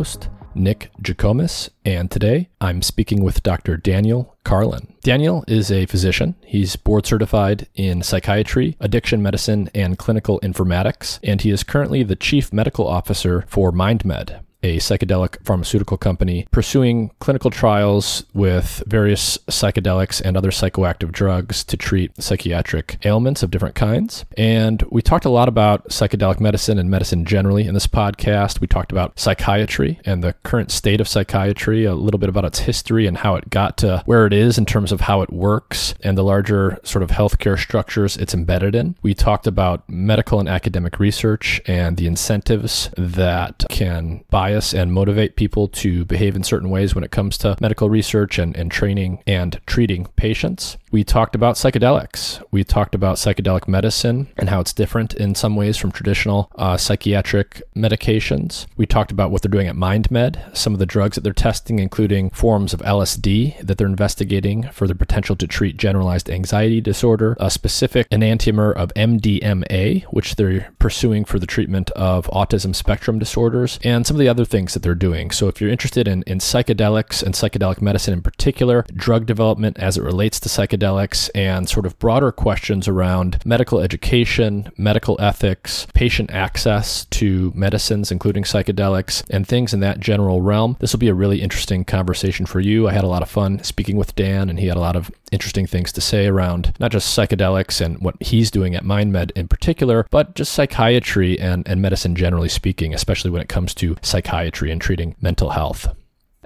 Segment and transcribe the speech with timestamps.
[0.00, 3.76] host, Nick Jikomis, and today I'm speaking with Dr.
[3.76, 4.94] Daniel Karlin.
[5.02, 6.36] Daniel is a physician.
[6.42, 12.16] He's board certified in psychiatry, addiction medicine, and clinical informatics, and he is currently the
[12.16, 20.20] chief medical officer for MindMed a psychedelic pharmaceutical company pursuing clinical trials with various psychedelics
[20.20, 24.24] and other psychoactive drugs to treat psychiatric ailments of different kinds.
[24.36, 28.60] And we talked a lot about psychedelic medicine and medicine generally in this podcast.
[28.60, 32.60] We talked about psychiatry and the current state of psychiatry, a little bit about its
[32.60, 35.94] history and how it got to where it is in terms of how it works
[36.02, 38.96] and the larger sort of healthcare structures it's embedded in.
[39.02, 44.92] We talked about medical and academic research and the incentives that can buy bias and
[44.92, 48.70] motivate people to behave in certain ways when it comes to medical research and, and
[48.70, 50.76] training and treating patients.
[50.92, 52.42] We talked about psychedelics.
[52.50, 56.76] We talked about psychedelic medicine and how it's different in some ways from traditional uh,
[56.76, 58.66] psychiatric medications.
[58.76, 61.78] We talked about what they're doing at MindMed, some of the drugs that they're testing,
[61.78, 67.36] including forms of LSD that they're investigating for the potential to treat generalized anxiety disorder,
[67.38, 73.78] a specific enantiomer of MDMA, which they're pursuing for the treatment of autism spectrum disorders,
[73.84, 75.30] and some of the other things that they're doing.
[75.30, 79.96] So if you're interested in, in psychedelics and psychedelic medicine in particular, drug development as
[79.96, 85.86] it relates to psychedelics, psychedelics and sort of broader questions around medical education, medical ethics,
[85.94, 90.76] patient access to medicines, including psychedelics, and things in that general realm.
[90.80, 92.88] This will be a really interesting conversation for you.
[92.88, 95.10] I had a lot of fun speaking with Dan, and he had a lot of
[95.32, 99.48] interesting things to say around not just psychedelics and what he's doing at MindMed in
[99.48, 104.70] particular, but just psychiatry and, and medicine generally speaking, especially when it comes to psychiatry
[104.70, 105.88] and treating mental health.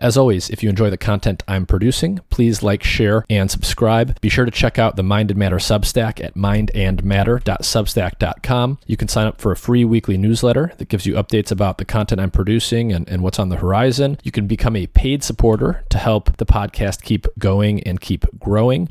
[0.05, 4.21] As always, if you enjoy the content I'm producing, please like, share, and subscribe.
[4.21, 8.79] Be sure to check out the Mind and Matter Substack at mindandmatter.substack.com.
[8.85, 11.87] You can sign up for a free weekly newsletter that gives you updates about the
[11.87, 14.19] content I'm producing and, and what's on the horizon.
[14.23, 18.91] You can become a paid supporter to help the podcast keep going and keep growing.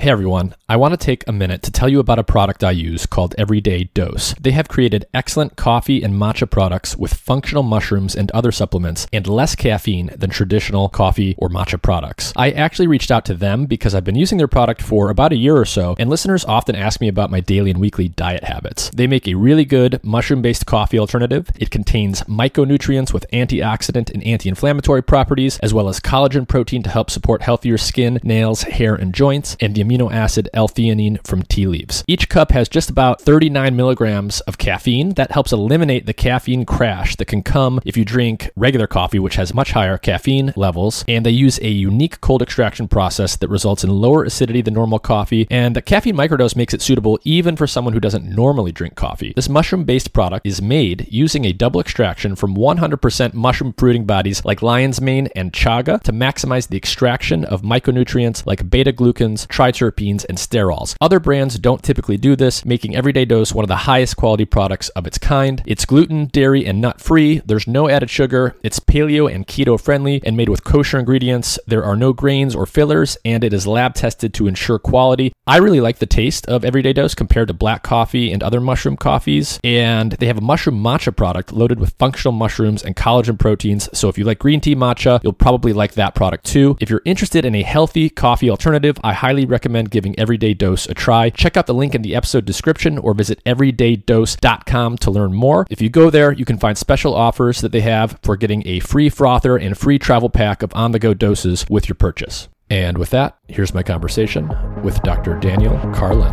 [0.00, 2.70] Hey everyone, I want to take a minute to tell you about a product I
[2.70, 4.32] use called Everyday Dose.
[4.40, 9.26] They have created excellent coffee and matcha products with functional mushrooms and other supplements and
[9.26, 12.32] less caffeine than traditional coffee or matcha products.
[12.34, 15.36] I actually reached out to them because I've been using their product for about a
[15.36, 18.88] year or so, and listeners often ask me about my daily and weekly diet habits.
[18.94, 21.50] They make a really good mushroom based coffee alternative.
[21.56, 26.90] It contains micronutrients with antioxidant and anti inflammatory properties, as well as collagen protein to
[26.90, 31.66] help support healthier skin, nails, hair, and joints, and the amino acid L-theanine from tea
[31.66, 32.04] leaves.
[32.06, 35.14] Each cup has just about 39 milligrams of caffeine.
[35.14, 39.36] That helps eliminate the caffeine crash that can come if you drink regular coffee, which
[39.36, 41.04] has much higher caffeine levels.
[41.08, 44.98] And they use a unique cold extraction process that results in lower acidity than normal
[44.98, 45.46] coffee.
[45.50, 49.32] And the caffeine microdose makes it suitable even for someone who doesn't normally drink coffee.
[49.34, 54.44] This mushroom based product is made using a double extraction from 100% mushroom fruiting bodies
[54.44, 59.70] like lion's mane and chaga to maximize the extraction of micronutrients like beta glucans, tri
[59.80, 60.94] terpenes, and sterols.
[61.00, 64.90] Other brands don't typically do this, making Everyday Dose one of the highest quality products
[64.90, 65.62] of its kind.
[65.66, 67.40] It's gluten, dairy, and nut free.
[67.46, 68.56] There's no added sugar.
[68.62, 71.58] It's paleo and keto friendly and made with kosher ingredients.
[71.66, 75.32] There are no grains or fillers, and it is lab tested to ensure quality.
[75.50, 78.96] I really like the taste of Everyday Dose compared to black coffee and other mushroom
[78.96, 79.58] coffees.
[79.64, 83.88] And they have a mushroom matcha product loaded with functional mushrooms and collagen proteins.
[83.92, 86.76] So if you like green tea matcha, you'll probably like that product too.
[86.80, 90.94] If you're interested in a healthy coffee alternative, I highly recommend giving Everyday Dose a
[90.94, 91.30] try.
[91.30, 95.66] Check out the link in the episode description or visit everydaydose.com to learn more.
[95.68, 98.78] If you go there, you can find special offers that they have for getting a
[98.78, 102.48] free frother and free travel pack of on the go doses with your purchase.
[102.70, 104.48] And with that, here's my conversation
[104.84, 105.34] with Dr.
[105.40, 106.30] Daniel Karlin.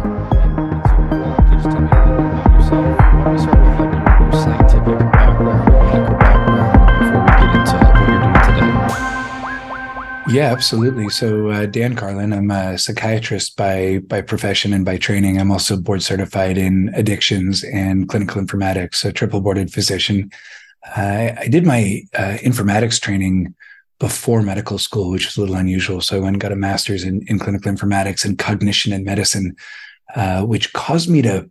[10.29, 11.09] Yeah, absolutely.
[11.09, 15.39] So, uh, Dan Karlin, I'm a psychiatrist by by profession and by training.
[15.39, 20.29] I'm also board certified in addictions and clinical informatics, a triple boarded physician.
[20.95, 23.55] Uh, I did my uh, informatics training
[23.99, 26.01] before medical school, which was a little unusual.
[26.01, 29.55] So I went and got a master's in, in clinical informatics and cognition and medicine,
[30.15, 31.49] uh, which caused me to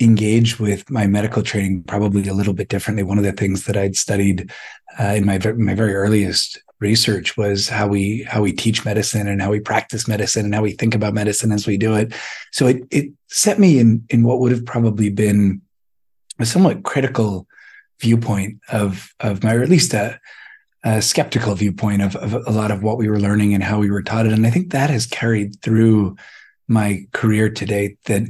[0.00, 3.02] engage with my medical training probably a little bit differently.
[3.02, 4.50] One of the things that I'd studied
[4.98, 9.40] uh, in my my very earliest research was how we how we teach medicine and
[9.40, 12.14] how we practice medicine and how we think about medicine as we do it.
[12.52, 15.60] So it it set me in in what would have probably been
[16.38, 17.46] a somewhat critical
[18.00, 20.18] viewpoint of of my or at least a,
[20.82, 23.90] a skeptical viewpoint of, of a lot of what we were learning and how we
[23.90, 24.32] were taught it.
[24.32, 26.16] And I think that has carried through
[26.68, 28.22] my career to date that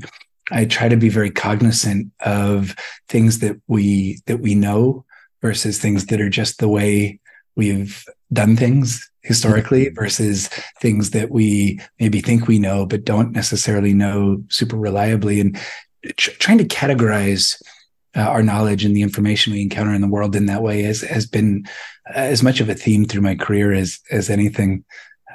[0.51, 2.75] I try to be very cognizant of
[3.09, 5.05] things that we that we know
[5.43, 7.21] versus things that are just the way
[7.57, 9.95] we've done things historically mm-hmm.
[9.95, 10.49] versus
[10.81, 15.59] things that we maybe think we know but don't necessarily know super reliably and
[16.17, 17.61] tr- trying to categorize
[18.17, 21.03] uh, our knowledge and the information we encounter in the world in that way has
[21.03, 21.65] has been
[22.15, 24.85] as much of a theme through my career as as anything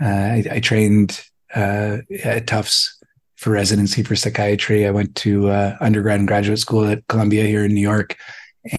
[0.01, 1.23] uh, I, I, trained
[1.55, 2.97] uh, at Tufts
[3.37, 7.63] for residency for psychiatry I went to uh, undergrad and graduate school at Columbia here
[7.63, 8.17] in New York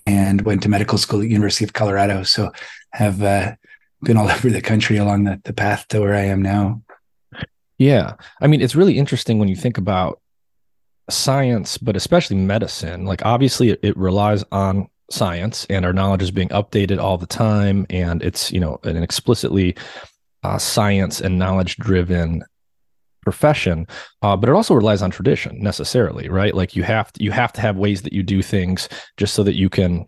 [0.07, 2.53] and went to medical school at University of Colorado so
[2.93, 3.55] have uh,
[4.03, 6.83] been all over the country along the, the path to where I am now.
[7.79, 8.15] Yeah.
[8.41, 10.21] I mean, it's really interesting when you think about
[11.11, 13.05] science, but especially medicine.
[13.05, 17.27] Like, obviously, it, it relies on science and our knowledge is being updated all the
[17.27, 17.87] time.
[17.91, 19.77] And it's, you know, an explicitly
[20.43, 22.45] uh, science and knowledge driven
[23.27, 23.89] profession
[24.23, 27.53] uh, but it also relies on tradition necessarily right like you have to, you have
[27.53, 30.07] to have ways that you do things just so that you can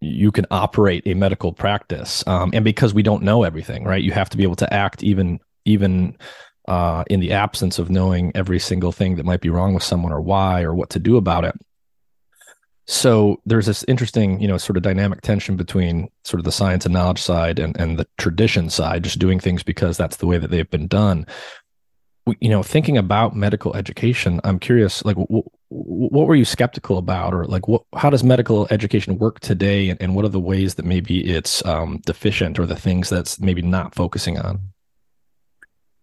[0.00, 4.10] you can operate a medical practice um, and because we don't know everything right you
[4.10, 6.18] have to be able to act even even
[6.66, 10.12] uh, in the absence of knowing every single thing that might be wrong with someone
[10.12, 11.54] or why or what to do about it
[12.86, 16.84] so there's this interesting you know sort of dynamic tension between sort of the science
[16.84, 20.38] and knowledge side and, and the tradition side just doing things because that's the way
[20.38, 21.26] that they've been done.
[22.40, 25.16] You know thinking about medical education i'm curious like
[25.68, 27.34] what were you skeptical about?
[27.34, 30.76] Or like what how does medical education work today and, and what are the ways
[30.76, 34.60] that maybe it's um, deficient or the things that's maybe not focusing on?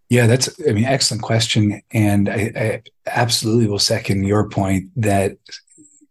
[0.09, 1.81] Yeah that's i mean excellent question.
[1.91, 5.37] And I, I absolutely will second your point that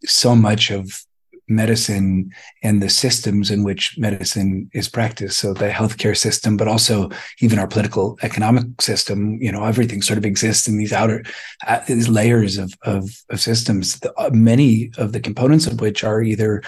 [0.04, 1.04] so much of
[1.48, 2.30] medicine
[2.62, 5.38] and the systems in which medicine is practiced.
[5.38, 10.18] So the healthcare system, but also even our political economic system, you know, everything sort
[10.18, 11.24] of exists in these outer,
[11.66, 16.04] uh, these layers of, of, of systems, the, uh, many of the components of which
[16.04, 16.62] are either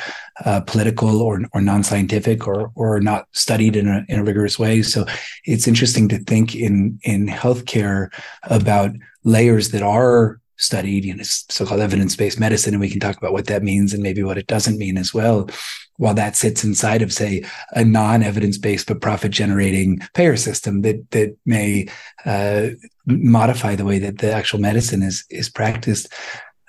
[0.45, 4.83] uh, political or, or non-scientific or, or not studied in a, in a rigorous way.
[4.83, 5.07] So
[5.45, 8.13] it's interesting to think in, in healthcare
[8.43, 8.91] about
[9.23, 13.47] layers that are studied, you know, so-called evidence-based medicine, and we can talk about what
[13.47, 15.49] that means and maybe what it doesn't mean as well.
[15.97, 21.89] While that sits inside of, say, a non-evidence-based but profit-generating payer system that that may
[22.25, 22.69] uh,
[23.07, 26.13] modify the way that the actual medicine is is practiced.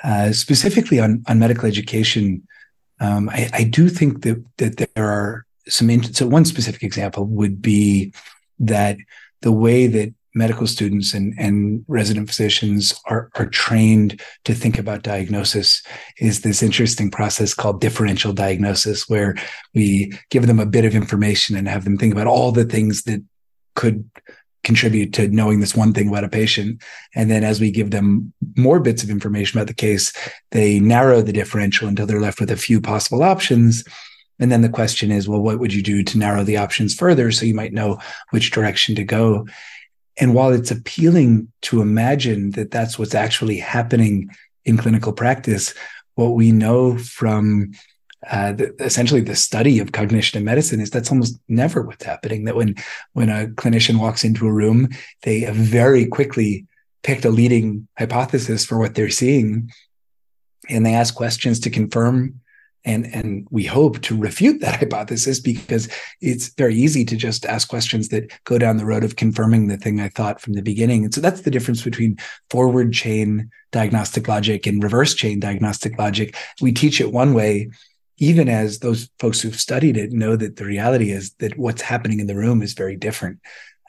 [0.04, 2.48] Uh, specifically on on medical education,
[3.00, 6.04] um, I, I, do think that that there are some.
[6.04, 8.14] so one specific example would be
[8.60, 8.98] that
[9.42, 15.02] the way that medical students and, and resident physicians are, are trained to think about
[15.02, 15.82] diagnosis
[16.20, 19.36] is this interesting process called differential diagnosis, where
[19.74, 23.04] we give them a bit of information and have them think about all the things
[23.04, 23.24] that
[23.76, 24.10] could
[24.66, 26.82] contribute to knowing this one thing about a patient.
[27.14, 30.12] And then as we give them more bits of information about the case,
[30.52, 33.86] they narrow the differential until they're left with a few possible options.
[34.40, 37.32] And then the question is, well, what would you do to narrow the options further
[37.32, 38.00] so you might know
[38.32, 39.46] which direction to go?
[40.18, 44.30] And while it's appealing to imagine that that's what's actually happening
[44.64, 45.74] in clinical practice,
[46.16, 47.72] what we know from
[48.30, 52.46] uh, the, essentially the study of cognition in medicine is that's almost never what's happening.
[52.46, 52.76] That when
[53.14, 54.90] when a clinician walks into a room,
[55.24, 56.66] they very quickly
[57.04, 59.70] picked a leading hypothesis for what they're seeing
[60.70, 62.42] and they ask questions to confirm
[62.86, 65.90] and and we hope to refute that hypothesis because
[66.22, 69.78] it's very easy to just ask questions that go down the road of confirming the
[69.78, 71.04] thing I thought from the beginning.
[71.04, 72.18] And so that's the difference between
[72.50, 76.36] forward chain diagnostic logic and reverse chain diagnostic logic.
[76.62, 77.70] We teach it one way,
[78.18, 82.20] even as those folks who've studied it know that the reality is that what's happening
[82.20, 83.40] in the room is very different.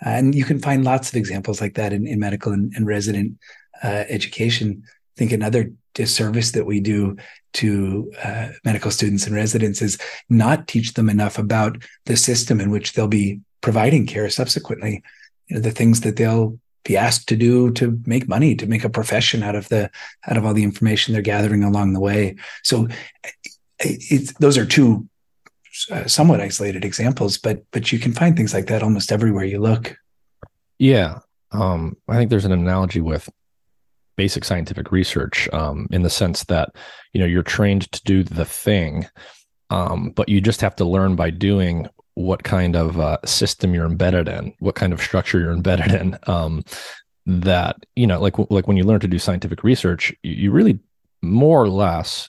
[0.05, 2.87] Uh, and you can find lots of examples like that in, in medical and, and
[2.87, 3.39] resident
[3.83, 4.83] uh, education.
[4.85, 7.17] I think another disservice that we do
[7.55, 9.99] to uh, medical students and residents is
[10.29, 15.03] not teach them enough about the system in which they'll be providing care subsequently.
[15.49, 18.85] You know, the things that they'll be asked to do to make money, to make
[18.85, 19.91] a profession out of the
[20.29, 22.37] out of all the information they're gathering along the way.
[22.63, 22.89] So,
[23.79, 25.09] it's those are two
[25.91, 29.61] uh, somewhat isolated examples, but but you can find things like that almost everywhere you
[29.61, 29.97] look.
[30.79, 31.21] Yeah,
[31.53, 33.29] um, I think there's an analogy with
[34.17, 36.71] basic scientific research um, in the sense that
[37.13, 39.07] you know you're trained to do the thing
[39.71, 43.87] um, but you just have to learn by doing what kind of uh, system you're
[43.87, 46.63] embedded in what kind of structure you're embedded in um,
[47.27, 50.79] that you know like like when you learn to do scientific research you really
[51.23, 52.29] more or less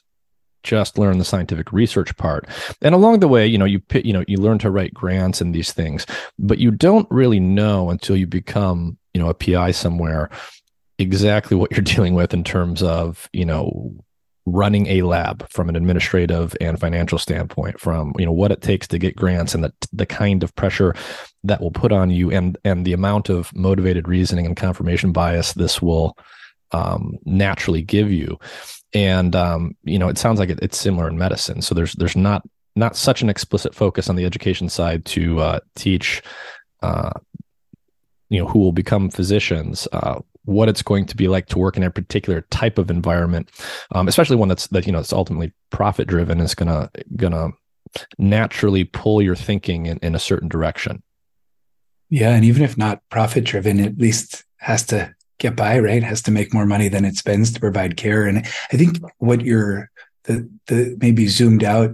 [0.67, 2.45] just learn the scientific research part.
[2.81, 5.55] And along the way you know you you know you learn to write grants and
[5.55, 6.05] these things
[6.37, 10.29] but you don't really know until you become you know a pi somewhere
[10.99, 13.93] exactly what you're dealing with in terms of you know
[14.45, 18.87] running a lab from an administrative and financial standpoint from you know what it takes
[18.87, 20.95] to get grants and the the kind of pressure
[21.43, 25.53] that will put on you and and the amount of motivated reasoning and confirmation bias
[25.53, 26.17] this will
[26.71, 28.39] um, naturally give you.
[28.93, 31.61] And um, you know it sounds like it, it's similar in medicine.
[31.61, 32.43] So there's there's not
[32.75, 36.21] not such an explicit focus on the education side to uh, teach
[36.81, 37.11] uh,
[38.29, 41.75] you know who will become physicians uh, what it's going to be like to work
[41.75, 43.51] in a particular type of environment,
[43.91, 47.49] um, especially one that's that you know it's ultimately profit driven is gonna gonna
[48.17, 51.03] naturally pull your thinking in, in a certain direction.
[52.09, 56.01] Yeah, and even if not profit driven, at least has to get by, right?
[56.01, 58.25] Has to make more money than it spends to provide care.
[58.25, 59.91] And I think what you're
[60.23, 61.91] the the maybe zoomed out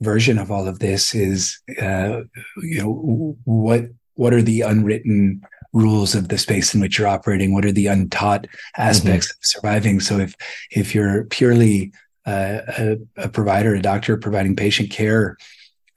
[0.00, 2.22] version of all of this is uh,
[2.56, 5.40] you know what what are the unwritten
[5.76, 7.52] rules of the space in which you're operating?
[7.52, 9.40] What are the untaught aspects mm-hmm.
[9.40, 10.00] of surviving?
[10.00, 10.34] So if
[10.70, 11.92] if you're purely
[12.26, 15.36] uh, a, a, provider a doctor providing patient care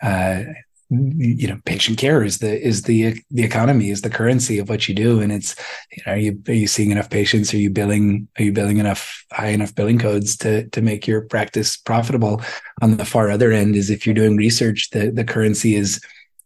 [0.03, 0.43] uh,
[0.91, 4.89] you know patient care is the is the the economy is the currency of what
[4.89, 5.21] you do.
[5.21, 5.55] And it's
[5.91, 7.53] you know are you are you seeing enough patients?
[7.53, 11.21] Are you billing are you billing enough high enough billing codes to to make your
[11.21, 12.41] practice profitable?
[12.81, 16.01] On the far other end is if you're doing research the the currency is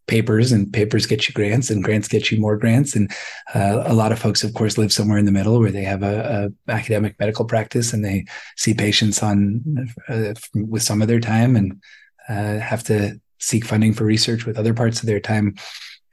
[0.06, 2.94] papers and papers get you grants and grants get you more grants.
[2.94, 3.10] And
[3.54, 6.02] uh, a lot of folks of course live somewhere in the middle where they have
[6.02, 11.20] a, a academic medical practice and they see patients on uh, with some of their
[11.20, 11.80] time and
[12.28, 15.54] uh, have to seek funding for research with other parts of their time.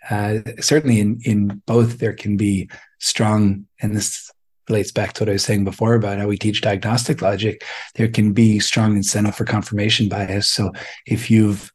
[0.09, 2.69] Uh, certainly in in both there can be
[2.99, 4.31] strong and this
[4.69, 7.63] relates back to what I was saying before about how we teach diagnostic logic
[7.95, 10.47] there can be strong incentive for confirmation bias.
[10.47, 10.71] So
[11.05, 11.70] if you've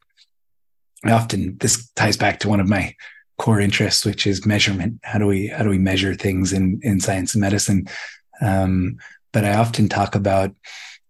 [1.03, 2.95] I often this ties back to one of my
[3.37, 4.99] core interests, which is measurement.
[5.03, 7.87] How do we how do we measure things in in science and medicine?
[8.41, 8.97] Um,
[9.31, 10.53] but I often talk about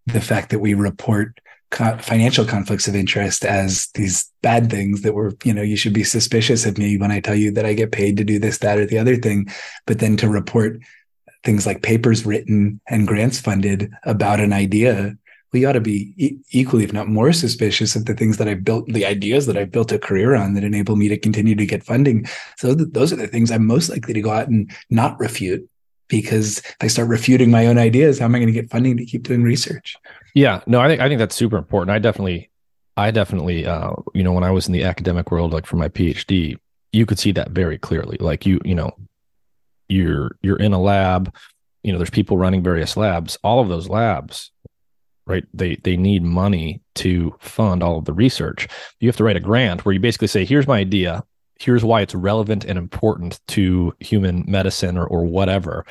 [0.06, 1.39] the fact that we report
[1.72, 5.94] co- financial conflicts of interest as these bad things that were, you know, you should
[5.94, 8.60] be suspicious of me when I tell you that I get paid to do this,
[8.60, 9.48] that, or the other thing.
[9.86, 10.79] But then to report
[11.44, 15.17] things like papers written and grants funded about an idea
[15.54, 18.63] we ought to be e- equally, if not more, suspicious of the things that I've
[18.63, 21.66] built, the ideas that I've built a career on that enable me to continue to
[21.66, 22.25] get funding.
[22.58, 25.68] So th- those are the things I'm most likely to go out and not refute
[26.08, 28.98] because if I start refuting my own ideas, how am I going to get funding
[28.98, 29.96] to keep doing research?
[30.34, 31.94] Yeah, no, I think I think that's super important.
[31.94, 32.50] I definitely,
[32.96, 35.89] I definitely, uh, you know, when I was in the academic world, like for my
[35.89, 36.58] PhD,
[36.92, 38.18] you could see that very clearly.
[38.20, 38.92] Like you, you know,
[39.89, 41.34] you're you're in a lab,
[41.84, 43.38] you know, there's people running various labs.
[43.44, 44.51] All of those labs
[45.27, 45.46] right?
[45.53, 48.67] They they need money to fund all of the research.
[49.00, 51.24] You have to write a grant where you basically say here's my idea.
[51.60, 55.86] Here's why it's relevant and important to human medicine or, or whatever.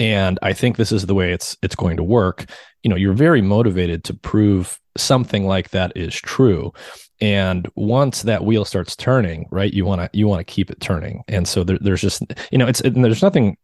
[0.00, 2.46] And i think this is the way it's it's going to work.
[2.82, 6.72] You know you're very motivated to prove something like that is true.
[7.20, 10.80] And once that wheel starts turning right you want to you want to keep it
[10.80, 11.22] turning.
[11.28, 13.56] And so there, there's just you know it's it, there's nothing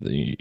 [0.00, 0.36] the,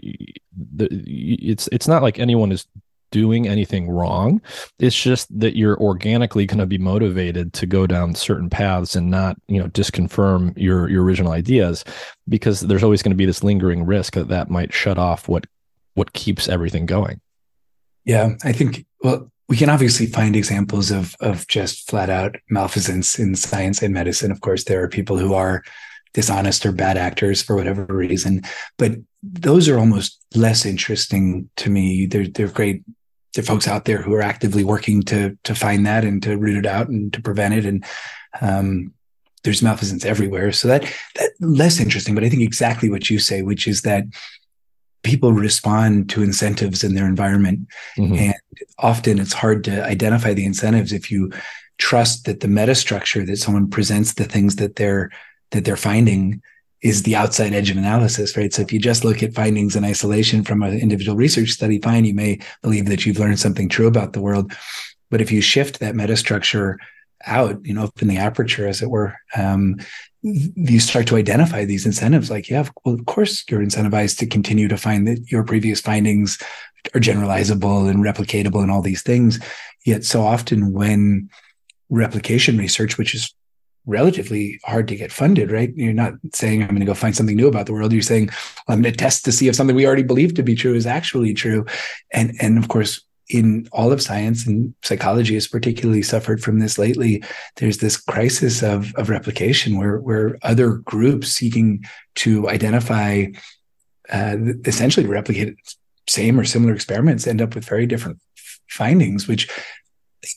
[0.75, 2.65] the, it's it's not like anyone is
[3.11, 4.41] doing anything wrong.
[4.79, 9.09] It's just that you're organically going to be motivated to go down certain paths and
[9.09, 11.85] not, you know, disconfirm your your original ideas
[12.27, 15.45] because there's always going to be this lingering risk that that might shut off what
[15.93, 17.21] what keeps everything going.
[18.03, 23.19] Yeah, I think well, we can obviously find examples of of just flat out malfeasance
[23.19, 24.31] in science and medicine.
[24.31, 25.63] Of course, there are people who are
[26.15, 28.41] dishonest or bad actors for whatever reason,
[28.77, 32.05] but those are almost less interesting to me.
[32.05, 32.83] They're they're great.
[33.33, 36.37] There are folks out there who are actively working to to find that and to
[36.37, 37.65] root it out and to prevent it.
[37.65, 37.85] And
[38.39, 38.93] um,
[39.43, 40.83] there's malfeasance everywhere, so that
[41.15, 42.15] that less interesting.
[42.15, 44.05] But I think exactly what you say, which is that
[45.03, 47.67] people respond to incentives in their environment.
[47.97, 48.15] Mm-hmm.
[48.15, 48.35] And
[48.79, 51.31] often it's hard to identify the incentives if you
[51.77, 55.11] trust that the meta structure that someone presents the things that they're
[55.51, 56.41] that they're finding
[56.81, 58.53] is the outside edge of analysis, right?
[58.53, 62.05] So if you just look at findings in isolation from an individual research study, fine,
[62.05, 64.51] you may believe that you've learned something true about the world.
[65.09, 66.75] But if you shift that metastructure
[67.25, 69.77] out, you know, open the aperture, as it were, um,
[70.25, 74.67] you start to identify these incentives like yeah well of course you're incentivized to continue
[74.67, 76.41] to find that your previous findings
[76.95, 79.39] are generalizable and replicatable and all these things
[79.85, 81.29] yet so often when
[81.89, 83.35] replication research which is
[83.85, 87.35] relatively hard to get funded right you're not saying i'm going to go find something
[87.35, 88.29] new about the world you're saying
[88.67, 90.85] i'm going to test to see if something we already believe to be true is
[90.85, 91.65] actually true
[92.11, 96.77] and and of course in all of science and psychology has particularly suffered from this
[96.77, 97.23] lately.
[97.55, 103.25] There's this crisis of, of replication where, where other groups seeking to identify,
[104.11, 105.55] uh, essentially replicate
[106.07, 108.19] same or similar experiments end up with very different
[108.69, 109.49] findings, which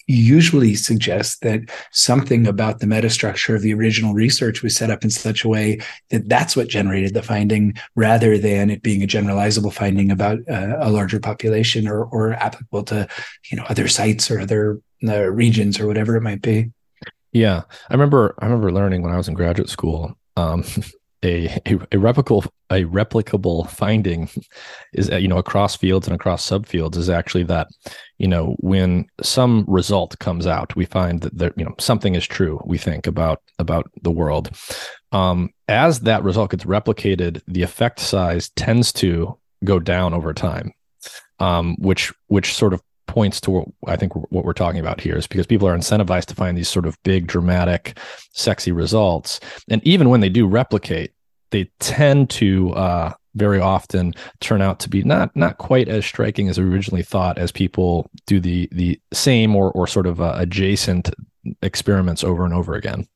[0.06, 1.60] usually suggests that
[1.92, 5.78] something about the metastructure of the original research was set up in such a way
[6.10, 10.76] that that's what generated the finding rather than it being a generalizable finding about uh,
[10.80, 13.08] a larger population or, or applicable to
[13.50, 16.70] you know other sites or other uh, regions or whatever it might be.
[17.32, 17.62] Yeah.
[17.90, 20.64] I remember i remember learning when i was in graduate school um,
[21.24, 24.28] a, a, a replicable a replicable finding
[24.92, 27.68] is you know across fields and across subfields is actually that
[28.18, 32.26] you know when some result comes out we find that there you know something is
[32.26, 34.50] true we think about about the world.
[35.10, 40.72] Um, as that result gets replicated the effect size tends to go down over time
[41.40, 45.16] um, which which sort of points to what I think what we're talking about here
[45.16, 47.98] is because people are incentivized to find these sort of big, dramatic,
[48.32, 49.40] sexy results.
[49.68, 51.12] And even when they do replicate,
[51.50, 56.48] they tend to uh, very often turn out to be not not quite as striking
[56.48, 61.10] as originally thought as people do the the same or or sort of uh, adjacent
[61.62, 63.08] experiments over and over again.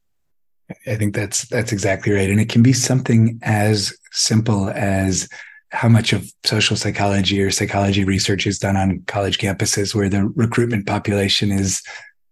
[0.87, 5.29] I think that's that's exactly right, and it can be something as simple as
[5.73, 10.29] how much of social psychology or psychology research is done on college campuses where the
[10.37, 11.83] recruitment population is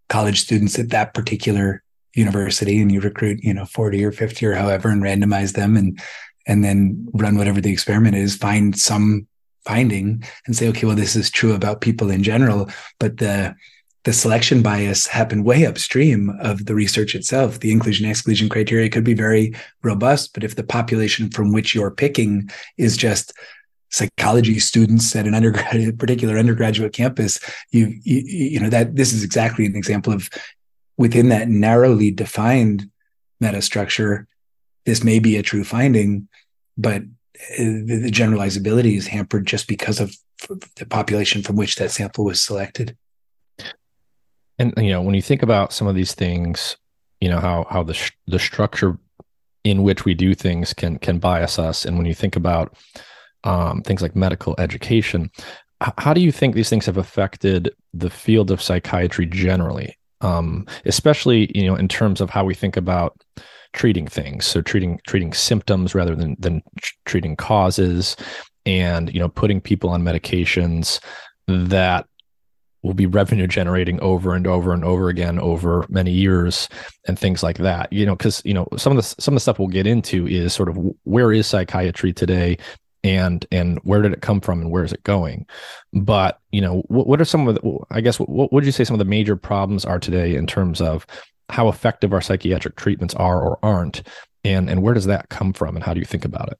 [0.09, 1.81] college students at that particular
[2.13, 5.99] university and you recruit you know 40 or 50 or however and randomize them and
[6.45, 9.27] and then run whatever the experiment is find some
[9.65, 13.55] finding and say okay well this is true about people in general but the
[14.03, 17.59] the selection bias happened way upstream of the research itself.
[17.59, 21.91] The inclusion exclusion criteria could be very robust, but if the population from which you're
[21.91, 23.33] picking is just
[23.89, 27.39] psychology students at an undergraduate, particular undergraduate campus,
[27.71, 30.29] you, you, you know, that this is exactly an example of
[30.97, 32.89] within that narrowly defined
[33.39, 34.27] meta structure
[34.85, 36.27] this may be a true finding,
[36.77, 40.15] but uh, the generalizability is hampered just because of
[40.75, 42.97] the population from which that sample was selected
[44.61, 46.77] and you know when you think about some of these things
[47.19, 48.97] you know how how the sh- the structure
[49.63, 51.85] in which we do things can can bias us.
[51.85, 52.75] And when you think about
[53.43, 55.29] um, things like medical education
[55.97, 59.97] how do you think these things have affected the field of psychiatry generally?
[60.21, 63.19] Um, especially you know in terms of how we think about
[63.73, 64.45] treating things.
[64.45, 66.61] So treating treating symptoms rather than than
[67.05, 68.15] treating causes
[68.65, 70.99] and you know putting people on medications
[71.47, 72.05] that
[72.83, 76.67] will be revenue generating over and over and over again over many years
[77.07, 77.91] and things like that.
[77.93, 80.27] You know because you know some of the some of the stuff we'll get into
[80.27, 82.57] is sort of where is psychiatry today
[83.03, 85.45] and and where did it come from and where is it going?
[85.93, 88.83] But you know what, what are some of the i guess what would you say
[88.83, 91.05] some of the major problems are today in terms of
[91.49, 94.03] how effective our psychiatric treatments are or aren't?
[94.43, 96.59] And and where does that come from and how do you think about it?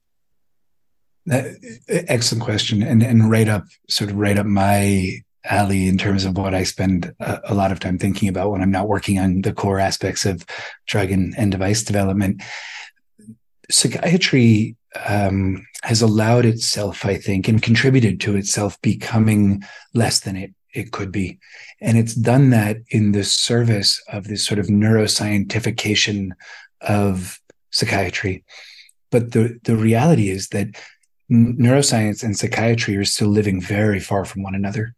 [1.28, 6.26] That, excellent question and and right up sort of right up my alley in terms
[6.26, 9.18] of what I spend a, a, lot of time thinking about when I'm not working
[9.20, 10.46] on the core aspects of
[10.88, 12.44] drug and, and device development.
[13.70, 14.76] Psychiatry
[15.08, 20.94] um, has allowed itself, I think, and contributed to itself becoming less than it it
[20.94, 21.38] could be,
[21.82, 26.32] and it's done that in the service of this sort of neuroscientification
[26.80, 28.46] of psychiatry.
[29.10, 30.68] But the the reality is that
[31.30, 34.96] neuroscience and psychiatry are still living very far from one another.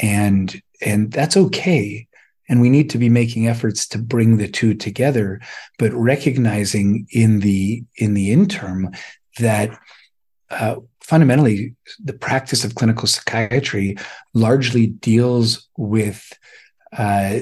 [0.00, 2.06] And and that's okay.
[2.48, 5.40] And we need to be making efforts to bring the two together,
[5.78, 8.90] but recognizing in the in the interim
[9.38, 9.78] that
[10.50, 13.96] uh, fundamentally the practice of clinical psychiatry
[14.34, 16.32] largely deals with
[16.96, 17.38] uh,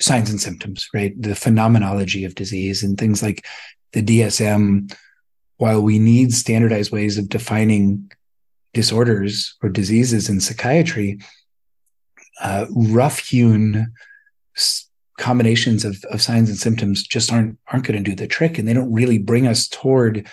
[0.00, 1.20] signs and symptoms, right?
[1.20, 3.46] The phenomenology of disease and things like
[3.92, 4.94] the DSM.
[5.56, 8.10] While we need standardized ways of defining
[8.74, 11.20] disorders or diseases in psychiatry,
[12.40, 13.92] uh, rough hewn
[15.18, 18.66] combinations of, of signs and symptoms just aren't aren't going to do the trick and
[18.66, 20.26] they don't really bring us toward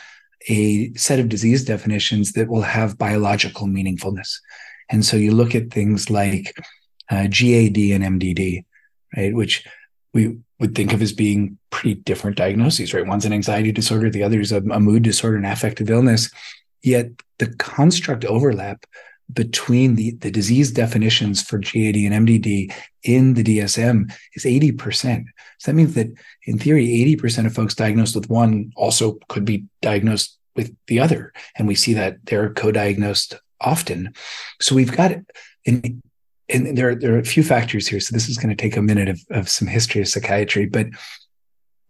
[0.48, 4.36] a set of disease definitions that will have biological meaningfulness.
[4.90, 6.58] And so you look at things like
[7.12, 8.66] uh, GAD and MDD
[9.16, 9.68] right which
[10.14, 13.06] we would think of as being pretty different diagnoses right?
[13.06, 16.32] One's an anxiety disorder the other is a, a mood disorder and affective illness.
[16.82, 18.86] Yet the construct overlap
[19.32, 25.26] between the, the disease definitions for GAD and MDD in the DSM is 80%.
[25.60, 26.08] So that means that
[26.46, 31.32] in theory, 80% of folks diagnosed with one also could be diagnosed with the other.
[31.58, 34.14] And we see that they're co-diagnosed often.
[34.62, 35.12] So we've got
[35.66, 36.02] and,
[36.48, 38.00] and there, there are a few factors here.
[38.00, 40.88] So this is going to take a minute of, of some history of psychiatry, but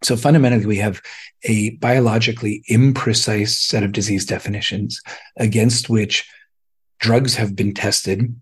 [0.02, 1.02] so fundamentally, we have
[1.44, 5.02] a biologically imprecise set of disease definitions
[5.38, 6.26] against which
[7.00, 8.34] drugs have been tested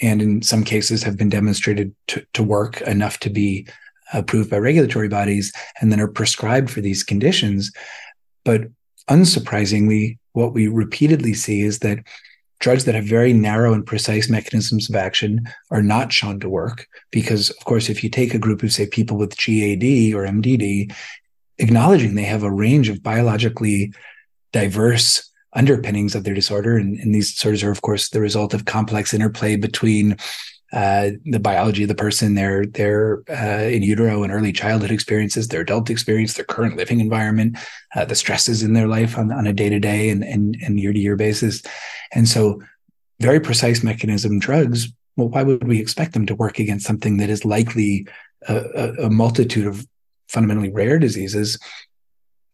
[0.00, 3.66] and in some cases have been demonstrated to, to work enough to be
[4.12, 7.72] approved by regulatory bodies and then are prescribed for these conditions.
[8.44, 8.68] But
[9.08, 12.00] unsurprisingly, what we repeatedly see is that
[12.60, 16.86] drugs that have very narrow and precise mechanisms of action are not shown to work
[17.10, 20.94] because of course if you take a group of say people with GAD or MDD
[21.58, 23.92] acknowledging they have a range of biologically
[24.52, 26.76] diverse underpinnings of their disorder.
[26.76, 30.16] And, and, these disorders are, of course, the result of complex interplay between
[30.72, 35.48] uh, the biology of the person, their their uh, in utero and early childhood experiences,
[35.48, 37.56] their adult experience, their current living environment,
[37.94, 40.92] uh, the stresses in their life on, on a day to day and and year
[40.92, 41.62] to year basis,
[42.12, 42.60] and so
[43.20, 44.88] very precise mechanism drugs.
[45.16, 48.06] Well, why would we expect them to work against something that is likely
[48.48, 49.86] a, a, a multitude of
[50.28, 51.58] fundamentally rare diseases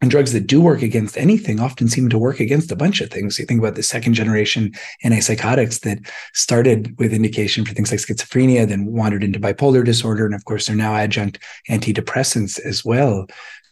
[0.02, 3.08] and drugs that do work against anything often seem to work against a bunch of
[3.08, 3.38] things.
[3.38, 4.72] You think about the second generation
[5.04, 6.00] antipsychotics that
[6.34, 10.26] started with indication for things like schizophrenia, then wandered into bipolar disorder.
[10.26, 11.38] And of course, they're now adjunct
[11.70, 13.28] antidepressants as well.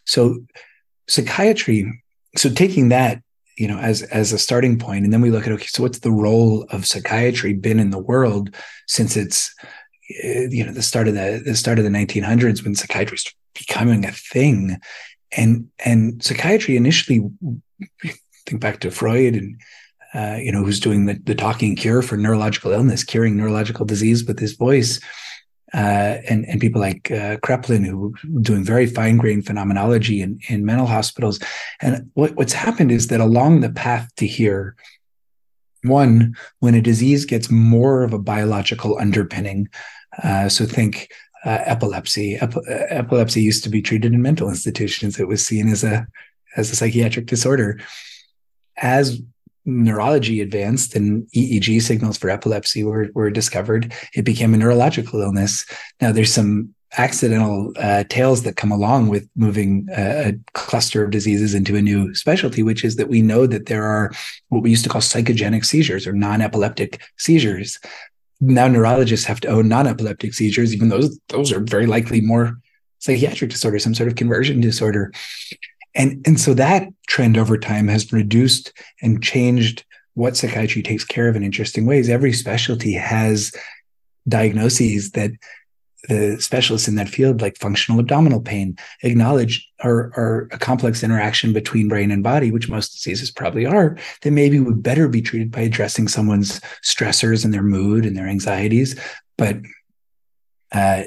[0.06, 0.38] So
[1.08, 2.00] psychiatry,
[2.36, 3.22] so taking that,
[3.58, 5.98] you know, as, as a starting point, and then we look at, okay, so what's
[5.98, 8.54] the role of psychiatry been in the world
[8.86, 9.52] since it's,
[10.22, 13.34] eh, you know, the start of the, the start of the 1900s when psychiatry is
[13.52, 14.78] becoming a thing
[15.36, 17.22] and and psychiatry initially
[18.46, 19.60] think back to freud and
[20.14, 24.24] uh, you know who's doing the, the talking cure for neurological illness curing neurological disease
[24.24, 25.00] with his voice
[25.72, 30.40] uh, and and people like uh, Kraepelin who were doing very fine grained phenomenology in,
[30.48, 31.38] in mental hospitals.
[31.80, 34.74] And what, what's happened is that along the path to here,
[35.84, 39.68] one, when a disease gets more of a biological underpinning,
[40.22, 41.08] uh, so think
[41.44, 42.36] uh, epilepsy.
[42.36, 45.18] Ep- epilepsy used to be treated in mental institutions.
[45.18, 46.06] It was seen as a
[46.56, 47.80] as a psychiatric disorder.
[48.76, 49.20] As
[49.64, 55.64] neurology advanced and EEG signals for epilepsy were, were discovered, it became a neurological illness.
[56.00, 61.12] Now there's some accidental uh, tails that come along with moving a, a, cluster of
[61.12, 64.10] diseases into a new specialty, which is that we know that there are
[64.48, 67.78] what we used to call psychogenic seizures or non-epileptic seizures
[68.40, 72.58] now neurologists have to own non-epileptic seizures, even those those are very likely more
[72.98, 75.12] psychiatric disorder, some sort of conversion disorder.
[75.94, 78.72] And, and so that trend over time has reduced
[79.02, 82.08] and changed what psychiatry takes care of in interesting ways.
[82.08, 83.52] Every specialty has
[84.28, 85.30] diagnoses that
[86.08, 91.52] the specialists in that field, like functional abdominal pain, acknowledge are, are a complex interaction
[91.52, 95.50] between brain and body, which most diseases probably are, that maybe would better be treated
[95.50, 98.98] by addressing someone's stressors and their mood and their anxieties.
[99.36, 99.58] But
[100.72, 101.04] uh,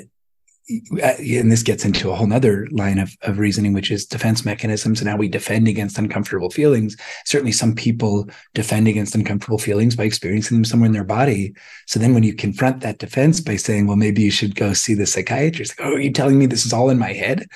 [0.69, 5.01] and this gets into a whole nother line of, of reasoning, which is defense mechanisms
[5.01, 6.95] and how we defend against uncomfortable feelings.
[7.25, 11.53] Certainly, some people defend against uncomfortable feelings by experiencing them somewhere in their body.
[11.87, 14.93] So then, when you confront that defense by saying, "Well, maybe you should go see
[14.93, 17.47] the psychiatrist," "Oh, are you telling me this is all in my head?"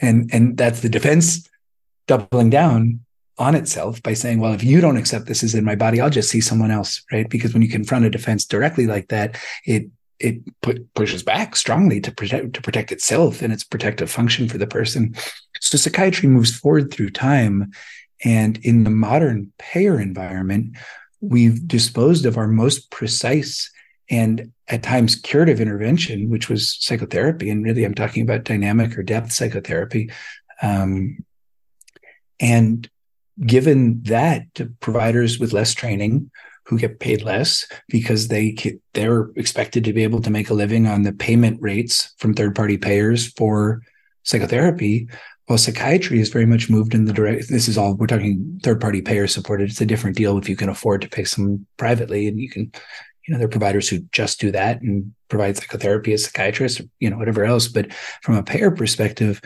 [0.00, 1.48] And and that's the defense
[2.06, 3.00] doubling down
[3.38, 6.10] on itself by saying, "Well, if you don't accept this is in my body, I'll
[6.10, 7.28] just see someone else." Right?
[7.28, 12.00] Because when you confront a defense directly like that, it it put, pushes back strongly
[12.00, 15.14] to protect to protect itself and its protective function for the person.
[15.60, 17.72] So psychiatry moves forward through time,
[18.24, 20.76] And in the modern payer environment,
[21.20, 23.70] we've disposed of our most precise
[24.10, 27.50] and at times curative intervention, which was psychotherapy.
[27.50, 30.10] And really, I'm talking about dynamic or depth psychotherapy.
[30.60, 31.24] Um,
[32.38, 32.88] and
[33.44, 36.30] given that to providers with less training
[36.64, 38.56] who get paid less because they
[38.94, 42.54] they're expected to be able to make a living on the payment rates from third
[42.54, 43.82] party payers for
[44.22, 45.08] psychotherapy
[45.48, 48.80] well psychiatry is very much moved in the direct this is all we're talking third
[48.80, 49.70] party payer supported.
[49.70, 52.72] It's a different deal if you can afford to pay someone privately and you can
[53.26, 57.10] you know there are providers who just do that and provide psychotherapy as psychiatrists you
[57.10, 57.68] know whatever else.
[57.68, 59.40] But from a payer perspective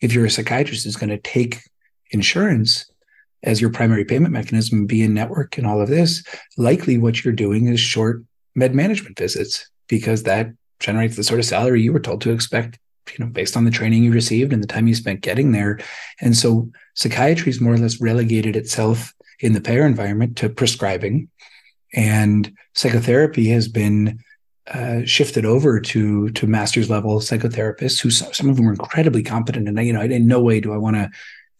[0.00, 1.60] if you're a psychiatrist who's going to take
[2.10, 2.89] insurance
[3.42, 6.24] as your primary payment mechanism be in network and all of this,
[6.56, 8.22] likely what you're doing is short
[8.54, 12.78] med management visits because that generates the sort of salary you were told to expect,
[13.16, 15.78] you know, based on the training you received and the time you spent getting there.
[16.20, 21.28] And so psychiatry is more or less relegated itself in the payer environment to prescribing.
[21.94, 24.20] And psychotherapy has been
[24.72, 29.66] uh, shifted over to to master's level psychotherapists who some of them are incredibly competent
[29.66, 31.10] and I, you know in no way do I want to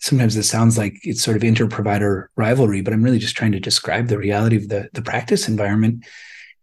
[0.00, 3.60] sometimes this sounds like it's sort of inter-provider rivalry, but I'm really just trying to
[3.60, 6.04] describe the reality of the, the practice environment.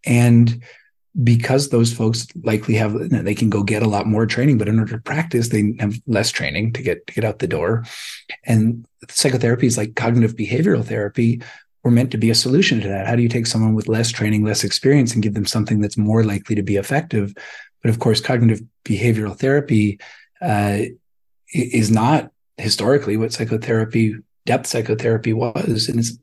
[0.06, 0.64] And
[1.24, 4.80] because those folks likely have they can go get a lot more training, but in
[4.80, 7.86] order to practice, they have less training to get to get out the door.
[8.46, 11.42] And psychotherapies like cognitive behavioral therapy
[11.84, 13.08] were meant to be a solution to that.
[13.08, 15.98] How do you take someone with less training, less experience, and give them something that's
[15.98, 17.34] more likely to be effective?
[17.82, 20.00] But of course, cognitive behavioral therapy
[20.42, 20.82] uh,
[21.52, 24.16] is not historically what psychotherapy
[24.46, 25.88] depth psychotherapy was.
[25.88, 26.18] And it's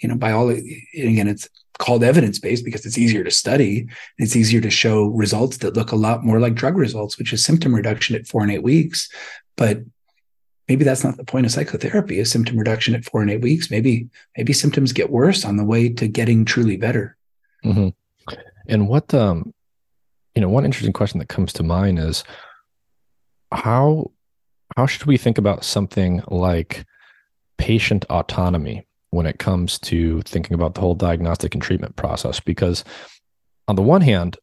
[0.00, 3.86] you know by all again it's called evidence based because it's easier to study.
[4.18, 7.44] It's easier to show results that look a lot more like drug results which is
[7.44, 9.08] symptom reduction at four and eight weeks.
[9.56, 9.82] But
[10.68, 13.70] maybe that's not the point of psychotherapy is symptom reduction at four and eight weeks.
[13.70, 17.16] Maybe maybe symptoms get worse on the way to getting truly better.
[17.64, 17.88] Mm-hmm.
[18.68, 19.52] and what um
[20.34, 22.22] you know one interesting question that comes to mind is
[23.50, 24.12] how
[24.76, 26.84] how should we think about something like
[27.58, 32.40] patient autonomy when it comes to thinking about the whole diagnostic and treatment process?
[32.40, 32.84] Because
[33.68, 34.36] on the one hand,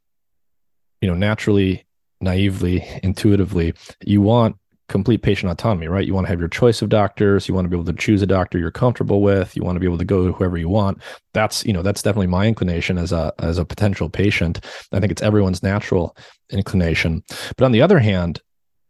[1.02, 1.86] you know, naturally,
[2.22, 3.74] naively, intuitively,
[4.06, 4.58] you want
[4.90, 6.06] complete patient autonomy, right?
[6.06, 7.48] You want to have your choice of doctors.
[7.48, 9.56] You want to be able to choose a doctor you're comfortable with.
[9.56, 11.02] You want to be able to go to whoever you want.
[11.34, 14.60] That's, you know, that's definitely my inclination as a as a potential patient.
[14.92, 16.16] I think it's everyone's natural
[16.52, 17.24] inclination.
[17.58, 18.42] But on the other hand,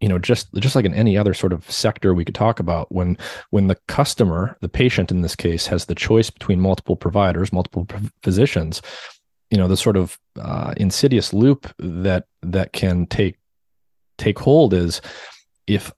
[0.04, 2.92] you know just just like in any other sort of sector we could talk about
[2.92, 3.18] when
[3.52, 7.88] when the customer the patient in this case has the choice between multiple providers multiple
[8.22, 8.82] physicians
[9.50, 13.38] you know the sort of uh, insidious loop that that can take
[14.18, 15.00] take hold is
[15.68, 15.94] if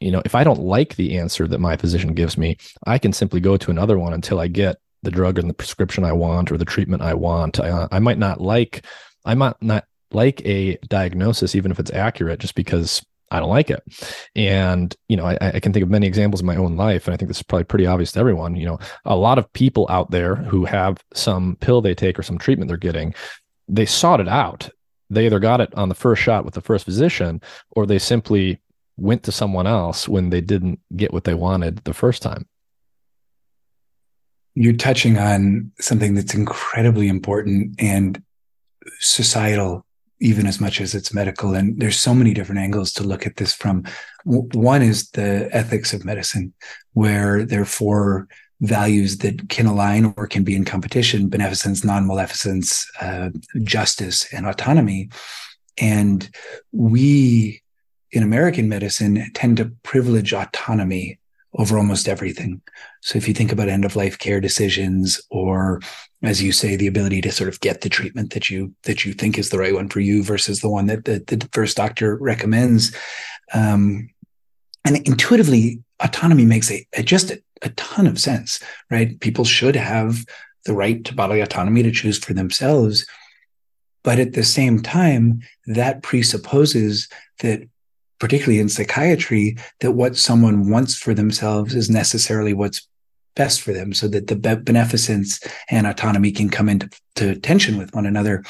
[0.00, 3.14] you know if i don't like the answer that my physician gives me i can
[3.14, 6.52] simply go to another one until i get the drug and the prescription i want
[6.52, 7.58] or the treatment i want.
[7.58, 8.84] I, I might not like
[9.24, 13.02] i might not like a diagnosis even if it's accurate just because
[13.34, 13.82] I don't like it.
[14.36, 17.06] And, you know, I, I, can think of many examples in my own life.
[17.06, 18.54] And I think this is probably pretty obvious to everyone.
[18.54, 22.22] You know, a lot of people out there who have some pill they take or
[22.22, 23.12] some treatment they're getting,
[23.66, 24.70] they sought it out.
[25.10, 28.60] They either got it on the first shot with the first physician or they simply
[28.96, 32.46] went to someone else when they didn't get what they wanted the first time.
[34.54, 38.22] You're touching on something that's incredibly important and
[39.00, 39.83] societal
[40.24, 41.54] even as much as it's medical.
[41.54, 43.84] And there's so many different angles to look at this from.
[44.24, 46.54] One is the ethics of medicine,
[46.94, 48.26] where there are four
[48.62, 53.30] values that can align or can be in competition beneficence, non maleficence, uh,
[53.62, 55.10] justice, and autonomy.
[55.76, 56.28] And
[56.72, 57.60] we
[58.10, 61.18] in American medicine tend to privilege autonomy
[61.56, 62.60] over almost everything.
[63.00, 65.80] So if you think about end of life care decisions or
[66.22, 69.12] as you say the ability to sort of get the treatment that you that you
[69.12, 72.16] think is the right one for you versus the one that the, the first doctor
[72.16, 72.96] recommends
[73.52, 74.08] um,
[74.84, 79.76] and intuitively autonomy makes a, a just a, a ton of sense right people should
[79.76, 80.24] have
[80.64, 83.06] the right to bodily autonomy to choose for themselves
[84.02, 87.08] but at the same time that presupposes
[87.40, 87.68] that
[88.18, 92.86] particularly in psychiatry, that what someone wants for themselves is necessarily what's
[93.36, 97.92] best for them so that the beneficence and autonomy can come into to tension with
[97.94, 98.44] one another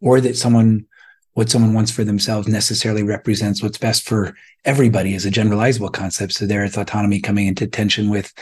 [0.00, 0.86] or that someone
[1.34, 6.32] what someone wants for themselves necessarily represents what's best for everybody as a generalizable concept
[6.32, 8.32] so there is autonomy coming into tension with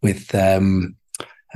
[0.00, 0.96] with um,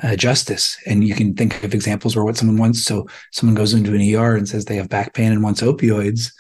[0.03, 0.77] uh, justice.
[0.87, 4.15] And you can think of examples where what someone wants so someone goes into an
[4.15, 6.33] er and says they have back pain and wants opioids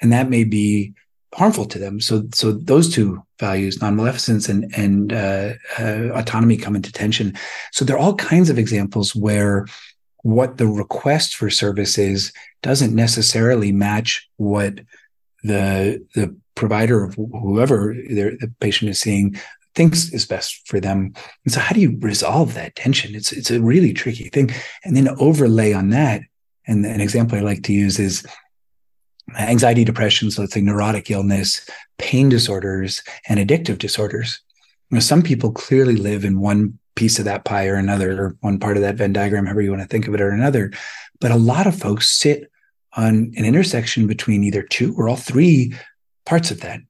[0.00, 0.92] and that may be
[1.34, 2.00] harmful to them.
[2.00, 7.34] So, so those two values, non-maleficence and and uh, uh, autonomy, come into tension.
[7.72, 9.66] So there are all kinds of examples where
[10.22, 14.80] what the request for service is doesn't necessarily match what
[15.42, 19.36] the the provider of whoever the patient is seeing
[19.74, 21.12] thinks is best for them.
[21.44, 23.14] And so, how do you resolve that tension?
[23.14, 24.50] It's it's a really tricky thing.
[24.84, 26.22] And then overlay on that,
[26.66, 28.26] and an example I like to use is
[29.38, 34.40] anxiety, depression, so let's say neurotic illness, pain disorders, and addictive disorders.
[34.90, 38.36] You know, some people clearly live in one piece of that pie or another, or
[38.40, 40.72] one part of that Venn diagram, however you want to think of it, or another.
[41.20, 42.50] But a lot of folks sit
[42.94, 45.74] on an intersection between either two or all three
[46.24, 46.80] parts of that.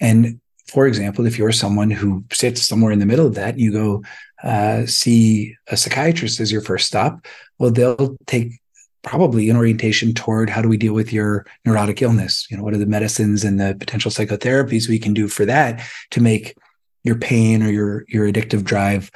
[0.00, 3.72] And for example, if you're someone who sits somewhere in the middle of that, you
[3.72, 4.04] go
[4.42, 7.26] uh, see a psychiatrist as your first stop.
[7.58, 8.60] Well, they'll take
[9.02, 12.46] probably an orientation toward how do we deal with your neurotic illness?
[12.50, 15.82] You know, what are the medicines and the potential psychotherapies we can do for that
[16.10, 16.56] to make
[17.02, 19.10] your pain or your your addictive drive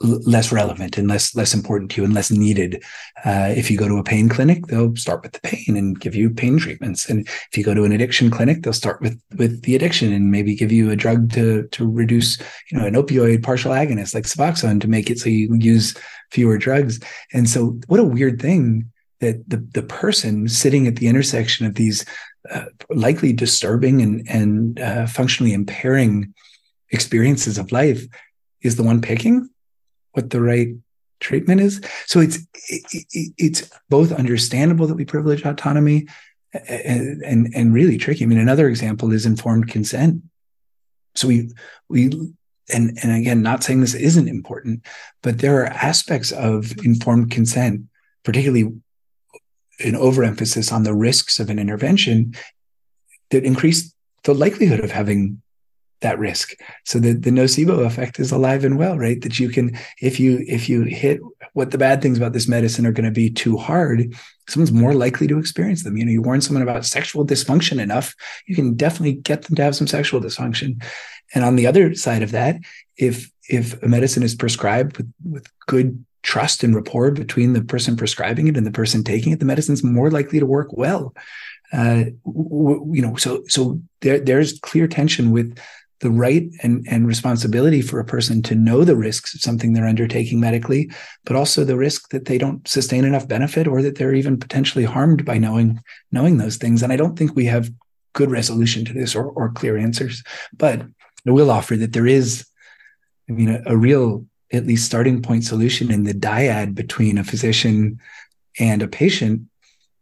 [0.00, 2.82] less relevant and less less important to you and less needed.
[3.24, 6.14] Uh, if you go to a pain clinic, they'll start with the pain and give
[6.14, 7.08] you pain treatments.
[7.08, 10.30] And if you go to an addiction clinic, they'll start with with the addiction and
[10.30, 12.38] maybe give you a drug to to reduce,
[12.70, 15.96] you know, an opioid partial agonist like Suboxone to make it so you use
[16.30, 17.00] fewer drugs.
[17.32, 18.90] And so, what a weird thing
[19.20, 22.04] that the the person sitting at the intersection of these
[22.50, 26.34] uh, likely disturbing and and uh, functionally impairing
[26.90, 28.06] experiences of life
[28.62, 29.48] is the one picking
[30.12, 30.68] what the right
[31.20, 31.80] treatment is.
[32.06, 36.06] So it's it, it's both understandable that we privilege autonomy
[36.68, 38.24] and, and and really tricky.
[38.24, 40.22] I mean, another example is informed consent.
[41.14, 41.50] So we
[41.88, 42.10] we
[42.72, 44.84] and and again, not saying this isn't important,
[45.22, 47.82] but there are aspects of informed consent,
[48.24, 48.72] particularly
[49.80, 52.34] an overemphasis on the risks of an intervention,
[53.30, 53.92] that increase
[54.24, 55.42] the likelihood of having
[56.00, 56.54] that risk.
[56.84, 59.20] So the, the nocebo effect is alive and well, right?
[59.22, 61.20] That you can, if you if you hit
[61.54, 64.14] what the bad things about this medicine are going to be too hard,
[64.48, 65.96] someone's more likely to experience them.
[65.96, 68.14] You know, you warn someone about sexual dysfunction enough,
[68.46, 70.82] you can definitely get them to have some sexual dysfunction.
[71.34, 72.56] And on the other side of that,
[72.96, 77.96] if if a medicine is prescribed with, with good trust and rapport between the person
[77.96, 81.14] prescribing it and the person taking it, the medicine's more likely to work well.
[81.72, 85.56] Uh, w- you know, so so there there's clear tension with
[86.00, 89.86] the right and, and responsibility for a person to know the risks of something they're
[89.86, 90.90] undertaking medically,
[91.24, 94.84] but also the risk that they don't sustain enough benefit or that they're even potentially
[94.84, 96.82] harmed by knowing knowing those things.
[96.82, 97.70] And I don't think we have
[98.14, 100.24] good resolution to this or, or clear answers.
[100.52, 100.82] But
[101.26, 102.46] I will offer that there is,
[103.28, 107.24] I mean, a, a real at least starting point solution in the dyad between a
[107.24, 107.98] physician
[108.58, 109.42] and a patient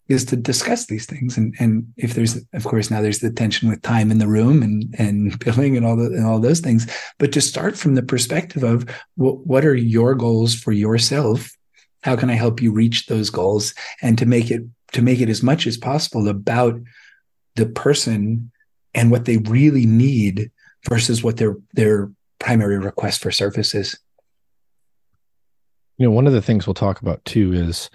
[0.08, 1.36] is to discuss these things.
[1.36, 4.62] And and if there's of course now there's the tension with time in the room
[4.62, 6.90] and and billing and all the and all those things.
[7.18, 11.50] But to start from the perspective of what, what are your goals for yourself?
[12.02, 13.74] How can i help you reach those goals?
[14.02, 16.78] And to make it to make it as much as possible about
[17.56, 18.50] the person
[18.94, 20.50] and what they really need
[20.88, 23.98] versus what their their primary request for service is
[25.98, 27.90] you know one of the things we'll talk about too is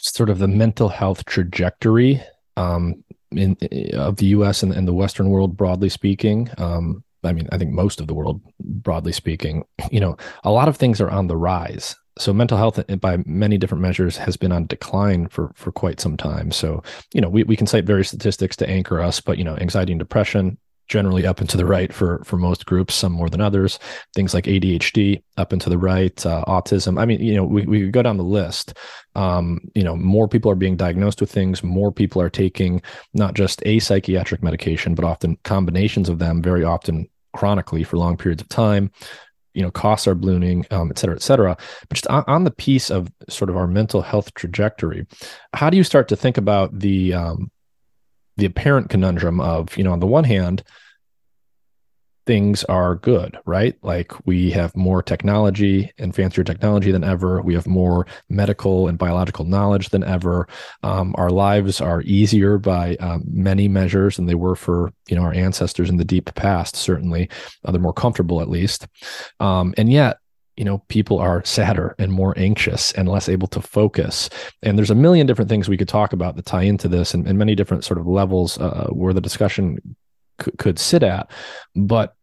[0.00, 2.22] sort of the mental health trajectory
[2.56, 3.56] um, in,
[3.94, 4.62] of the U.S.
[4.62, 6.50] and, and, the Western world, broadly speaking.
[6.58, 10.68] Um, I mean, I think most of the world, broadly speaking, you know, a lot
[10.68, 11.96] of things are on the rise.
[12.18, 16.00] So mental health, uh, by many different measures, has been on decline for for quite
[16.00, 16.50] some time.
[16.50, 16.82] So
[17.12, 19.92] you know, we, we can cite various statistics to anchor us, but you know, anxiety
[19.92, 23.40] and depression, generally up and to the right for for most groups some more than
[23.40, 23.78] others.
[24.14, 27.00] Things like adhd up and to the right uh, autism.
[27.00, 28.74] I mean you know we, we go down the list.
[29.14, 31.62] Um, you know more people are being diagnosed with things.
[31.62, 32.82] More people are taking
[33.14, 38.16] not just a psychiatric medication but often combinations of them very often chronically for long
[38.16, 38.90] periods of time.
[39.54, 41.56] You know costs are ballooning um, et cetera et cetera.
[41.88, 45.06] But just on, on, the piece of sort of our mental health trajectory
[45.54, 47.50] how do you start to think about the um,
[48.36, 50.62] the apparent conundrum of you know on the one hand
[52.26, 53.76] things are good right?
[53.82, 57.40] Like we have more technology and fancier technology than ever.
[57.40, 60.48] We have more medical and biological knowledge than ever.
[60.82, 65.22] Um, our lives are easier by um, many measures than they were for you know
[65.22, 67.30] our ancestors in the deep past certainly
[67.64, 68.86] uh, they're more comfortable at least.
[69.38, 70.18] Um, and yet
[70.56, 74.30] you know people are sadder and more anxious and less able to focus.
[74.62, 77.26] And there's a million different things we could talk about that tie into this and,
[77.26, 79.96] and many different sort of levels uh, where the discussion
[80.42, 81.30] c- could sit at.
[81.74, 82.14] But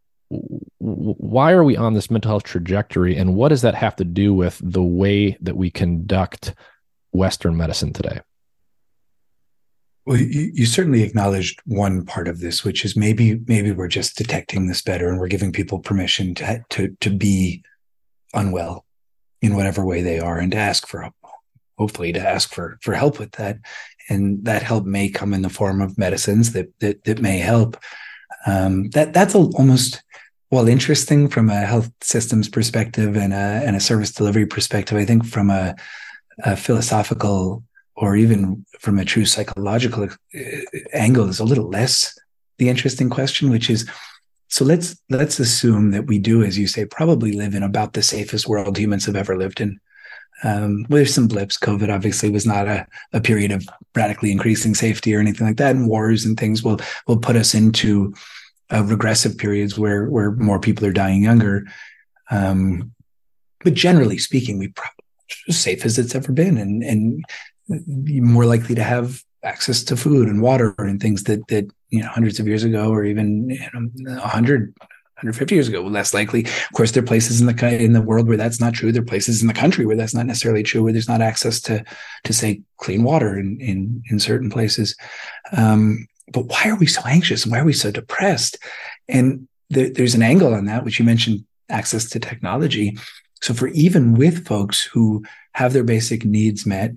[0.79, 4.33] why are we on this mental health trajectory and what does that have to do
[4.33, 6.55] with the way that we conduct
[7.11, 8.19] western medicine today?
[10.05, 14.17] Well, you, you, certainly acknowledged one part of this, which is maybe maybe we're just
[14.17, 17.63] detecting this better, and we're giving people permission to to to be
[18.33, 18.85] unwell
[19.41, 21.09] in whatever way they are, and to ask for
[21.77, 23.57] hopefully to ask for for help with that,
[24.09, 27.77] and that help may come in the form of medicines that that, that may help.
[28.45, 30.03] Um, that that's almost
[30.51, 34.97] well interesting from a health systems perspective and a and a service delivery perspective.
[34.97, 35.75] I think from a,
[36.43, 37.63] a philosophical
[37.95, 40.39] or even from a true psychological uh,
[40.93, 42.17] angle is a little less
[42.57, 43.89] the interesting question, which is
[44.53, 48.03] so let's let's assume that we do, as you say, probably live in about the
[48.03, 49.79] safest world humans have ever lived in.
[50.43, 51.57] Um, there's some blips.
[51.57, 55.75] COVID obviously was not a, a period of radically increasing safety or anything like that.
[55.75, 58.13] And wars and things will will put us into
[58.71, 61.65] uh, regressive periods where where more people are dying younger.
[62.29, 62.93] Um,
[63.63, 64.93] but generally speaking, we probably
[65.49, 67.25] safe as it's ever been, and and
[67.67, 72.07] more likely to have access to food and water and things that that you know
[72.07, 74.73] hundreds of years ago or even you know, 100
[75.23, 76.43] 150 years ago less likely.
[76.43, 78.91] Of course there are places in the in the world where that's not true.
[78.91, 81.61] There are places in the country where that's not necessarily true where there's not access
[81.61, 81.83] to
[82.23, 84.95] to say clean water in in, in certain places.
[85.55, 88.57] Um, but why are we so anxious and why are we so depressed?
[89.07, 92.97] And there, there's an angle on that which you mentioned access to technology.
[93.41, 95.23] So for even with folks who
[95.53, 96.91] have their basic needs met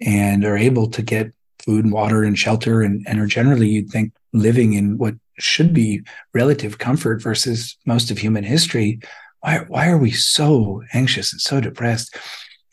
[0.00, 1.32] and are able to get
[1.64, 5.72] food and water and shelter and, and are generally you'd think living in what should
[5.72, 6.02] be
[6.34, 9.00] relative comfort versus most of human history
[9.40, 12.16] why, why are we so anxious and so depressed?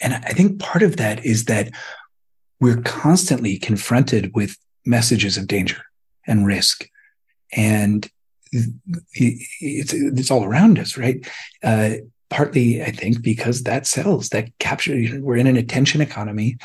[0.01, 1.71] And i think part of that is that
[2.59, 5.81] we're constantly confronted with messages of danger
[6.25, 6.89] and risk.
[7.53, 8.09] And
[8.51, 11.25] it's, it's all around us right?
[11.63, 11.95] Uh,
[12.29, 16.57] partly i think because that sells that capture we're in an attention economy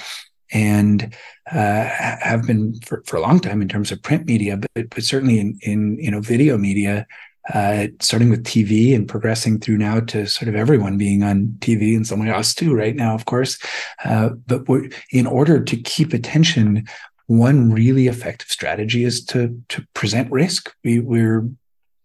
[0.53, 1.15] and
[1.51, 5.03] uh, have been for, for a long time in terms of print media, but, but
[5.03, 7.07] certainly in, in you know video media,
[7.53, 11.97] uh, starting with TV and progressing through now to sort of everyone being on TV
[11.97, 13.59] and someone else too right now, of course.
[14.05, 14.65] Uh, but
[15.11, 16.87] in order to keep attention,
[17.27, 20.73] one really effective strategy is to to present risk.
[20.85, 21.49] We, we're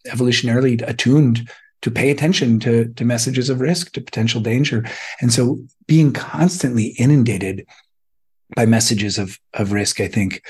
[0.07, 1.49] evolutionarily attuned
[1.81, 4.83] to pay attention to, to messages of risk, to potential danger.
[5.21, 7.67] And so being constantly inundated
[8.55, 9.99] by messages of of risk.
[9.99, 10.41] I think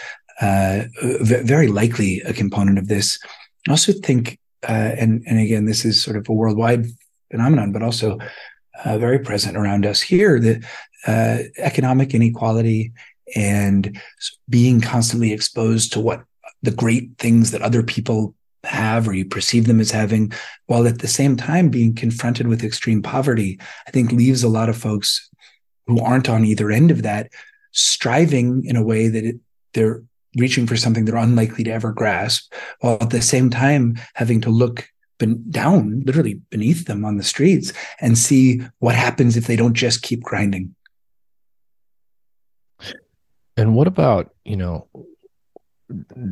[0.42, 3.20] uh, very likely a component of this.
[3.68, 6.88] I also think, uh, and and again, this is sort of a worldwide
[7.32, 8.20] phenomenon, but also
[8.86, 10.40] uh, very present around us here.
[10.40, 10.66] The
[11.06, 12.92] uh, economic inequality
[13.36, 14.00] and
[14.50, 16.24] being constantly exposed to what
[16.64, 18.34] the great things that other people
[18.64, 20.32] have or you perceive them as having,
[20.66, 24.70] while at the same time being confronted with extreme poverty, I think leaves a lot
[24.70, 25.30] of folks
[25.88, 27.32] who aren't on either end of that
[27.78, 29.38] striving in a way that it,
[29.74, 30.04] they're
[30.36, 32.52] reaching for something they're unlikely to ever grasp,
[32.82, 37.24] while at the same time having to look ben- down, literally beneath them on the
[37.24, 37.72] streets,
[38.02, 40.76] and see what happens if they don't just keep grinding.
[43.56, 44.88] And what about you know,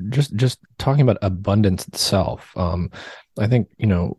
[0.09, 2.51] just just talking about abundance itself?
[2.57, 2.91] Um,
[3.39, 4.17] I think you know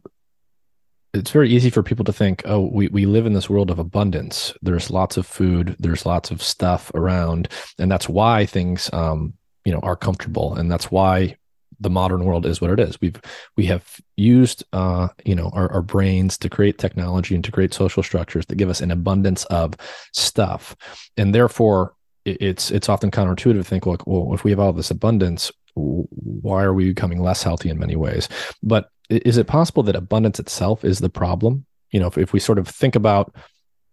[1.17, 3.79] it's very easy for people to think, oh, we, we live in this world of
[3.79, 4.55] abundance.
[4.62, 7.49] There's lots of food, there's lots of stuff around,
[7.79, 11.37] and that's why things um, you know are comfortable, and that's why
[11.81, 13.01] the modern world is what it is.
[13.01, 13.21] We've
[13.57, 17.75] we have used uh, you know our, our brains to create technology and to create
[17.75, 19.75] social structures that give us an abundance of
[20.12, 20.77] stuff,
[21.17, 21.95] and therefore
[22.25, 26.62] it's it's often counterintuitive to think, like, well, if we have all this abundance, why
[26.64, 28.29] are we becoming less healthy in many ways?
[28.62, 31.67] But is it possible that abundance itself is the problem?
[31.91, 33.35] You know, if, if we sort of think about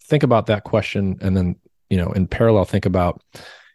[0.06, 1.56] think about that question and then
[1.90, 3.22] you know in parallel think about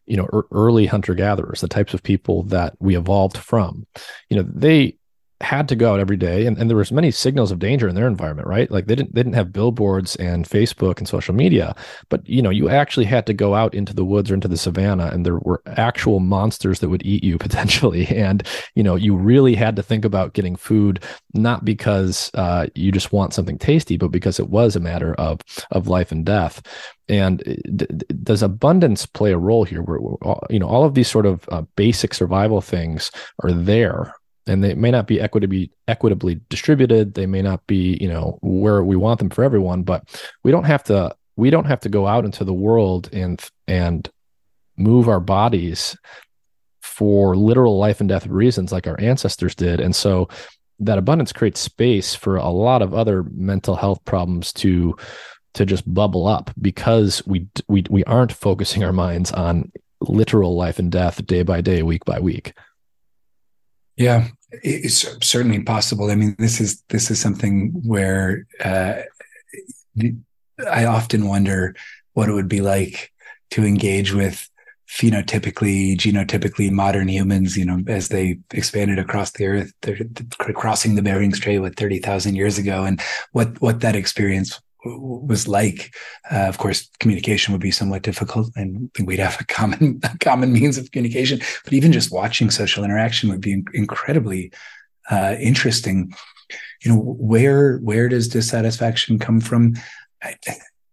[0.07, 3.87] you know early hunter gatherers the types of people that we evolved from
[4.29, 4.98] you know they
[5.41, 7.95] had to go out every day and, and there was many signals of danger in
[7.95, 8.71] their environment right?
[8.71, 11.75] Like they didn't they didn't have billboards and facebook and social media
[12.09, 14.57] but you know you actually had to go out into the woods or into the
[14.57, 19.17] savannah and there were actual monsters that would eat you potentially and you know you
[19.17, 21.03] really had to think about getting food
[21.35, 25.41] not because uh, you just want something tasty but because it was a matter of
[25.71, 26.63] of life and death.
[27.09, 27.87] And uh,
[28.23, 29.83] does abundance play a role here?
[29.83, 29.99] Where,
[30.51, 33.11] you know all of these sort of uh, basic survival things
[33.43, 34.15] are there
[34.49, 37.15] and they may not be equitably equitably distributed.
[37.15, 40.65] They may not be you know where we want them for everyone but we don't
[40.65, 44.11] have to we don't have to go out into the world and and
[44.77, 45.97] move our bodies
[46.81, 49.79] for literal life and death reasons like our ancestors did.
[49.79, 50.29] And so
[50.81, 54.97] that abundance creates space for a lot of other mental health problems to
[55.55, 59.71] to just bubble up because we we we aren't focusing our minds on
[60.01, 62.53] literal life and death day by day, week by week.
[63.97, 66.11] Yeah, it's certainly possible.
[66.11, 69.03] I mean, this is this is something where uh,
[70.71, 71.75] I often wonder
[72.15, 73.13] what it would be like
[73.51, 74.49] to engage with
[74.89, 79.99] phenotypically, genotypically modern humans, you know, as they expanded across the earth, they're
[80.55, 83.01] crossing the Bering Strait with 30,000 years ago and
[83.33, 85.95] what, what that experience was like.
[86.31, 90.53] Uh, of course, communication would be somewhat difficult and we'd have a common, a common
[90.53, 94.53] means of communication, but even just watching social interaction would be incredibly
[95.11, 96.13] uh, interesting.
[96.83, 99.75] You know, where, where does dissatisfaction come from?
[100.23, 100.37] I,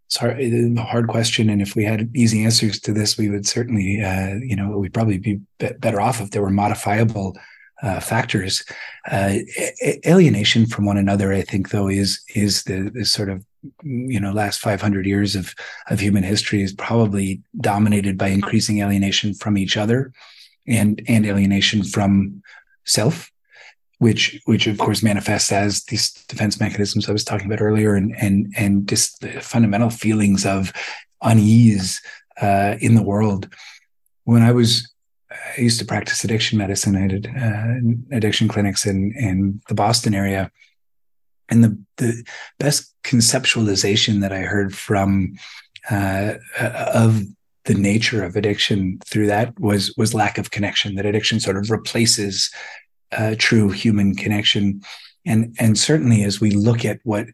[0.08, 1.50] it's hard, a hard question.
[1.50, 4.94] And if we had easy answers to this, we would certainly, uh, you know, we'd
[4.94, 7.36] probably be better off if there were modifiable
[7.82, 8.64] uh, factors.
[9.10, 9.38] Uh,
[10.06, 13.46] alienation from one another, I think, though, is is the, the, sort of
[13.84, 15.54] you know last 500 years of
[15.90, 20.14] of human history is probably dominated by increasing alienation from each other,
[20.68, 22.42] and and alienation from
[22.86, 23.32] self
[24.00, 28.16] which which of course manifests as these defense mechanisms I was talking about earlier, and
[28.20, 30.74] and and just the fundamental feelings of
[31.22, 32.02] unease
[32.42, 33.50] uh, in the world.
[34.24, 34.92] When I was
[35.58, 36.96] I used to practice addiction medicine.
[36.96, 40.52] I did uh, addiction clinics in in the Boston area,
[41.50, 42.24] and the the
[42.60, 45.36] best conceptualization that I heard from
[45.90, 47.22] uh, of
[47.66, 50.96] the nature of addiction through that was was lack of connection.
[50.96, 52.52] That addiction sort of replaces
[53.12, 54.82] uh, true human connection.
[55.26, 57.28] And, and certainly as we look at what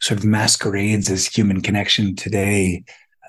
[0.00, 2.84] sort of masquerades as human connection today,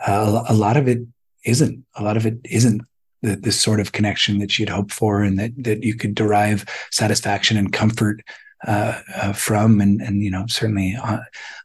[0.05, 0.99] uh, a lot of it
[1.45, 1.83] isn't.
[1.95, 2.81] A lot of it isn't
[3.21, 6.65] the, the sort of connection that you'd hope for and that, that you could derive
[6.91, 8.21] satisfaction and comfort
[8.67, 9.81] uh, uh, from.
[9.81, 11.19] And, and, you know, certainly, uh,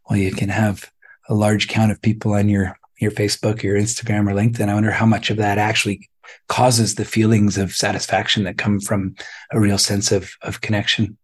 [0.09, 0.91] well, you can have
[1.29, 4.69] a large count of people on your, your Facebook, your Instagram or LinkedIn.
[4.69, 6.09] I wonder how much of that actually
[6.49, 9.15] causes the feelings of satisfaction that come from
[9.53, 11.17] a real sense of of connection.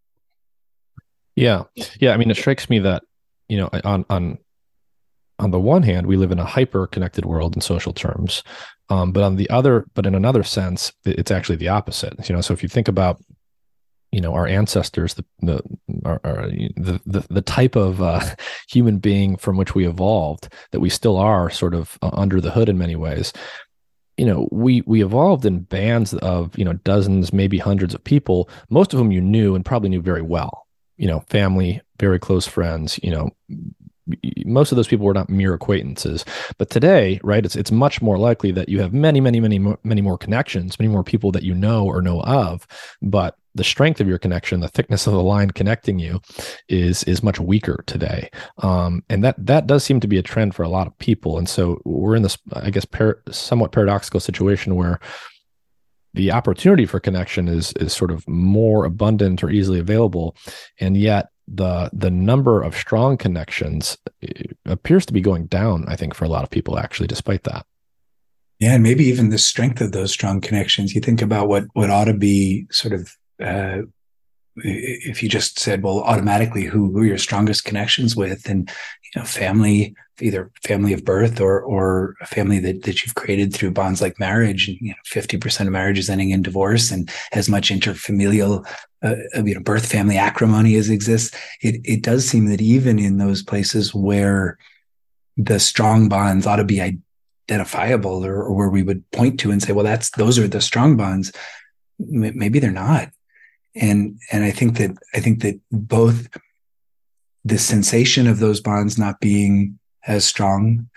[1.35, 1.63] Yeah,
[1.99, 2.13] yeah.
[2.13, 3.03] I mean, it strikes me that
[3.47, 4.37] you know, on on
[5.39, 8.43] on the one hand, we live in a hyper connected world in social terms,
[8.89, 12.29] um, but on the other, but in another sense, it's actually the opposite.
[12.29, 13.19] You know, so if you think about
[14.11, 15.61] you know our ancestors the the
[16.05, 18.21] our, our, the, the, the type of uh,
[18.69, 22.51] human being from which we evolved that we still are sort of uh, under the
[22.51, 23.33] hood in many ways.
[24.17, 28.49] You know we we evolved in bands of you know dozens maybe hundreds of people
[28.69, 30.67] most of whom you knew and probably knew very well.
[30.97, 33.29] You know family very close friends you know
[34.45, 36.25] most of those people were not mere acquaintances.
[36.57, 40.01] But today right it's it's much more likely that you have many many many many
[40.01, 42.67] more connections many more people that you know or know of.
[43.01, 46.21] But the strength of your connection, the thickness of the line connecting you,
[46.69, 50.55] is is much weaker today, um, and that that does seem to be a trend
[50.55, 51.37] for a lot of people.
[51.37, 54.99] And so we're in this, I guess, par- somewhat paradoxical situation where
[56.13, 60.35] the opportunity for connection is is sort of more abundant or easily available,
[60.79, 65.85] and yet the the number of strong connections eh, appears to be going down.
[65.87, 67.65] I think for a lot of people, actually, despite that.
[68.59, 70.93] Yeah, and maybe even the strength of those strong connections.
[70.93, 73.81] You think about what what ought to be sort of uh,
[74.63, 78.69] if you just said, well, automatically, who, are your strongest connections with, and
[79.03, 83.53] you know, family, either family of birth or or a family that that you've created
[83.53, 87.09] through bonds like marriage, and you know, fifty percent of marriages ending in divorce, and
[87.31, 88.65] as much interfamilial,
[89.03, 91.35] uh, you know, birth family acrimony as exists.
[91.61, 94.57] It it does seem that even in those places where
[95.37, 96.81] the strong bonds ought to be
[97.49, 100.61] identifiable, or, or where we would point to and say, well, that's those are the
[100.61, 101.31] strong bonds.
[101.99, 103.11] Maybe they're not
[103.75, 106.27] and and i think that i think that both
[107.43, 110.87] the sensation of those bonds not being as strong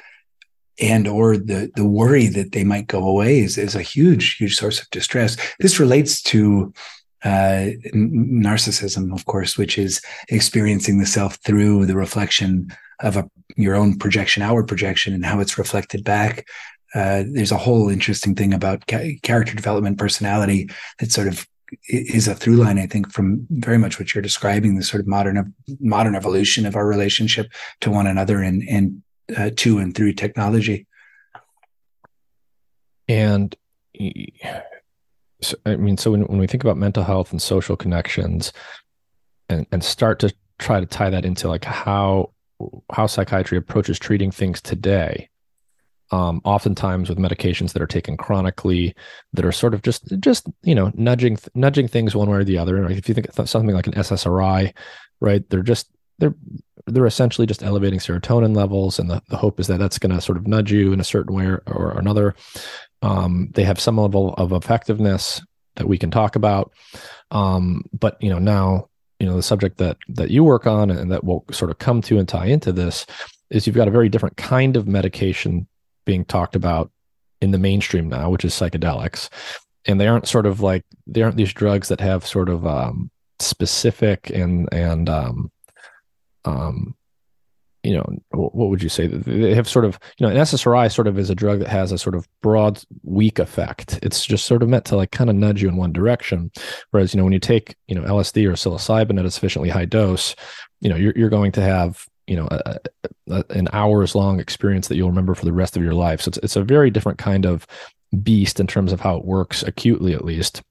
[0.80, 4.56] and or the the worry that they might go away is, is a huge huge
[4.56, 5.36] source of distress.
[5.60, 6.72] This relates to
[7.24, 12.68] uh, narcissism of course which is experiencing the self through the reflection
[13.00, 16.46] of a, your own projection outward projection and how it's reflected back.
[16.94, 20.68] Uh, there's a whole interesting thing about ca- character development personality
[21.00, 21.46] that sort of
[21.88, 25.06] is a through line, I think, from very much what you're describing, the sort of
[25.06, 29.02] modern modern evolution of our relationship to one another and and
[29.36, 30.86] uh, to and through technology.
[33.08, 33.54] And
[35.40, 38.52] so, I mean, so when, when we think about mental health and social connections,
[39.48, 42.32] and and start to try to tie that into like how
[42.92, 45.28] how psychiatry approaches treating things today
[46.14, 48.94] um, oftentimes with medications that are taken chronically
[49.32, 52.58] that are sort of just just you know nudging nudging things one way or the
[52.58, 54.72] other if you think something like an ssri
[55.20, 55.86] right they're just
[56.18, 56.36] they're
[56.86, 60.20] they're essentially just elevating serotonin levels and the, the hope is that that's going to
[60.20, 62.34] sort of nudge you in a certain way or, or another
[63.04, 65.42] Um, they have some level of effectiveness
[65.76, 66.72] that we can talk about.
[67.30, 68.88] Um, but you know, now
[69.20, 72.00] you know the subject that that you work on and that will sort of come
[72.02, 73.06] to and tie into this
[73.50, 75.66] is you've got a very different kind of medication
[76.04, 76.90] being talked about
[77.40, 79.28] in the mainstream now, which is psychedelics.
[79.86, 83.10] And they aren't sort of like they aren't these drugs that have sort of um,
[83.38, 85.50] specific and and um,
[86.44, 86.94] um,
[87.84, 89.06] you know, what would you say?
[89.06, 91.92] They have sort of, you know, an SSRI sort of is a drug that has
[91.92, 93.98] a sort of broad, weak effect.
[94.02, 96.50] It's just sort of meant to like kind of nudge you in one direction.
[96.90, 99.84] Whereas, you know, when you take, you know, LSD or psilocybin at a sufficiently high
[99.84, 100.34] dose,
[100.80, 102.78] you know, you're, you're going to have, you know, a,
[103.30, 106.20] a, an hours long experience that you'll remember for the rest of your life.
[106.20, 107.66] So it's, it's a very different kind of
[108.22, 110.62] beast in terms of how it works acutely, at least.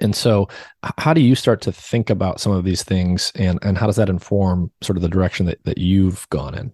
[0.00, 0.48] And so,
[0.96, 3.96] how do you start to think about some of these things, and and how does
[3.96, 6.72] that inform sort of the direction that that you've gone in?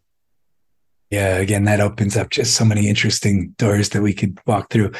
[1.10, 4.92] Yeah, again, that opens up just so many interesting doors that we could walk through.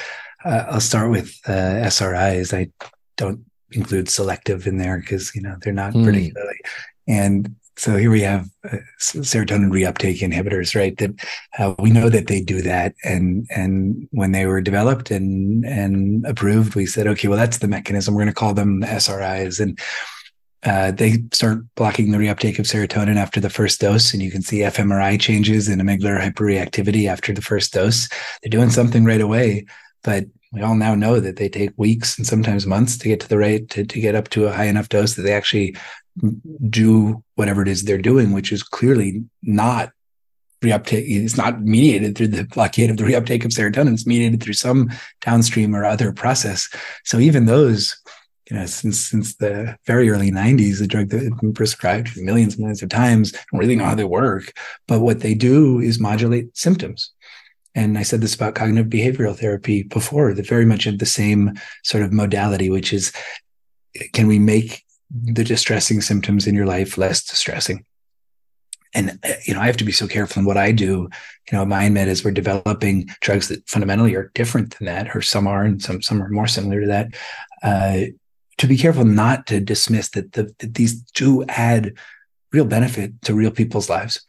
[0.45, 1.51] Uh, I'll start with uh,
[1.85, 2.57] SRIs.
[2.57, 2.71] I
[3.17, 6.05] don't include selective in there because you know they're not mm.
[6.05, 6.59] particularly.
[7.07, 10.97] And so here we have uh, serotonin reuptake inhibitors, right?
[10.99, 11.11] That
[11.59, 16.25] uh, we know that they do that, and and when they were developed and and
[16.27, 18.15] approved, we said, okay, well that's the mechanism.
[18.15, 19.79] We're going to call them SRIs, and
[20.65, 24.43] uh, they start blocking the reuptake of serotonin after the first dose, and you can
[24.43, 28.09] see fMRI changes in amygdala hyperreactivity after the first dose.
[28.43, 29.67] They're doing something right away,
[30.03, 33.29] but we all now know that they take weeks and sometimes months to get to
[33.29, 35.77] the rate to, to get up to a high enough dose that they actually
[36.69, 39.91] do whatever it is they're doing, which is clearly not
[40.63, 41.05] reuptake.
[41.07, 43.95] It's not mediated through the blockade of the reuptake of serotonin.
[43.95, 44.91] It's mediated through some
[45.21, 46.69] downstream or other process.
[47.05, 47.97] So even those,
[48.51, 52.55] you know, since since the very early '90s, the drug that has been prescribed millions
[52.55, 54.53] and millions of times, don't really know how they work.
[54.89, 57.13] But what they do is modulate symptoms.
[57.77, 61.55] And I said this about cognitive behavioral therapy before, that very much of the same
[61.83, 63.13] sort of modality, which is
[64.13, 64.84] can we make
[65.23, 67.85] the distressing symptoms in your life less distressing.
[68.97, 71.09] And you know, I have to be so careful in what I do.
[71.51, 75.47] You know, MindMed as we're developing drugs that fundamentally are different than that, or some
[75.47, 77.09] are, and some some are more similar to that.
[77.63, 78.13] Uh,
[78.59, 81.95] to be careful not to dismiss that, the, that these do add
[82.53, 84.25] real benefit to real people's lives.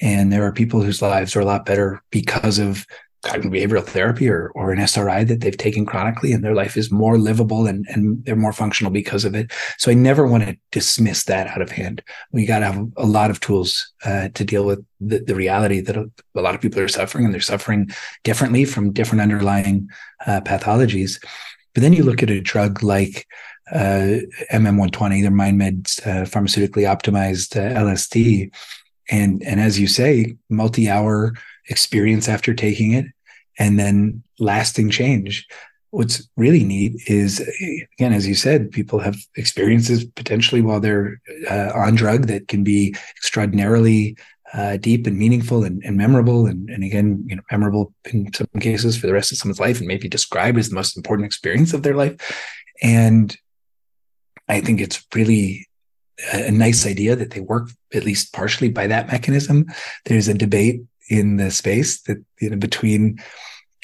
[0.00, 2.86] And there are people whose lives are a lot better because of
[3.24, 6.92] cognitive behavioral therapy or, or an SRI that they've taken chronically and their life is
[6.92, 9.50] more livable and, and they're more functional because of it.
[9.78, 12.02] So I never want to dismiss that out of hand.
[12.32, 15.80] We got to have a lot of tools uh, to deal with the, the, reality
[15.80, 17.90] that a, lot of people are suffering and they're suffering
[18.22, 19.88] differently from different underlying
[20.26, 21.18] uh, pathologies.
[21.74, 23.26] But then you look at a drug like
[23.72, 24.20] uh,
[24.52, 28.54] MM120, their MindMed's uh, pharmaceutically optimized uh, LSD.
[29.10, 31.34] And, and as you say, multi-hour
[31.68, 33.06] experience after taking it
[33.58, 35.46] and then lasting change.
[35.90, 37.40] What's really neat is,
[37.94, 42.64] again, as you said, people have experiences potentially while they're uh, on drug that can
[42.64, 44.16] be extraordinarily
[44.52, 48.46] uh, deep and meaningful and, and memorable, and, and again, you know, memorable in some
[48.60, 51.72] cases for the rest of someone's life, and maybe described as the most important experience
[51.72, 52.16] of their life.
[52.82, 53.36] And
[54.48, 55.66] I think it's really
[56.32, 59.66] a nice idea that they work at least partially by that mechanism.
[60.04, 63.18] There's a debate in the space that you know between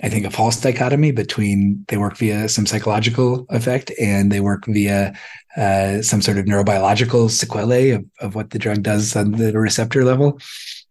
[0.02, 4.64] I think a false dichotomy between they work via some psychological effect and they work
[4.66, 5.14] via
[5.56, 10.04] uh, some sort of neurobiological sequelae of, of what the drug does on the receptor
[10.04, 10.38] level.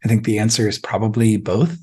[0.03, 1.77] I think the answer is probably both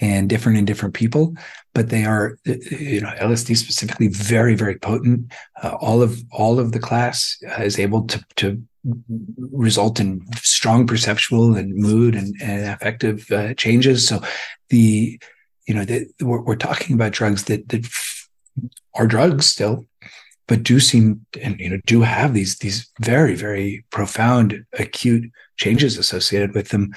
[0.00, 1.34] and different in different people,
[1.74, 5.32] but they are, you know, LSD specifically very, very potent.
[5.62, 10.86] Uh, all of all of the class uh, is able to to result in strong
[10.86, 14.06] perceptual and mood and, and affective uh, changes.
[14.06, 14.20] So
[14.70, 15.20] the,
[15.66, 15.84] you know,
[16.20, 17.86] we're, we're, talking about drugs that, that
[18.94, 19.84] are drugs still,
[20.50, 25.96] but do seem and you know do have these these very very profound acute changes
[25.96, 26.92] associated with them.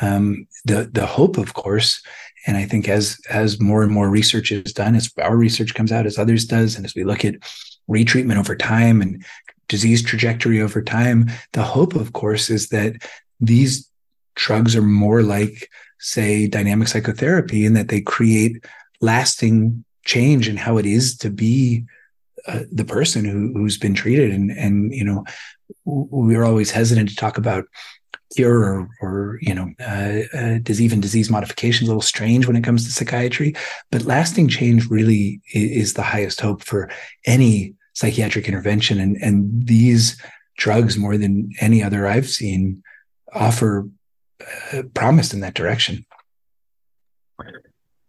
[0.00, 2.00] Um, the the hope, of course,
[2.46, 5.90] and I think as as more and more research is done, as our research comes
[5.90, 7.34] out, as others does, and as we look at
[7.90, 9.24] retreatment over time and
[9.68, 11.30] disease trajectory over time.
[11.52, 12.96] The hope, of course, is that
[13.40, 13.88] these
[14.34, 18.64] drugs are more like, say, dynamic psychotherapy in that they create
[19.00, 21.84] lasting change in how it is to be
[22.46, 24.32] uh, the person who, who's been treated.
[24.32, 25.24] And, and, you know,
[25.84, 27.64] we're always hesitant to talk about
[28.34, 32.56] cure or, or you know, uh, uh, does even disease modification a little strange when
[32.56, 33.54] it comes to psychiatry,
[33.90, 36.90] but lasting change really is the highest hope for
[37.26, 39.00] any psychiatric intervention.
[39.00, 40.20] And, and these
[40.56, 42.82] drugs, more than any other I've seen,
[43.32, 43.88] offer
[44.72, 46.04] uh, promise in that direction.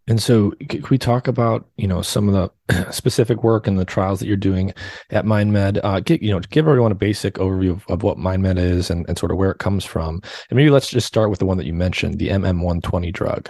[0.05, 3.85] And so, can we talk about you know some of the specific work and the
[3.85, 4.73] trials that you're doing
[5.11, 5.79] at MindMed?
[5.81, 9.07] Uh, get, you know, give everyone a basic overview of, of what MindMed is and,
[9.07, 10.21] and sort of where it comes from.
[10.49, 13.49] And maybe let's just start with the one that you mentioned, the MM120 drug.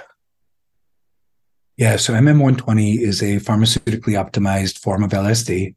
[1.76, 5.74] Yeah, so MM120 is a pharmaceutically optimized form of LSD.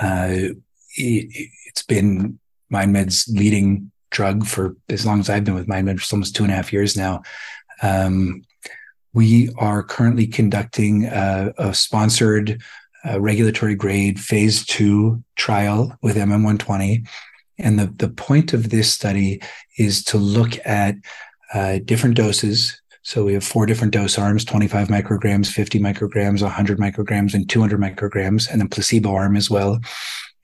[0.00, 0.54] Uh,
[0.96, 2.38] it, has been
[2.72, 6.52] MindMed's leading drug for as long as I've been with MindMed, for almost two and
[6.52, 7.22] a half years now.
[7.82, 8.42] Um,
[9.14, 12.62] we are currently conducting a, a sponsored
[13.04, 17.06] uh, regulatory grade phase two trial with MM120.
[17.58, 19.42] And the, the point of this study
[19.78, 20.96] is to look at
[21.52, 22.80] uh, different doses.
[23.02, 27.80] So we have four different dose arms 25 micrograms, 50 micrograms, 100 micrograms, and 200
[27.80, 29.80] micrograms, and then placebo arm as well.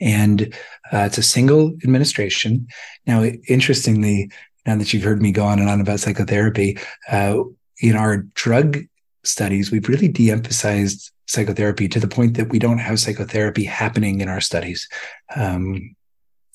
[0.00, 0.54] And
[0.92, 2.66] uh, it's a single administration.
[3.06, 4.30] Now, interestingly,
[4.66, 6.78] now that you've heard me go on and on about psychotherapy,
[7.10, 7.42] uh,
[7.80, 8.78] in our drug
[9.24, 14.28] studies, we've really de-emphasized psychotherapy to the point that we don't have psychotherapy happening in
[14.28, 14.88] our studies.
[15.36, 15.94] Um,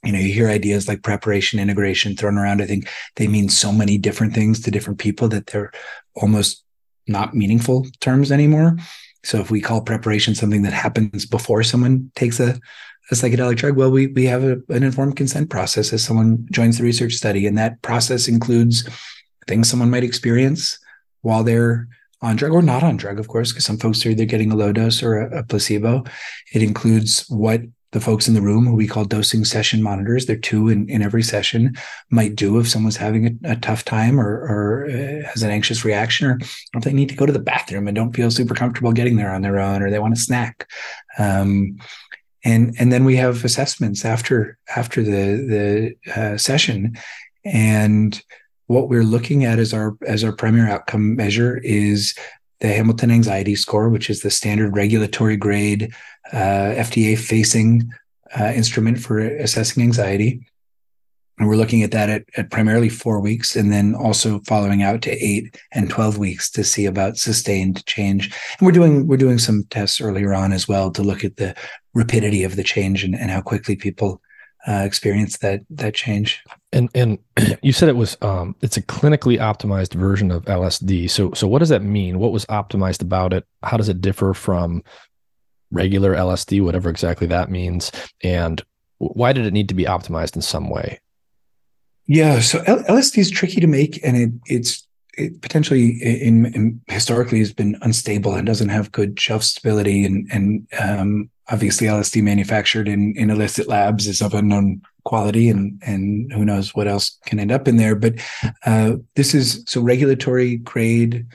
[0.04, 2.62] you know, you hear ideas like preparation, integration thrown around.
[2.62, 5.72] I think they mean so many different things to different people that they're
[6.16, 6.64] almost
[7.08, 8.78] not meaningful terms anymore.
[9.24, 12.60] So if we call preparation something that happens before someone takes a,
[13.12, 16.78] a psychedelic drug, well, we we have a, an informed consent process as someone joins
[16.78, 18.88] the research study, and that process includes
[19.48, 20.78] things someone might experience,
[21.22, 21.88] while they're
[22.22, 24.56] on drug or not on drug, of course, because some folks are either getting a
[24.56, 26.04] low dose or a, a, placebo.
[26.54, 27.62] It includes what
[27.94, 31.02] the folks in the room, who we call dosing session monitors, they're two in, in
[31.02, 31.76] every session,
[32.10, 35.86] might do if someone's having a, a tough time or, or uh, has an anxious
[35.86, 36.40] reaction, or
[36.76, 39.32] if they need to go to the bathroom and don't feel super comfortable getting there
[39.32, 40.68] on their own, or they want a snack.
[41.18, 41.78] Um,
[42.44, 46.98] and and then we have assessments after after the the uh, session,
[47.46, 48.22] and
[48.68, 52.16] what we're looking at as our as our primary outcome measure is
[52.64, 55.94] the Hamilton Anxiety Score, which is the standard regulatory grade
[56.32, 57.92] uh, FDA facing
[58.40, 60.48] uh, instrument for assessing anxiety.
[61.38, 65.02] And we're looking at that at, at, primarily four weeks and then also following out
[65.02, 68.34] to eight and 12 weeks to see about sustained change.
[68.58, 71.56] And we're doing, we're doing some tests earlier on as well to look at the
[71.94, 74.22] rapidity of the change and, and how quickly people
[74.66, 76.42] uh, experience that that change.
[76.74, 77.20] And and
[77.62, 81.10] you said it was um, it's a clinically optimized version of LSD.
[81.10, 82.20] So so what does that mean?
[82.20, 83.46] What was optimized about it?
[83.62, 84.84] How does it differ from
[85.72, 87.92] regular LSD, whatever exactly that means?
[88.24, 88.62] And
[88.98, 91.00] why did it need to be optimized in some way?
[92.06, 97.40] Yeah, so LSD is tricky to make, and it it's it potentially in, in, historically
[97.40, 102.88] has been unstable and doesn't have good shelf stability and and um, obviously LSD manufactured
[102.88, 107.40] in, in illicit labs is of unknown quality and, and who knows what else can
[107.40, 107.96] end up in there.
[107.96, 108.16] But
[108.66, 111.26] uh, this is so regulatory grade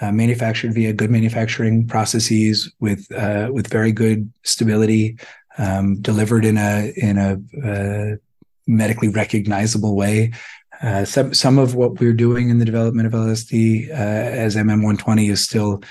[0.00, 5.18] uh, manufactured via good manufacturing processes with uh, with very good stability,
[5.58, 8.16] um, delivered in a in a uh,
[8.66, 10.32] medically recognizable way.
[10.82, 15.30] Uh, some some of what we're doing in the development of LSD uh, as MM120
[15.30, 15.82] is still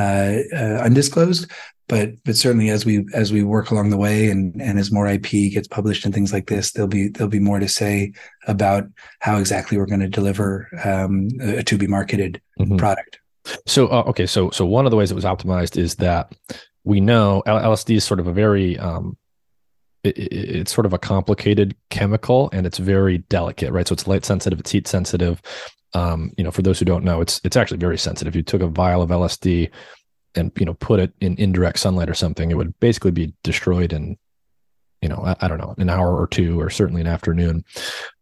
[0.00, 1.48] undisclosed,
[1.88, 5.06] but but certainly as we as we work along the way and and as more
[5.06, 8.12] IP gets published and things like this, there'll be there'll be more to say
[8.46, 8.84] about
[9.20, 12.76] how exactly we're going to deliver um, a to be marketed mm-hmm.
[12.76, 13.18] product.
[13.66, 16.34] So uh, okay, so so one of the ways it was optimized is that
[16.84, 19.16] we know LSD is sort of a very um,
[20.04, 23.86] it, it, it's sort of a complicated chemical and it's very delicate, right?
[23.86, 25.42] So it's light sensitive, it's heat sensitive.
[25.92, 28.34] Um, you know, for those who don't know, it's it's actually very sensitive.
[28.34, 29.70] You took a vial of LSD
[30.36, 33.92] and you know put it in indirect sunlight or something, it would basically be destroyed
[33.92, 34.16] in
[35.02, 37.64] you know I, I don't know an hour or two or certainly an afternoon.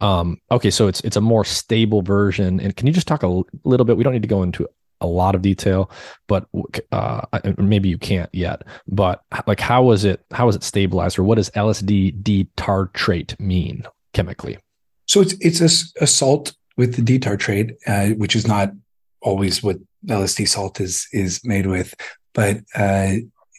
[0.00, 2.60] Um, okay, so it's it's a more stable version.
[2.60, 3.96] And can you just talk a little bit?
[3.96, 4.68] We don't need to go into
[5.02, 5.90] a lot of detail,
[6.28, 6.46] but
[6.92, 7.22] uh,
[7.58, 8.62] maybe you can't yet.
[8.86, 10.24] But like, how was it?
[10.30, 13.84] How was it stabilized, or what does LSD D-tartrate mean
[14.14, 14.58] chemically?
[15.06, 18.72] So it's it's a, a salt with the D-tartrate, uh, which is not
[19.20, 19.76] always what
[20.06, 21.94] LSD salt is is made with,
[22.34, 23.12] but uh,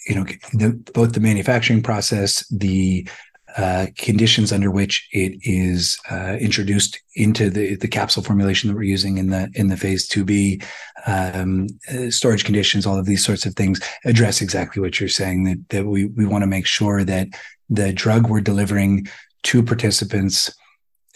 [0.08, 3.08] you know the, both the manufacturing process, the
[3.56, 8.82] uh, conditions under which it is uh, introduced into the, the capsule formulation that we're
[8.82, 10.64] using in the in the phase 2b
[11.06, 15.44] um, uh, storage conditions all of these sorts of things address exactly what you're saying
[15.44, 17.28] that that we we want to make sure that
[17.70, 19.08] the drug we're delivering
[19.44, 20.52] to participants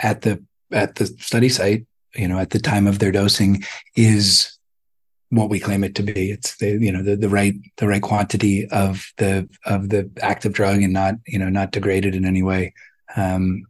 [0.02, 0.40] at the
[0.72, 3.64] at the study site you know at the time of their dosing
[3.96, 4.57] is
[5.30, 6.32] what we claim it to be.
[6.32, 10.54] It's the you know the, the right the right quantity of the of the active
[10.54, 12.74] drug and not you know not degraded in any way
[13.16, 13.64] um,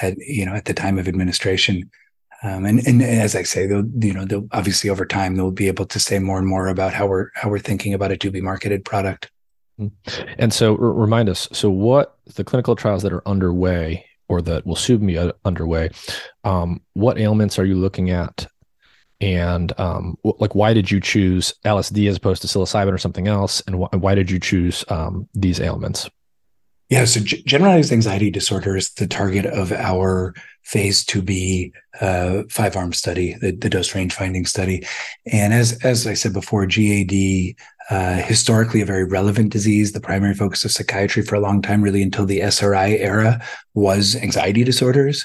[0.00, 1.90] at you know at the time of administration.
[2.44, 5.68] Um, and, and as I say, they'll, you know, they'll obviously over time, they'll be
[5.68, 8.32] able to say more and more about how we're, how we're thinking about a to
[8.32, 9.30] be marketed product.
[9.78, 10.32] Mm-hmm.
[10.38, 14.66] And so r- remind us, so what the clinical trials that are underway or that
[14.66, 15.90] will soon be uh, underway,
[16.42, 18.48] um, what ailments are you looking at?
[19.22, 23.62] And um, like, why did you choose LSD as opposed to psilocybin or something else?
[23.66, 26.10] And wh- why did you choose um, these ailments?
[26.88, 32.76] Yeah, so g- generalized anxiety disorder is the target of our phase 2b uh, five
[32.76, 34.84] arm study, the, the, dose range finding study.
[35.30, 37.54] And as as I said before, GAD
[37.90, 39.92] uh, historically a very relevant disease.
[39.92, 43.40] The primary focus of psychiatry for a long time, really until the SRI era,
[43.74, 45.24] was anxiety disorders.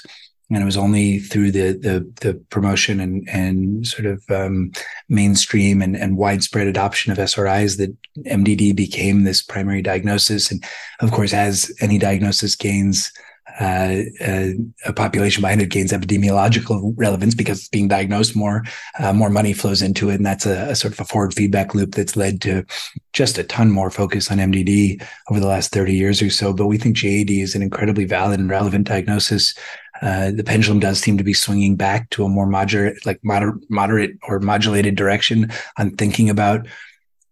[0.50, 4.72] And it was only through the the, the promotion and and sort of um,
[5.08, 7.94] mainstream and, and widespread adoption of SRIs that
[8.24, 10.50] MDD became this primary diagnosis.
[10.50, 10.64] And
[11.00, 13.12] of course, as any diagnosis gains
[13.60, 14.50] uh, uh,
[14.86, 18.62] a population behind it gains epidemiological relevance because it's being diagnosed more,
[19.00, 20.14] uh, more money flows into it.
[20.14, 22.64] And that's a, a, sort of a forward feedback loop that's led to
[23.12, 26.52] just a ton more focus on MDD over the last 30 years or so.
[26.52, 29.54] But we think GAD is an incredibly valid and relevant diagnosis.
[30.02, 33.58] Uh, the pendulum does seem to be swinging back to a more moderate, like moder-
[33.68, 36.66] moderate or modulated direction on thinking about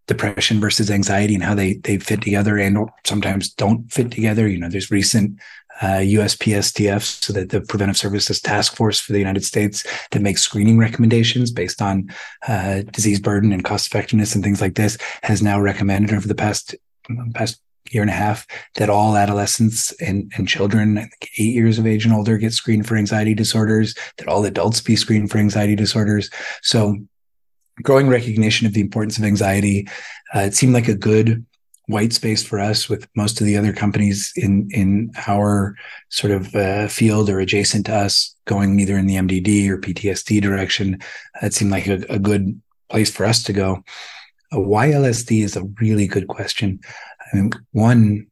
[0.06, 4.48] depression versus anxiety and how they they fit together and sometimes don't fit together.
[4.48, 5.38] You know, there's recent
[5.82, 10.42] uh, USPSTF, so that the Preventive Services Task Force for the United States that makes
[10.42, 12.10] screening recommendations based on
[12.48, 16.34] uh, disease burden and cost effectiveness and things like this, has now recommended over the
[16.34, 16.74] past
[17.34, 17.60] past
[17.93, 21.09] year and a half that all adolescents and, and children,
[21.39, 23.95] eight years of age and older, get screened for anxiety disorders.
[24.18, 26.30] That all adults be screened for anxiety disorders.
[26.62, 26.97] So,
[27.82, 29.87] growing recognition of the importance of anxiety.
[30.34, 31.45] Uh, it seemed like a good
[31.89, 35.76] white space for us with most of the other companies in in our
[36.09, 40.41] sort of uh, field or adjacent to us going either in the MDD or PTSD
[40.41, 40.99] direction.
[41.43, 42.61] It seemed like a, a good
[42.91, 43.84] place for us to go.
[44.53, 46.80] Why LSD is a really good question.
[47.33, 48.27] I mean, one,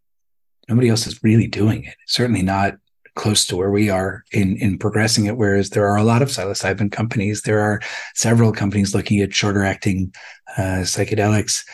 [0.69, 1.97] nobody else is really doing it.
[2.07, 2.75] Certainly not
[3.15, 5.37] close to where we are in in progressing it.
[5.37, 7.43] Whereas there are a lot of psilocybin companies.
[7.43, 7.81] There are
[8.15, 10.15] several companies looking at shorter acting
[10.57, 11.65] uh, psychedelics,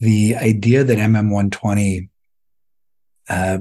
[0.00, 2.08] the idea that MM120
[3.28, 3.58] uh,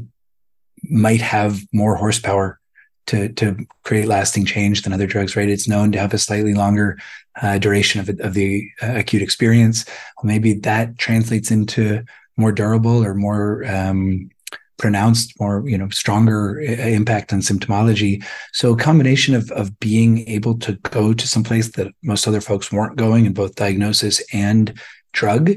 [0.83, 2.59] might have more horsepower
[3.07, 5.35] to to create lasting change than other drugs.
[5.35, 5.49] Right?
[5.49, 6.99] It's known to have a slightly longer
[7.41, 9.85] uh, duration of of the uh, acute experience.
[10.17, 12.03] Well, maybe that translates into
[12.37, 14.29] more durable or more um,
[14.77, 18.23] pronounced, more you know, stronger uh, impact on symptomology.
[18.51, 22.41] So a combination of of being able to go to some place that most other
[22.41, 24.77] folks weren't going in both diagnosis and
[25.13, 25.51] drug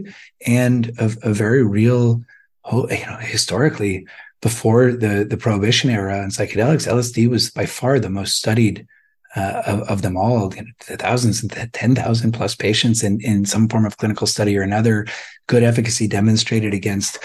[0.47, 2.23] and a, a very real,
[2.71, 4.07] you know, historically
[4.43, 8.87] before the the prohibition era and psychedelics, LSD was by far the most studied
[9.37, 13.69] uh, of, of, them all, you know, thousands and 10,000 plus patients in, in some
[13.69, 15.07] form of clinical study or another,
[15.47, 17.19] good efficacy demonstrated against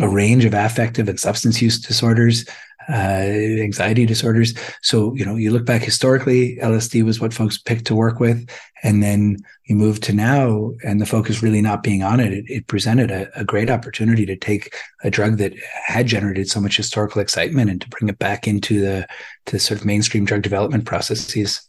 [0.00, 2.46] a range of affective and substance use disorders,
[2.88, 4.54] uh, anxiety disorders.
[4.82, 8.48] So, you know, you look back historically, LSD was what folks picked to work with.
[8.82, 12.44] And then you move to now, and the focus really not being on it, it,
[12.48, 15.52] it presented a, a, great opportunity to take a drug that
[15.86, 19.06] had generated so much historical excitement and to bring it back into the
[19.46, 21.60] to sort of mainstream drug development processes.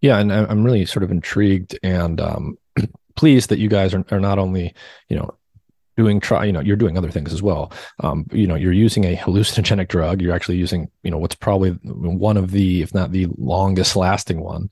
[0.00, 2.58] Yeah, and I'm really sort of intrigued and um,
[3.16, 4.74] pleased that you guys are, are not only,
[5.08, 5.37] you know,
[5.98, 7.72] doing try you know you're doing other things as well.
[8.00, 10.22] Um, you know you're using a hallucinogenic drug.
[10.22, 14.40] You're actually using you know what's probably one of the if not the longest lasting
[14.40, 14.70] one.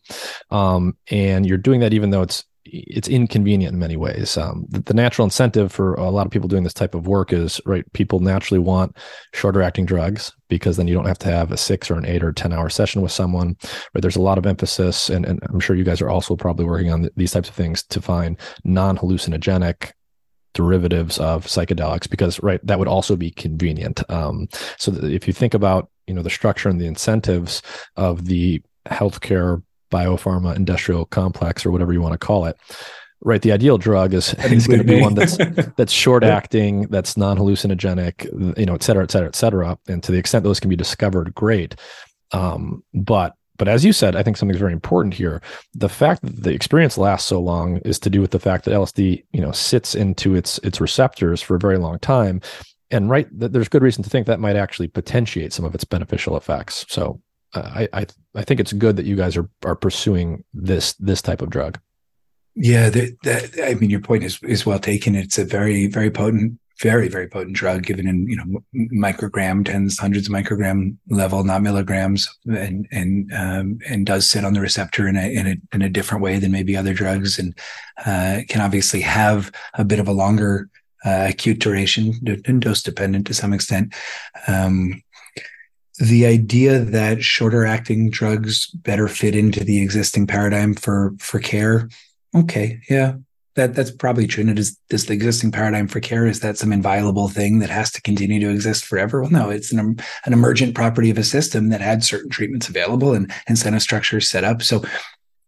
[0.51, 4.37] Um, and you're doing that even though it's it's inconvenient in many ways.
[4.37, 7.33] Um, the, the, natural incentive for a lot of people doing this type of work
[7.33, 8.97] is right people naturally want
[9.35, 12.25] shorter acting drugs because then you don't have to have a six or an eight
[12.25, 13.57] or 10 hour session with someone
[13.95, 14.03] right?
[14.03, 16.91] There's a lot of emphasis and, and i'm sure you guys are also probably working
[16.91, 19.93] on these types of things to find non-hallucinogenic
[20.57, 24.09] derivatives of psychedelics because right that would also be convenient.
[24.11, 24.49] Um,
[24.79, 27.63] so if you think about you know the structure and the incentives
[27.97, 32.57] of the healthcare biopharma industrial complex or whatever you want to call it
[33.21, 35.37] right the ideal drug is, is going to be one that's
[35.77, 38.25] that's short acting that's non-hallucinogenic
[38.59, 39.79] you know et cetera et cetera et cetera.
[39.89, 41.77] And to the extent those can be discovered great.
[42.33, 45.41] Um, but but as you said, I think something's very important here.
[45.75, 48.73] The fact that the experience lasts so long is to do with the fact that
[48.73, 52.41] LSD, you know, sits into its its receptors for a very long time,
[52.91, 56.37] and right, there's good reason to think that might actually potentiate some of its beneficial
[56.37, 56.87] effects.
[56.89, 57.21] So,
[57.55, 61.23] uh, I, I I think it's good that you guys are are pursuing this this
[61.23, 61.79] type of drug.
[62.55, 63.15] Yeah, the,
[63.67, 65.15] I mean, your point is is well taken.
[65.15, 68.63] It's a very very potent very very potent drug given in you know
[68.93, 74.53] microgram tens hundreds of microgram level not milligrams and and um, and does sit on
[74.53, 77.59] the receptor in a, in a in a different way than maybe other drugs and
[78.05, 80.69] uh, can obviously have a bit of a longer
[81.05, 82.13] uh, acute duration
[82.47, 83.95] and dose dependent to some extent.
[84.49, 85.03] Um,
[85.99, 91.89] the idea that shorter acting drugs better fit into the existing paradigm for for care
[92.35, 93.15] okay yeah
[93.57, 94.43] that that's probably true.
[94.43, 97.71] And it is this the existing paradigm for care is that some inviolable thing that
[97.71, 99.21] has to continue to exist forever?
[99.21, 103.13] Well, no, it's an an emergent property of a system that had certain treatments available
[103.13, 104.63] and incentive structures set up.
[104.63, 104.85] So,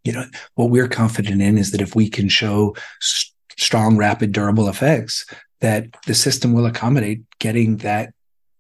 [0.05, 4.33] you know, what we're confident in is that if we can show st- strong, rapid,
[4.33, 5.27] durable effects,
[5.61, 8.15] that the system will accommodate getting that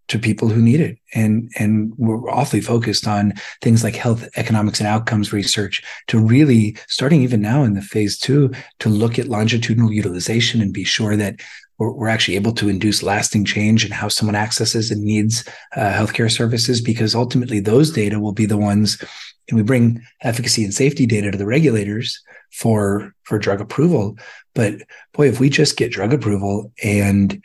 [0.08, 0.98] to people who need it.
[1.14, 6.76] And, and we're awfully focused on things like health economics and outcomes research to really
[6.88, 8.50] starting even now in the phase two
[8.80, 11.40] to look at longitudinal utilization and be sure that
[11.78, 15.46] we're, we're actually able to induce lasting change in how someone accesses and needs
[15.76, 19.02] uh, healthcare services, because ultimately those data will be the ones
[19.48, 24.16] and we bring efficacy and safety data to the regulators for for drug approval
[24.54, 24.74] but
[25.12, 27.42] boy if we just get drug approval and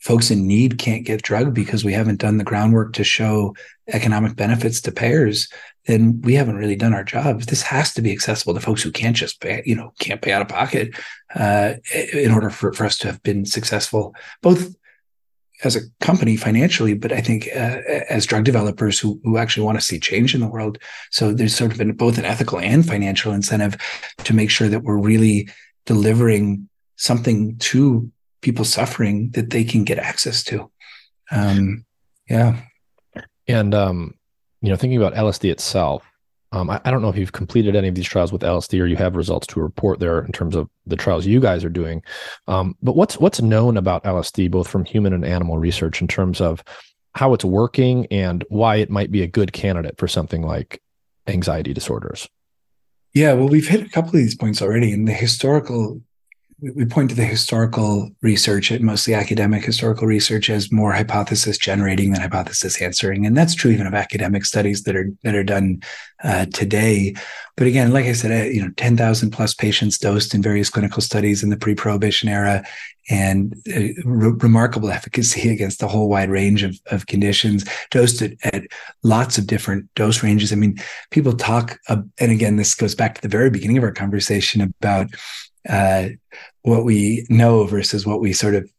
[0.00, 3.54] folks in need can't get drug because we haven't done the groundwork to show
[3.88, 5.48] economic benefits to payers,
[5.86, 7.42] then we haven't really done our job.
[7.42, 10.32] This has to be accessible to folks who can't just pay, you know, can't pay
[10.32, 10.94] out of pocket
[11.34, 11.74] uh,
[12.12, 14.74] in order for, for us to have been successful, both
[15.64, 19.78] as a company financially, but I think uh, as drug developers who, who actually want
[19.78, 20.78] to see change in the world.
[21.10, 23.76] So there's sort of been both an ethical and financial incentive
[24.18, 25.48] to make sure that we're really
[25.84, 30.70] delivering something to people suffering that they can get access to.
[31.30, 31.84] Um,
[32.28, 32.60] yeah.
[33.46, 34.14] And, um,
[34.60, 36.04] you know, thinking about LSD itself,
[36.52, 38.86] um, I, I, don't know if you've completed any of these trials with LSD or
[38.86, 42.02] you have results to report there in terms of the trials you guys are doing.
[42.46, 46.40] Um, but what's what's known about LSD, both from human and animal research, in terms
[46.40, 46.64] of
[47.14, 50.80] how it's working and why it might be a good candidate for something like
[51.26, 52.26] anxiety disorders?
[53.14, 56.00] Yeah, well, we've hit a couple of these points already, and the historical
[56.60, 62.20] we point to the historical research, mostly academic historical research, as more hypothesis generating than
[62.20, 65.80] hypothesis answering, and that's true even of academic studies that are that are done
[66.24, 67.14] uh, today.
[67.56, 70.68] But again, like I said, uh, you know, ten thousand plus patients dosed in various
[70.68, 72.64] clinical studies in the pre-prohibition era,
[73.08, 78.32] and uh, re- remarkable efficacy against a whole wide range of, of conditions, dosed at,
[78.42, 78.64] at,
[79.04, 80.52] lots of different dose ranges.
[80.52, 80.76] I mean,
[81.12, 84.60] people talk, uh, and again, this goes back to the very beginning of our conversation
[84.60, 85.08] about
[85.68, 86.08] uh,
[86.68, 88.70] what we know versus what we sort of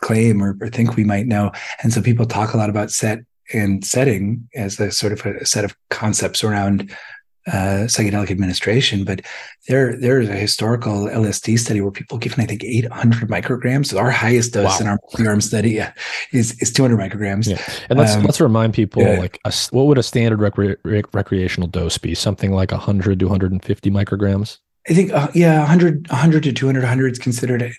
[0.00, 1.52] claim or, or, think we might know.
[1.82, 3.20] And so people talk a lot about set
[3.52, 6.90] and setting as a sort of a set of concepts around
[7.46, 9.04] uh, psychedelic administration.
[9.04, 9.22] But
[9.66, 13.86] there, there is a historical LSD study where people given, I think, 800 micrograms.
[13.86, 14.78] So our highest dose wow.
[14.80, 14.98] in our
[15.30, 15.92] arm study yeah,
[16.32, 17.48] is is 200 micrograms.
[17.48, 17.60] Yeah.
[17.88, 19.18] And let's um, let's remind people yeah.
[19.18, 22.14] like a, what would a standard recre- recreational dose be?
[22.14, 24.58] Something like 100 to 150 micrograms.
[24.90, 27.72] I think, uh, yeah, 100, 100 to 200, 100 is considered.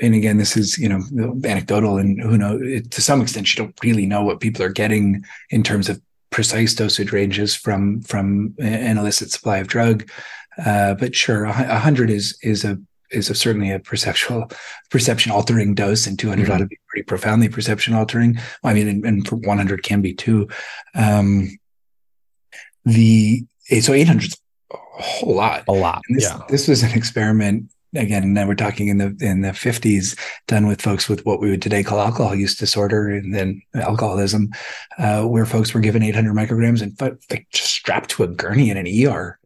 [0.00, 3.76] And again, this is, you know, anecdotal and who knows, to some extent, you don't
[3.82, 6.00] really know what people are getting in terms of
[6.30, 10.08] precise dosage ranges from, from an illicit supply of drug.
[10.64, 12.78] Uh, but sure, 100 is, is a,
[13.10, 14.48] is a, certainly a perceptual,
[14.90, 16.52] perception altering dose, and 200 mm-hmm.
[16.52, 18.34] ought to be pretty profoundly perception altering.
[18.62, 20.48] Well, I mean, and, and 100 can be too.
[20.94, 21.58] Um,
[22.84, 23.44] the
[23.80, 24.36] so 800 is
[24.98, 25.64] a whole lot.
[25.68, 26.02] A lot.
[26.08, 26.40] This, yeah.
[26.48, 30.82] This was an experiment again, now we're talking in the in the 50s, done with
[30.82, 34.50] folks with what we would today call alcohol use disorder and then alcoholism,
[34.98, 36.98] uh, where folks were given 800 micrograms and
[37.30, 39.38] like just strapped to a gurney in an ER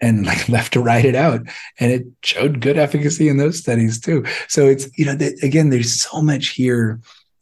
[0.00, 1.40] and like left to ride it out.
[1.80, 4.24] And it showed good efficacy in those studies too.
[4.48, 7.00] So it's, you know, again, there's so much here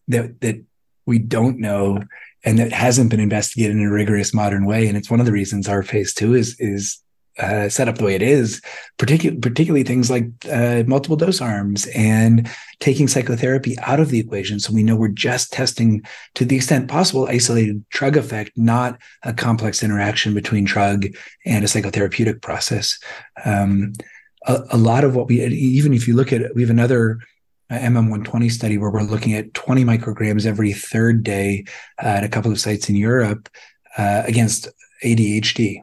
[0.09, 0.63] that that
[1.07, 2.03] we don't know
[2.45, 4.89] and that hasn't been investigated in a rigorous modern way.
[4.89, 7.03] And it's one of the reasons our phase two is is
[7.39, 8.61] uh, set up the way it is,
[8.99, 12.49] particularly particularly things like uh, multiple dose arms and
[12.81, 16.03] taking psychotherapy out of the equation, so we know we're just testing
[16.35, 21.07] to the extent possible isolated drug effect, not a complex interaction between drug
[21.47, 22.99] and a psychotherapeutic process.
[23.45, 23.93] Um,
[24.47, 27.19] a, a, lot of what we even if you look at we have another
[27.71, 31.65] uh, MM120 study where we're looking at 20 micrograms every third day
[32.03, 33.49] uh, at a couple of sites in Europe
[33.97, 34.69] uh, against
[35.03, 35.83] ADHD.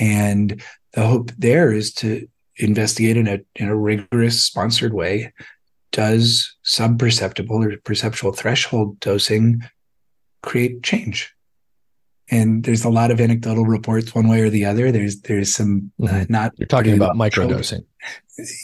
[0.00, 0.62] And
[0.94, 2.26] the hope there is to
[2.56, 5.32] investigate in a in a rigorous sponsored way.
[5.92, 9.62] Does sub-perceptible or perceptual threshold dosing
[10.42, 11.32] create change?
[12.30, 14.92] And there's a lot of anecdotal reports one way or the other.
[14.92, 16.32] There's there's some uh, mm-hmm.
[16.32, 16.52] not.
[16.56, 17.84] You're talking about microdosing.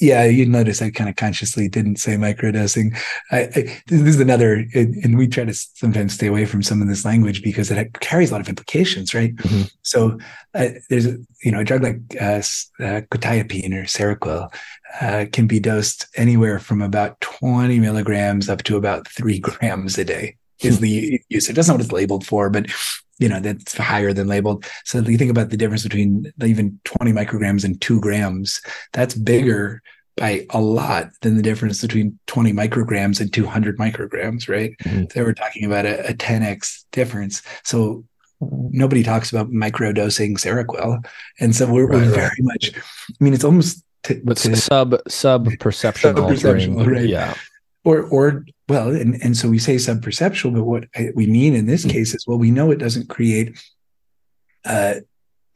[0.00, 2.96] Yeah, you notice I kind of consciously didn't say microdosing.
[3.30, 6.88] I, I, this is another, and we try to sometimes stay away from some of
[6.88, 9.36] this language because it carries a lot of implications, right?
[9.36, 9.62] Mm-hmm.
[9.82, 10.18] So
[10.54, 12.40] uh, there's a you know a drug like uh,
[12.80, 14.48] uh, quetiapine or Seroquel
[15.00, 20.04] uh, can be dosed anywhere from about 20 milligrams up to about three grams a
[20.04, 21.50] day is the use.
[21.50, 22.70] It doesn't know what it's labeled for, but
[23.18, 24.64] you know that's higher than labeled.
[24.84, 28.60] So you think about the difference between even 20 micrograms and two grams.
[28.92, 29.82] That's bigger
[30.16, 34.74] by a lot than the difference between 20 micrograms and 200 micrograms, right?
[34.84, 35.04] Mm-hmm.
[35.10, 37.42] So we're talking about a, a 10x difference.
[37.64, 38.04] So
[38.40, 41.04] nobody talks about microdosing Seroquel,
[41.40, 42.34] and so we're, right, we're very right.
[42.40, 42.72] much.
[42.76, 47.08] I mean, it's almost t- but sub sub perception altering, right?
[47.08, 47.34] Yeah,
[47.84, 51.66] or or well, and and so we say sub perceptual, but what we mean in
[51.66, 51.90] this mm-hmm.
[51.90, 53.62] case is well, we know it doesn't create.
[54.64, 54.94] Uh,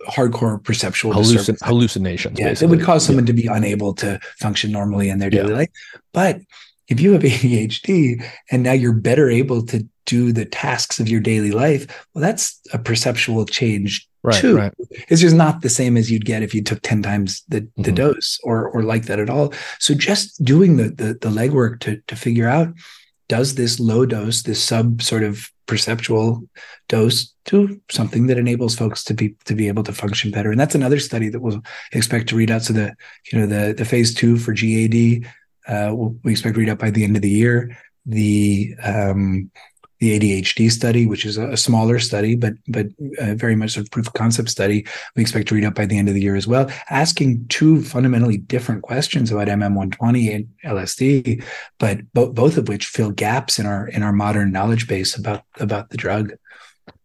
[0.09, 2.39] hardcore perceptual Hallucin- hallucinations.
[2.39, 2.67] Yeah, basically.
[2.67, 3.33] it would cause someone yeah.
[3.35, 5.59] to be unable to function normally in their daily yeah.
[5.59, 5.69] life.
[6.15, 6.41] But
[6.89, 11.21] if you have ADHD and now you're better able to do the tasks of your
[11.21, 14.57] daily life, well, that's a perceptual change right, too.
[14.57, 14.73] Right.
[15.09, 17.83] It's just not the same as you'd get if you took 10 times the, the
[17.83, 17.95] mm-hmm.
[17.95, 19.55] dose or or like that at all.
[19.79, 22.75] So just doing the, the the legwork to to figure out
[23.31, 26.43] does this low dose, this sub sort of perceptual
[26.89, 30.51] dose do something that enables folks to be to be able to function better.
[30.51, 31.63] And that's another study that we'll
[31.93, 32.63] expect to read out.
[32.63, 32.93] So the
[33.33, 35.25] you know the the phase two for GAD,
[35.69, 37.79] uh, we expect to read out by the end of the year.
[38.05, 39.53] The um,
[40.01, 42.87] the ADHD study, which is a, smaller study, but but
[43.19, 44.87] uh, very much a proof of concept study.
[45.15, 47.83] We expect to read out by the end of the year as well, asking two
[47.83, 51.45] fundamentally different questions about MM120 and LSD,
[51.79, 55.45] but bo- both of which fill gaps in our in our modern knowledge base about
[55.59, 56.33] about the drug.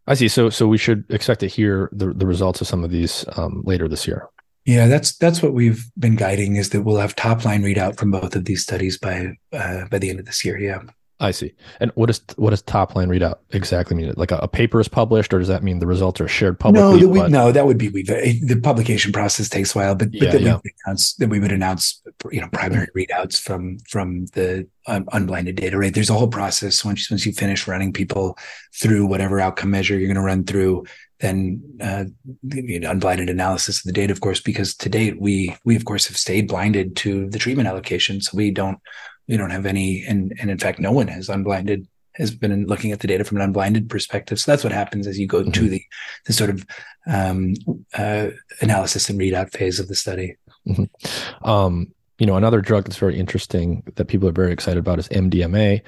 [0.07, 0.29] I see.
[0.29, 3.61] So so we should expect to hear the the results of some of these um,
[3.65, 4.29] later this year.
[4.63, 8.11] Yeah, that's that's what we've been guiding is that we'll have top line readout from
[8.11, 10.57] both of these studies by uh, by the end of this year.
[10.57, 10.81] Yeah.
[11.19, 11.53] I see.
[11.79, 14.13] And what does what does top line readout exactly mean?
[14.17, 17.01] Like a, a, paper is published, or does that mean the results are shared publicly?
[17.01, 18.03] No, we, no, that would be we.
[18.03, 20.59] The publication process takes a while, but, yeah, but that, yeah.
[20.61, 22.01] we announce, that we would announce,
[22.31, 25.77] you know, primary readouts from from the um, unblinded data.
[25.77, 25.93] Right?
[25.93, 28.37] There's a whole process once once you finish running people
[28.73, 30.83] through whatever outcome measure you're going to run through.
[31.21, 32.05] Then uh,
[32.43, 36.07] the unblinded analysis of the data, of course, because to date we we of course
[36.07, 38.79] have stayed blinded to the treatment allocation, so we don't
[39.27, 42.91] we don't have any, and and in fact, no one has unblinded has been looking
[42.91, 44.39] at the data from an unblinded perspective.
[44.39, 45.51] So that's what happens as you go mm-hmm.
[45.51, 45.83] to the
[46.25, 46.65] the sort of
[47.07, 47.53] um,
[47.93, 48.29] uh,
[48.61, 50.35] analysis and readout phase of the study.
[50.67, 51.47] Mm-hmm.
[51.47, 55.09] Um, you know, another drug that's very interesting that people are very excited about is
[55.09, 55.81] MDMA.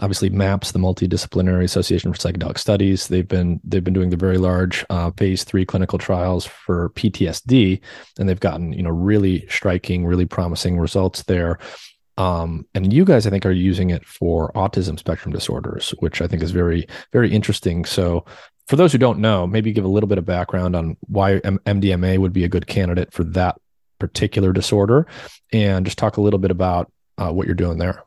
[0.00, 4.38] Obviously, MAPS, the Multidisciplinary Association for Psychedelic Studies, they've been they've been doing the very
[4.38, 7.80] large uh, phase three clinical trials for PTSD,
[8.18, 11.58] and they've gotten you know really striking, really promising results there.
[12.16, 16.26] Um, and you guys, I think, are using it for autism spectrum disorders, which I
[16.26, 17.84] think is very, very interesting.
[17.84, 18.24] So,
[18.66, 22.18] for those who don't know, maybe give a little bit of background on why MDMA
[22.18, 23.56] would be a good candidate for that
[23.98, 25.06] particular disorder,
[25.52, 28.02] and just talk a little bit about uh, what you're doing there.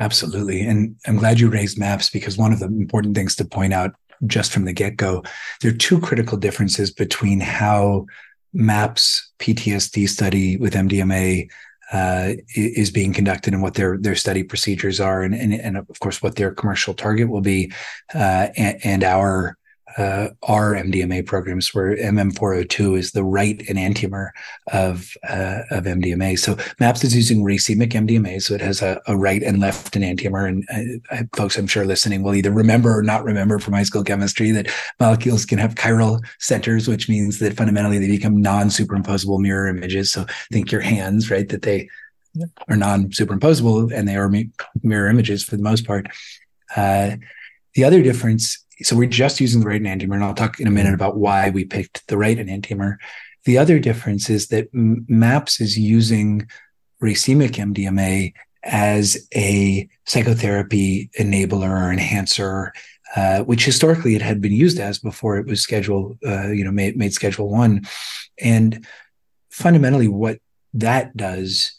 [0.00, 0.62] Absolutely.
[0.62, 3.94] And I'm glad you raised MAPS because one of the important things to point out
[4.26, 5.22] just from the get go,
[5.60, 8.06] there are two critical differences between how
[8.52, 11.48] MAPS PTSD study with MDMA
[11.92, 16.00] uh, is being conducted and what their their study procedures are, and and, and of
[16.00, 17.72] course what their commercial target will be,
[18.14, 19.56] uh, and, and, our
[19.96, 24.30] uh, our MDMA programs, where MM402 is the right enantiomer
[24.72, 26.38] of uh, of MDMA.
[26.38, 30.48] So MAPS is using racemic MDMA, so it has a, a right and left enantiomer.
[30.48, 34.04] And uh, folks, I'm sure listening will either remember or not remember from high school
[34.04, 34.68] chemistry that
[34.98, 40.10] molecules can have chiral centers, which means that fundamentally they become non-superimposable mirror images.
[40.10, 41.48] So think your hands, right?
[41.48, 41.88] That they
[42.68, 44.32] are non-superimposable and they are
[44.82, 46.08] mirror images for the most part.
[46.76, 47.16] Uh,
[47.74, 50.70] the other difference so we're just using the right enantiomer, and I'll talk in a
[50.70, 50.94] minute mm-hmm.
[50.96, 52.96] about why we picked the right enantiomer.
[53.44, 56.48] The other difference is that MAPS is using
[57.02, 62.72] racemic MDMA as a psychotherapy enabler or enhancer,
[63.16, 66.70] uh, which historically it had been used as before it was schedule, uh, you know,
[66.70, 67.86] made, made Schedule One,
[68.38, 68.86] and
[69.50, 70.38] fundamentally what
[70.74, 71.72] that does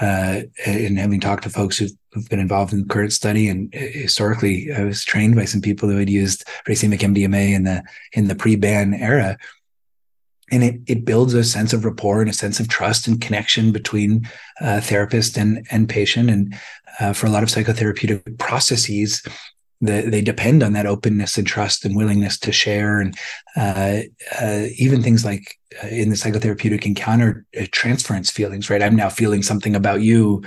[0.00, 3.74] uh, and having talked to folks who've, who've, been involved in the current study, and
[3.74, 7.82] uh, historically, I was trained by some people who had used racemic MDMA in the
[8.12, 9.38] in the pre-ban era,
[10.50, 13.72] and it it builds a sense of rapport and a sense of trust and connection
[13.72, 14.28] between
[14.60, 16.54] uh, therapist and and patient, and
[17.00, 19.22] uh, for a lot of psychotherapeutic processes.
[19.82, 22.98] the, they depend on that openness and trust and willingness to share.
[22.98, 23.14] And
[23.56, 24.00] uh,
[24.40, 28.82] uh, even things like uh, in the psychotherapeutic encounter uh, transference feelings right?
[28.82, 30.42] I'm now feeling something about you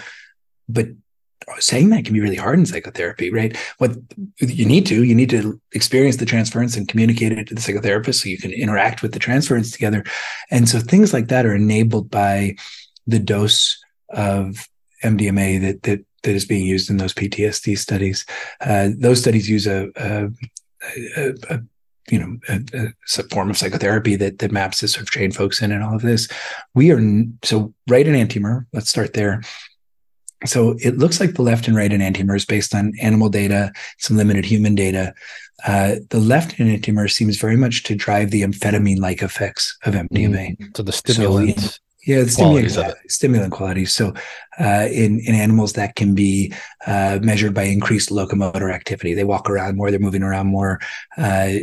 [0.69, 0.87] but
[1.59, 3.91] saying that can be really hard in psychotherapy right what
[4.39, 8.15] you need to you need to experience the transference and communicate it to the psychotherapist
[8.21, 10.03] so you can interact with the transference together
[10.51, 12.55] and so things like that are enabled by
[13.07, 14.67] the dose of
[15.03, 18.25] mdma that that that is being used in those PTSD studies.
[18.61, 20.29] Uh, those studies use a, a,
[21.17, 21.61] a, a
[22.09, 25.71] you know a, form of psychotherapy that that MAPS to sort of train folks in
[25.71, 26.27] and all of this.
[26.73, 27.01] We are
[27.43, 28.65] so right enantiomer.
[28.73, 29.41] Let's start there.
[30.45, 34.17] So it looks like the left and right enantiomer is based on animal data, some
[34.17, 35.13] limited human data.
[35.65, 40.57] Uh, the left enantiomer seems very much to drive the amphetamine-like effects of MDMA.
[40.57, 41.59] Mm, so the stimulant.
[41.59, 43.93] So, yeah, the stimulant, stimulant qualities.
[43.93, 44.13] So,
[44.59, 46.53] uh, in in animals, that can be
[46.87, 49.13] uh, measured by increased locomotor activity.
[49.13, 49.91] They walk around more.
[49.91, 50.79] They're moving around more.
[51.17, 51.55] Uh,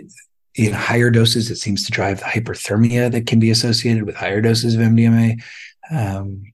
[0.55, 4.41] in higher doses, it seems to drive the hyperthermia that can be associated with higher
[4.41, 5.43] doses of MDMA.
[5.91, 6.45] Um,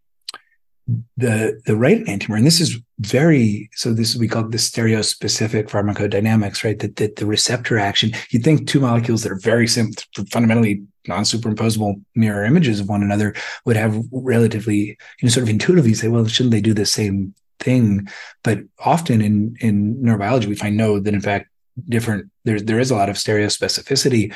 [1.16, 3.92] the the right enantiomer, and this is very so.
[3.92, 6.78] This is we call the stereospecific pharmacodynamics, right?
[6.78, 8.12] That that the receptor action.
[8.30, 13.34] You think two molecules that are very simple, fundamentally non-superimposable mirror images of one another
[13.64, 17.34] would have relatively, you know, sort of intuitively say, well, shouldn't they do the same
[17.60, 18.08] thing?
[18.42, 21.48] But often in in neurobiology, we find no that in fact
[21.88, 22.30] different.
[22.44, 24.34] There there is a lot of stereospecificity,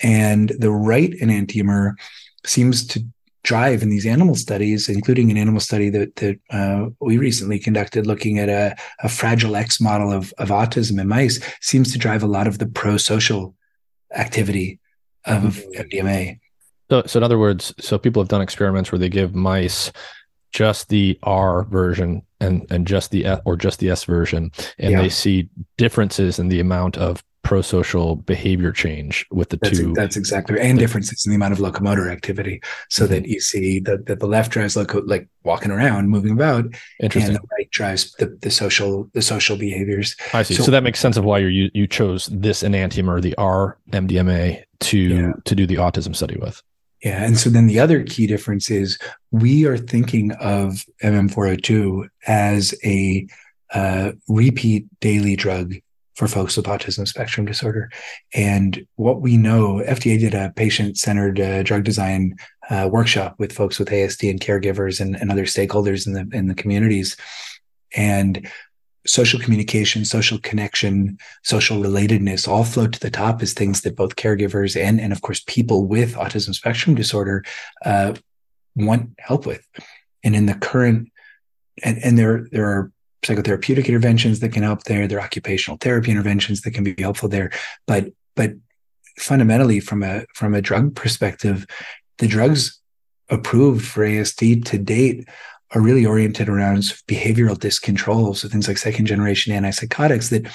[0.00, 1.92] and the right enantiomer
[2.46, 3.04] seems to
[3.44, 8.06] drive in these animal studies, including an animal study that that uh, we recently conducted
[8.06, 12.22] looking at a, a fragile X model of, of autism in mice, seems to drive
[12.22, 13.54] a lot of the pro-social
[14.16, 14.80] activity
[15.26, 15.92] of MDMA.
[15.92, 16.32] Mm-hmm.
[16.90, 19.92] So, so in other words, so people have done experiments where they give mice
[20.52, 25.02] just the R version and and just the or just the S version, and yeah.
[25.02, 29.92] they see differences in the amount of pro-social behavior change with the that's, two.
[29.94, 32.60] That's exactly and differences in the amount of locomotor activity,
[32.90, 33.12] so mm-hmm.
[33.12, 36.64] that you see that the, the left drives loco- like walking around, moving about,
[37.00, 37.36] Interesting.
[37.36, 40.16] and the right drives the, the social the social behaviors.
[40.32, 40.54] I see.
[40.54, 44.64] So, so that makes sense of why you you chose this enantiomer, the R MDMA,
[44.80, 45.32] to yeah.
[45.44, 46.62] to do the autism study with.
[47.04, 47.22] Yeah.
[47.22, 48.98] And so then the other key difference is
[49.30, 53.26] we are thinking of MM402 as a
[53.74, 55.74] uh, repeat daily drug
[56.14, 57.90] for folks with autism spectrum disorder.
[58.32, 62.36] And what we know, FDA did a patient centered uh, drug design
[62.70, 66.48] uh, workshop with folks with ASD and caregivers and, and other stakeholders in the in
[66.48, 67.16] the communities.
[67.96, 68.48] And
[69.06, 74.16] social communication, social connection, social relatedness all float to the top as things that both
[74.16, 77.44] caregivers and and of course people with autism spectrum disorder
[77.84, 78.14] uh,
[78.74, 79.66] want help with.
[80.22, 81.10] And in the current
[81.82, 82.92] and, and there there are
[83.24, 85.06] psychotherapeutic interventions that can help there.
[85.06, 87.50] There are occupational therapy interventions that can be helpful there.
[87.86, 88.52] But but
[89.18, 91.66] fundamentally, from a from a drug perspective,
[92.18, 92.80] the drugs
[93.30, 95.28] approved for ASD to date
[95.74, 98.36] are really oriented around behavioral discontrol.
[98.36, 100.46] So things like second generation antipsychotics that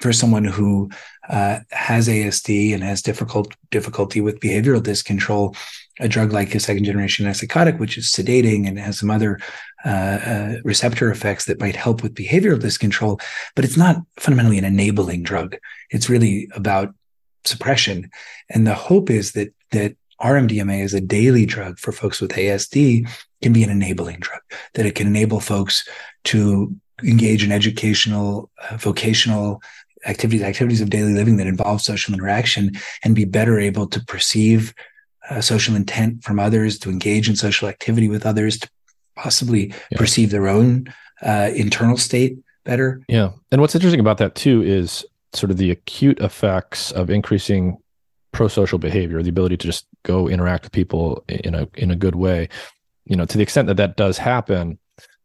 [0.00, 0.90] for someone who
[1.28, 5.56] uh, has ASD and has difficult difficulty with behavioral discontrol,
[6.00, 9.38] a drug like a second generation antipsychotic, which is sedating and has some other
[9.84, 13.20] uh, uh, receptor effects that might help with behavioral discontrol,
[13.54, 15.56] but it's not fundamentally an enabling drug.
[15.90, 16.94] It's really about
[17.44, 18.10] suppression.
[18.50, 23.08] And the hope is that that RMDMA as a daily drug for folks with ASD
[23.42, 24.40] can be an enabling drug,
[24.74, 25.86] that it can enable folks
[26.24, 29.60] to engage in educational, uh, vocational
[30.06, 32.72] activities, activities of daily living that involve social interaction
[33.02, 34.72] and be better able to perceive
[35.30, 38.68] uh, social intent from others, to engage in social activity with others, to
[39.16, 39.98] possibly yeah.
[39.98, 40.92] perceive their own
[41.22, 43.02] uh, internal state better.
[43.08, 43.30] Yeah.
[43.52, 47.78] And what's interesting about that too is sort of the acute effects of increasing
[48.32, 52.14] pro-social behavior, the ability to just go interact with people in a in a good
[52.14, 52.48] way.
[53.04, 54.78] You know, to the extent that that does happen,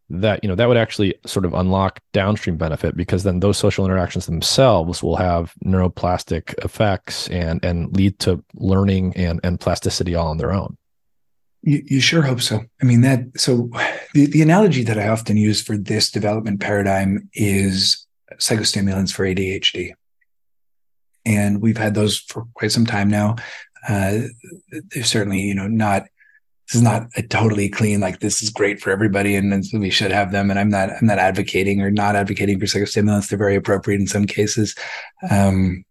[0.10, 3.86] that you know that would actually sort of unlock downstream benefit because then those social
[3.86, 10.27] interactions themselves will have neuroplastic effects and and lead to learning and and plasticity all
[10.27, 10.77] on their own.
[11.61, 12.61] You, you sure hope so.
[12.81, 13.69] I mean that so
[14.14, 18.07] the, the analogy that i often use for this development paradigm is
[18.40, 19.94] psychostimulants for adhd
[21.26, 23.36] and we've had those for quite some time now.
[23.88, 24.19] Uh,
[24.90, 26.03] they're certainly you know not
[26.70, 30.12] this is not a totally clean like this is great for everybody and we should
[30.12, 30.52] have them.
[30.52, 34.08] And i'm not i'm not advocating or not advocating for psychostimulants they're very appropriate in
[34.08, 34.76] some cases.
[35.32, 35.84] Um,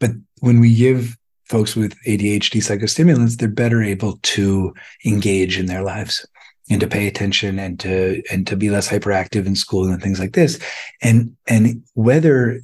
[0.00, 0.10] but
[0.40, 4.74] when we give folks with adhd psychostimulants they're better able to
[5.04, 6.26] engage in their lives
[6.68, 10.18] and to pay attention and to and to be less hyperactive in school and things
[10.18, 10.58] like this.
[11.02, 12.60] And and whether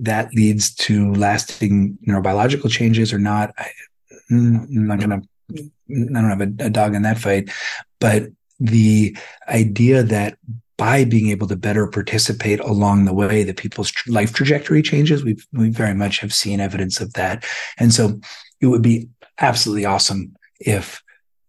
[0.00, 3.70] that leads to lasting neurobiological changes or not I,
[4.32, 7.50] am not gonna i don't have a, a dog in that fight
[7.98, 8.28] but
[8.58, 9.16] the
[9.48, 10.36] idea that
[10.80, 15.36] by being able to better participate along the way that people's life trajectory changes we
[15.52, 17.44] we very much have seen evidence of that.
[17.76, 18.18] And so
[18.62, 21.02] it would be absolutely awesome if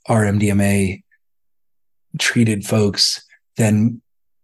[0.08, 1.02] R MDMA
[2.20, 3.24] treated folks,
[3.56, 4.02] then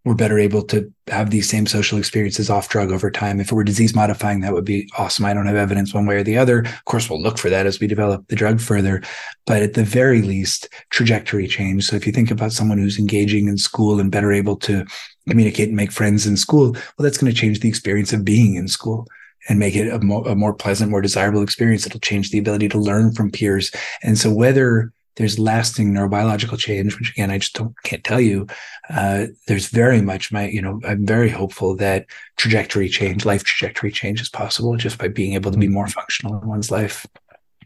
[0.07, 3.39] we're better able to have these same social experiences off drug over time.
[3.39, 5.25] If it were disease modifying, that would be awesome.
[5.25, 6.59] I don't have evidence one way or the other.
[6.59, 9.03] Of course, we'll look for that as we develop the drug further,
[9.45, 11.85] but at the very least, trajectory change.
[11.85, 14.85] So if you think about someone who's engaging in school and better able to
[15.27, 18.55] communicate and make friends in school, well, that's going to change the experience of being
[18.55, 19.07] in school
[19.49, 21.85] and make it a more, a more pleasant, more desirable experience.
[21.85, 23.71] It'll change the ability to learn from peers.
[24.03, 28.47] And so whether there's lasting neurobiological change, which again, I just don't, can't tell you.
[28.89, 32.05] Uh, there's very much my, you know, I'm very hopeful that
[32.37, 36.39] trajectory change, life trajectory change is possible just by being able to be more functional
[36.39, 37.05] in one's life.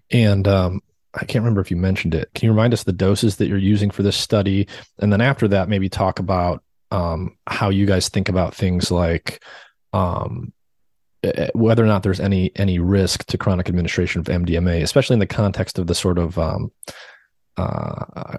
[0.10, 0.82] And, um,
[1.14, 2.30] I can't remember if you mentioned it.
[2.34, 4.66] Can you remind us the doses that you're using for this study?
[5.00, 9.44] And then after that, maybe talk about um, how you guys think about things like
[9.92, 10.54] um,
[11.54, 15.28] whether or not there's any any risk to chronic administration of MDMA, especially in the
[15.28, 16.72] context of the sort of um,
[17.58, 18.38] uh,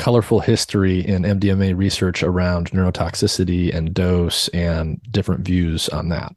[0.00, 6.34] colorful history in MDMA research around neurotoxicity and dose and different views on that.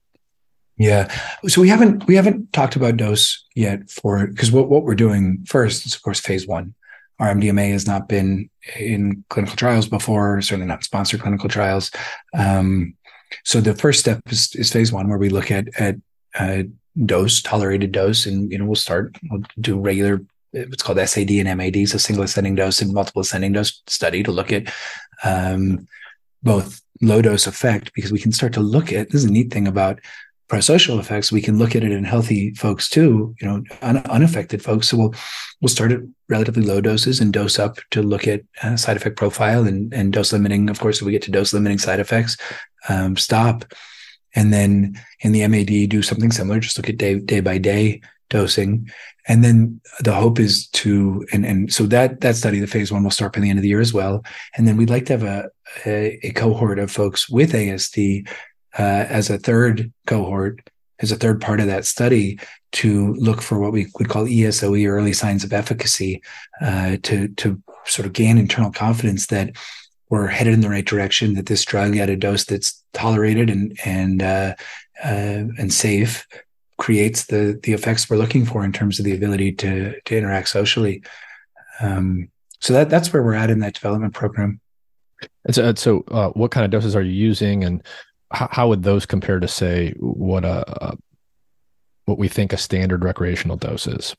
[0.77, 1.13] Yeah.
[1.47, 5.45] So we haven't we haven't talked about dose yet for because what, what we're doing
[5.47, 6.73] first is of course phase one.
[7.19, 11.91] R MDMA has not been in clinical trials before, certainly not sponsored clinical trials.
[12.33, 12.95] Um,
[13.45, 15.95] so the first step is, is, phase one, where we look at at
[16.37, 16.63] uh,
[17.05, 20.21] dose, tolerated dose, and you know we'll start we'll do regular
[20.53, 24.31] what's called SAD and MAD, so single ascending dose and multiple ascending dose study to
[24.31, 24.73] look at
[25.23, 25.87] um,
[26.43, 29.51] both low dose effect because we can start to look at this is a neat
[29.51, 29.99] thing about
[30.49, 31.31] prosocial effects.
[31.31, 34.89] We can look at it in healthy folks too, you know, un- unaffected folks.
[34.89, 35.15] So we'll
[35.61, 39.17] we'll start at relatively low doses and dose up to look at uh, side effect
[39.17, 40.69] profile and and dose limiting.
[40.69, 42.37] Of course, if we get to dose limiting side effects,
[42.89, 43.65] um, stop.
[44.35, 46.59] And then in the MAD, do something similar.
[46.59, 48.01] Just look at day day by day
[48.33, 48.89] dosing.
[49.27, 53.03] And then the hope is to, and, and so that, that study, the phase one
[53.03, 54.25] will start by the end of the year as well.
[54.57, 55.49] And then we'd like to have a,
[55.85, 58.27] a, a cohort of folks with ASD
[58.77, 60.67] uh, as a third cohort,
[60.99, 62.39] as a third part of that study
[62.73, 66.21] to look for what we would call ESOE, early signs of efficacy,
[66.59, 69.55] uh, to, to sort of gain internal confidence that
[70.09, 73.77] we're headed in the right direction, that this drug at a dose that's tolerated and,
[73.85, 74.55] and, uh,
[75.03, 76.25] uh and safe
[76.83, 80.49] creates the the effects we're looking for in terms of the ability to to interact
[80.49, 81.01] socially.
[81.79, 82.27] Um,
[82.59, 84.59] so that that's where we're at in that development program.
[85.45, 87.81] And so, so uh, what kind of doses are you using, and
[88.31, 90.97] how, how would those compare to say what a, a,
[92.03, 94.13] what we think a standard recreational dose is?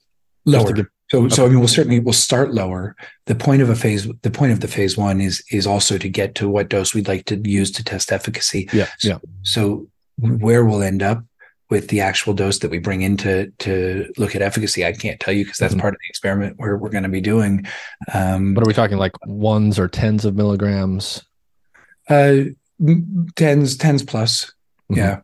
[0.46, 0.72] Lower.
[0.72, 1.34] Give, so, okay.
[1.34, 2.96] so I mean, we'll certainly we'll start lower.
[3.26, 6.08] The point of a phase, the point of the phase one is is also to
[6.08, 8.70] get to what dose we'd like to use to test efficacy.
[8.72, 9.18] Yeah, so, yeah.
[9.42, 11.24] So where we'll end up
[11.70, 14.84] with the actual dose that we bring in to to look at efficacy.
[14.84, 15.80] I can't tell you because that's mm-hmm.
[15.80, 17.66] part of the experiment where we're going to be doing.
[18.12, 21.24] Um, what are we talking like ones or tens of milligrams?
[22.08, 22.44] Uh,
[23.36, 24.44] tens, tens plus.
[24.90, 24.96] Mm-hmm.
[24.96, 25.20] Yeah,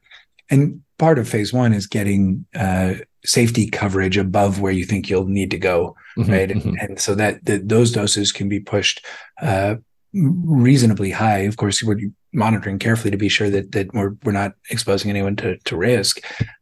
[0.49, 2.95] and part of phase one is getting uh,
[3.25, 6.49] safety coverage above where you think you'll need to go, mm-hmm, right?
[6.49, 6.75] Mm-hmm.
[6.81, 9.05] And, so that, that those doses can be pushed
[9.41, 9.77] uh,
[10.13, 11.41] reasonably high.
[11.41, 12.01] Of course, we're
[12.33, 16.21] monitoring carefully to be sure that that we're we're not exposing anyone to to risk.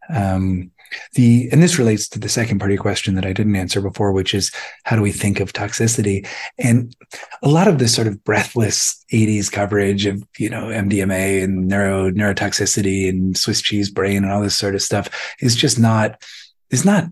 [0.08, 0.70] Um,
[1.14, 3.80] the and this relates to the second part of your question that I didn't answer
[3.80, 4.50] before, which is
[4.84, 6.26] how do we think of toxicity?
[6.58, 6.94] And
[7.42, 12.10] a lot of this sort of breathless 80s coverage of you know MDMA and neuro
[12.10, 15.08] neurotoxicity and Swiss cheese brain and all this sort of stuff
[15.40, 16.22] is just not
[16.70, 17.04] is not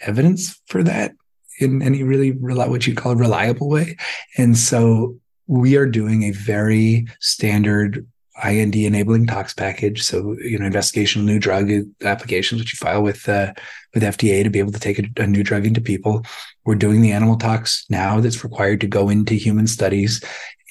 [0.00, 1.12] evidence for that
[1.58, 3.96] in any really what you call a reliable way.
[4.36, 8.06] And so we are doing a very standard
[8.42, 10.02] IND enabling tox package.
[10.02, 11.70] So, you know, investigational new drug
[12.02, 13.52] applications, which you file with, uh,
[13.94, 16.24] with FDA to be able to take a, a, new drug into people.
[16.64, 20.22] We're doing the animal tox now that's required to go into human studies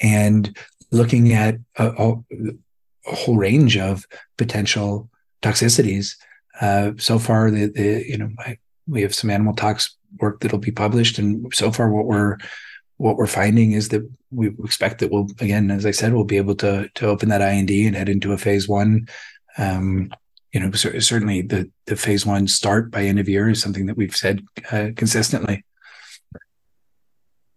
[0.01, 0.57] and
[0.91, 2.15] looking at a, a,
[3.07, 4.05] a whole range of
[4.37, 5.09] potential
[5.41, 6.15] toxicities.
[6.59, 10.59] Uh, so far, the, the you know, I, we have some animal tox work that'll
[10.59, 11.17] be published.
[11.17, 12.37] And so far, what we're
[12.97, 16.37] what we're finding is that we expect that we'll again, as I said, we'll be
[16.37, 19.07] able to to open that IND and head into a phase one.
[19.57, 20.13] Um,
[20.51, 23.97] you know, certainly the the phase one start by end of year is something that
[23.97, 25.65] we've said uh, consistently.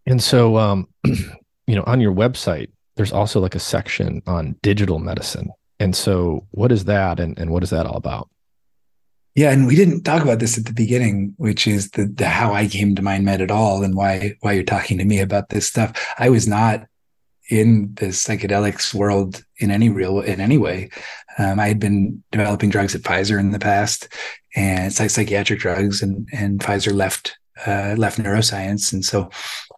[0.06, 4.98] And so, um, you know, on your website, there's also like a section on digital
[4.98, 5.50] medicine.
[5.78, 8.30] And so, what is that, and, and what is that all about?
[9.36, 12.54] Yeah, and we didn't talk about this at the beginning, which is the, the how
[12.54, 15.68] I came to MindMed at all, and why why you're talking to me about this
[15.68, 16.14] stuff.
[16.18, 16.86] I was not
[17.50, 20.88] in the psychedelics world in any real in any way.
[21.38, 24.08] Um, I had been developing drugs at Pfizer in the past,
[24.56, 27.36] and psychiatric drugs, and and Pfizer left
[27.66, 29.28] uh, left neuroscience, and so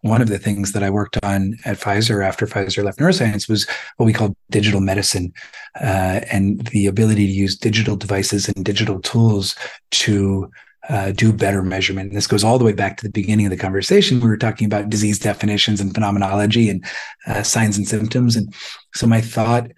[0.01, 3.67] one of the things that I worked on at Pfizer after Pfizer left neuroscience was
[3.97, 5.33] what we call digital medicine,
[5.79, 9.55] uh, and the ability to use digital devices and digital tools
[9.91, 10.49] to
[10.87, 12.09] uh, do better measurement.
[12.09, 14.19] And this goes all the way back to the beginning of the conversation.
[14.19, 16.83] We were talking about disease definitions and phenomenology and
[17.27, 18.35] uh, signs and symptoms.
[18.35, 18.53] And
[18.95, 19.71] so my thought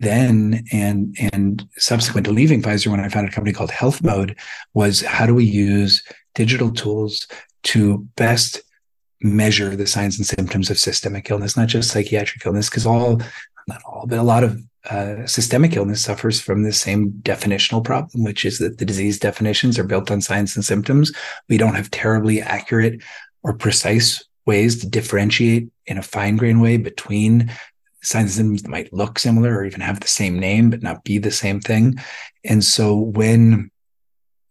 [0.00, 4.36] then and and subsequent to leaving Pfizer when I founded a company called Health Mode
[4.74, 7.26] was how do we use digital tools
[7.64, 8.62] to best
[9.22, 13.20] measure the signs and symptoms of systemic illness, not just psychiatric illness, because all
[13.66, 18.24] not all, but a lot of uh, systemic illness suffers from the same definitional problem,
[18.24, 21.12] which is that the disease definitions are built on signs and symptoms.
[21.48, 23.02] We don't have terribly accurate
[23.42, 27.50] or precise ways to differentiate in a fine grained way between
[28.02, 31.04] signs and symptoms that might look similar or even have the same name, but not
[31.04, 31.96] be the same thing.
[32.44, 33.70] And so when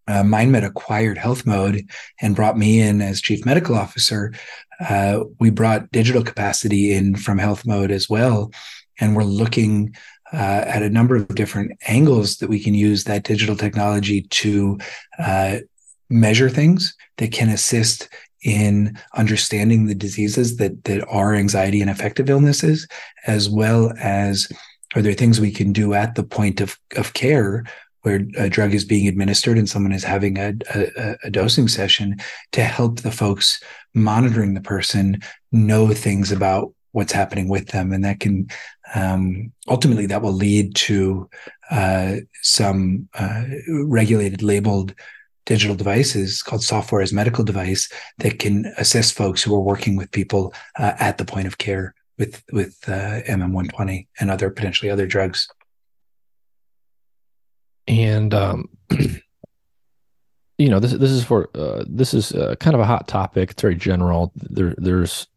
[0.08, 1.90] uh, MindMed acquired Health Mode
[2.22, 4.34] and brought me in as chief medical officer,
[4.80, 8.52] uh, we brought digital capacity in from Health Mode as well.
[9.00, 9.96] And we're looking
[10.34, 14.78] uh, at a number of different angles that we can use that digital technology to
[15.20, 15.58] uh,
[16.10, 18.10] measure things that can assist
[18.44, 22.88] in understanding the diseases that that are anxiety and affective illnesses,
[23.26, 24.48] as well as
[24.96, 27.64] are there things we can do at the point of, of care
[28.08, 32.16] where a drug is being administered and someone is having a, a, a, dosing session
[32.54, 33.62] to help the folks
[33.94, 35.20] monitoring the person
[35.52, 38.48] know things about what's happening with them and that can
[38.96, 41.30] um, ultimately that will lead to
[41.70, 43.44] uh, some uh,
[43.84, 44.96] regulated labeled
[45.46, 50.10] digital devices called software as medical device that can assist folks who are working with
[50.12, 55.08] people uh, at the point of care with with uh, MM120 and other potentially other
[55.08, 55.50] drugs.
[57.88, 58.70] And um,
[60.58, 63.52] you know this this is for uh, this is uh, kind of a hot topic.
[63.52, 64.32] It's very general.
[64.36, 65.28] There there's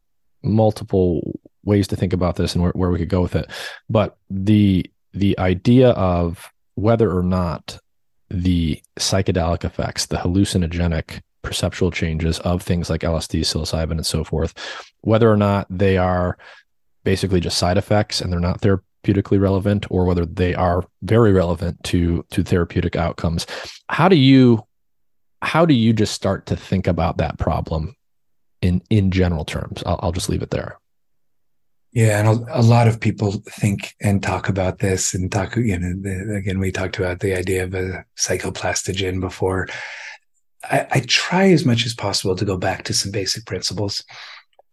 [0.42, 3.50] multiple ways to think about this and where, where we could go with it,
[3.88, 7.78] but the the idea of whether or not
[8.30, 14.54] the psychedelic effects, the hallucinogenic perceptual changes of things like LSD, psilocybin, and so forth,
[15.00, 16.38] whether or not they are
[17.04, 18.60] basically just side effects and they're not
[19.04, 23.46] therapeutically relevant, or whether they are very relevant to to therapeutic outcomes.
[23.88, 24.66] How do you
[25.42, 27.96] how do you just start to think about that problem
[28.62, 29.82] in in general terms?
[29.86, 30.78] I'll, I'll just leave it there.
[31.92, 35.56] Yeah, and a, a, lot of people think and talk about this, and talk.
[35.56, 39.66] You know, the, again, we talked about the idea of a psychoplastogen before.
[40.62, 44.04] I, I, try as much as possible to go back to some basic principles.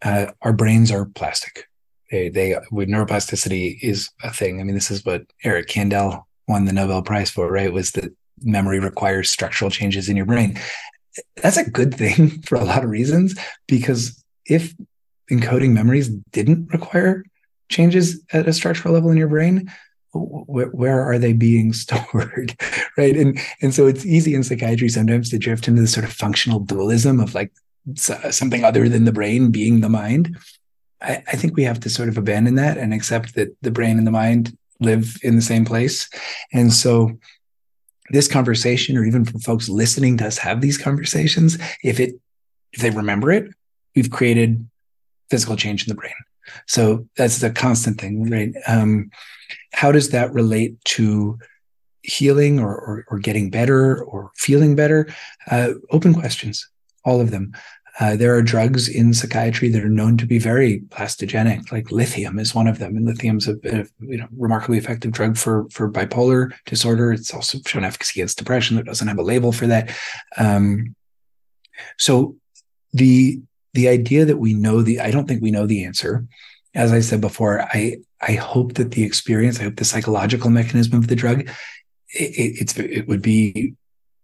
[0.04, 1.68] Uh, our brains are plastic.
[2.12, 4.60] They, they, with neuroplasticity is a thing.
[4.60, 7.72] I mean, this is what Eric Kandel won the Nobel Prize for, right?
[7.72, 10.60] Was that memory requires structural changes in your brain.
[11.38, 14.74] That's a good thing for a lot of reasons because if
[15.32, 17.24] encoding memories didn't require
[17.70, 19.70] changes at a structural level in your brain,
[20.14, 22.56] where, where are they being stored
[22.98, 26.14] right and and so it's easy in psychiatry sometimes to drift into this sort of
[26.14, 27.52] functional dualism of like
[27.96, 30.36] something other than the brain being the mind
[31.02, 33.98] I, I think we have to sort of abandon that and accept that the brain
[33.98, 36.08] and the mind live in the same place
[36.54, 37.18] and so
[38.10, 42.14] this conversation or even for folks listening to us have these conversations if it
[42.74, 43.52] if they remember it
[43.96, 44.68] we've created
[45.30, 46.14] physical change in the brain.
[46.68, 48.54] So that's the constant thing, right?
[48.68, 49.10] Um,
[49.74, 51.38] how does that relate to
[52.04, 55.08] healing or, or, or getting better or feeling better?
[55.50, 56.70] Uh, open questions,
[57.04, 57.54] all of them.
[58.00, 62.38] Uh, there are drugs in psychiatry that are known to be very plastogenic, like lithium
[62.38, 62.96] is one of them.
[62.96, 67.12] And lithium's a, a you know remarkably effective drug for for bipolar disorder.
[67.12, 68.78] It's also shown efficacy against depression.
[68.78, 69.96] That doesn't have a label for that.
[70.38, 70.96] Um,
[71.98, 72.36] so
[72.94, 73.42] the
[73.74, 76.26] the idea that we know the i don't think we know the answer
[76.74, 80.98] as i said before i i hope that the experience i hope the psychological mechanism
[80.98, 81.42] of the drug
[82.10, 83.74] it, it's it would be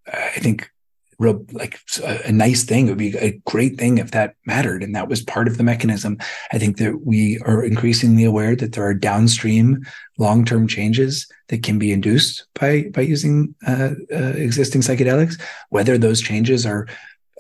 [0.08, 0.70] i think
[1.20, 4.84] real like a, a nice thing it would be a great thing if that mattered
[4.84, 6.18] and that was part of the mechanism
[6.52, 9.82] i think that we are increasingly aware that there are downstream
[10.18, 16.22] long-term changes that can be induced by by using uh, uh, existing psychedelics whether those
[16.22, 16.88] changes are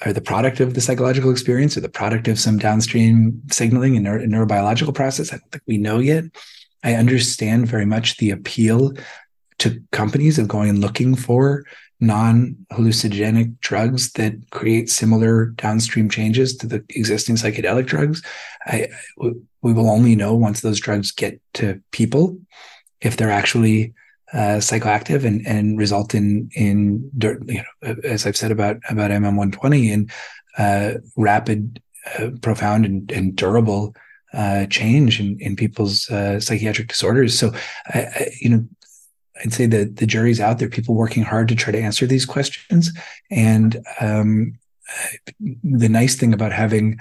[0.06, 4.04] are the product of the psychological experience or the product of some downstream signaling and
[4.04, 5.32] neuro- neurobiological process.
[5.32, 6.26] I don't think we know yet.
[6.84, 8.94] I understand very much the appeal
[9.60, 11.64] to companies of going and looking for
[12.04, 18.22] non hallucinogenic drugs that create similar downstream changes to the existing psychedelic drugs.
[18.66, 22.38] I, we will only know once those drugs get to people
[23.02, 23.94] if they're actually
[24.34, 29.90] uh, psychoactive and, and result in in you know as I've said about about MM120
[29.90, 30.10] in
[30.58, 31.82] uh, rapid,
[32.18, 33.96] uh, profound, and, and durable
[34.34, 37.38] uh, change in in people's uh, psychiatric disorders.
[37.38, 37.54] So,
[38.40, 38.68] you know,
[39.42, 42.26] I'd say that the jury's out there, people working hard to try to answer these
[42.26, 42.92] questions.
[43.32, 44.54] And um,
[45.40, 47.00] the nice thing about having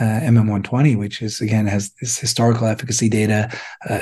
[0.00, 3.50] uh, MM120, which is again has this historical efficacy data,
[3.88, 4.00] uh,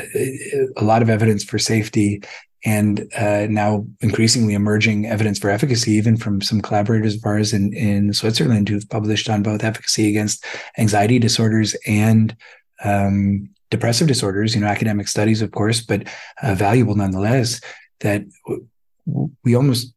[0.77, 2.23] a lot of evidence for safety,
[2.65, 7.73] and uh, now increasingly emerging evidence for efficacy, even from some collaborators of ours in,
[7.73, 10.45] in Switzerland who've published on both efficacy against
[10.77, 12.37] anxiety disorders and
[12.85, 16.07] um, depressive disorders, you know, academic studies, of course, but
[16.43, 17.61] uh, valuable nonetheless,
[18.01, 18.25] that
[19.45, 19.95] we almost,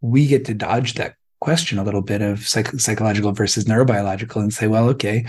[0.00, 4.52] we get to dodge that question a little bit of psych- psychological versus neurobiological and
[4.52, 5.26] say, well, okay,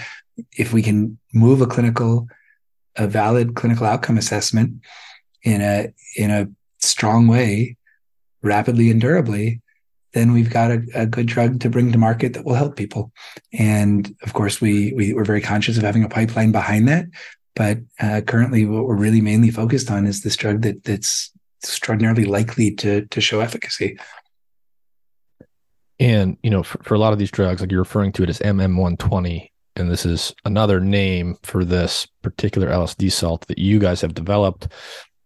[0.57, 2.27] if we can move a clinical,
[2.95, 4.81] a valid clinical outcome assessment
[5.43, 6.47] in a, in a
[6.79, 7.77] strong way,
[8.41, 9.61] rapidly and durably,
[10.15, 13.11] then we've got a, a, good drug to bring to market that will help people.
[13.51, 17.05] And of course, we, we we're very conscious of having a pipeline behind that.
[17.55, 21.31] But uh, currently, what we're really mainly focused on is this drug that that's
[21.63, 23.97] extraordinarily likely to to show efficacy.
[25.99, 28.29] And you know, for, for a lot of these drugs, like you're referring to it
[28.29, 34.01] as MM120, and this is another name for this particular LSD salt that you guys
[34.01, 34.67] have developed.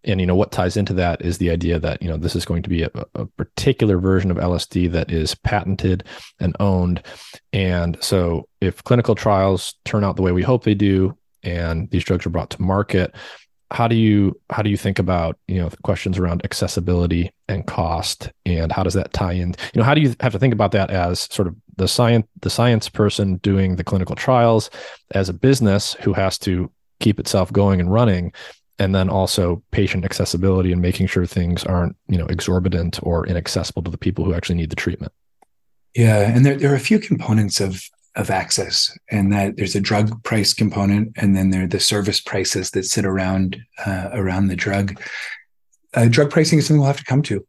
[0.05, 2.45] And you know what ties into that is the idea that you know this is
[2.45, 6.05] going to be a, a particular version of LSD that is patented
[6.39, 7.03] and owned.
[7.51, 12.03] And so, if clinical trials turn out the way we hope they do, and these
[12.03, 13.13] drugs are brought to market
[13.71, 18.31] how do you how do you think about you know questions around accessibility and cost
[18.45, 20.71] and how does that tie in you know how do you have to think about
[20.71, 24.69] that as sort of the science the science person doing the clinical trials
[25.11, 28.33] as a business who has to keep itself going and running
[28.79, 33.83] and then also patient accessibility and making sure things aren't you know exorbitant or inaccessible
[33.83, 35.11] to the people who actually need the treatment?
[35.95, 37.83] Yeah and there, there are a few components of
[38.15, 42.19] of access and that there's a drug price component and then there are the service
[42.19, 44.99] prices that sit around uh, around the drug.
[45.93, 47.45] Uh, drug pricing is something we'll have to come to.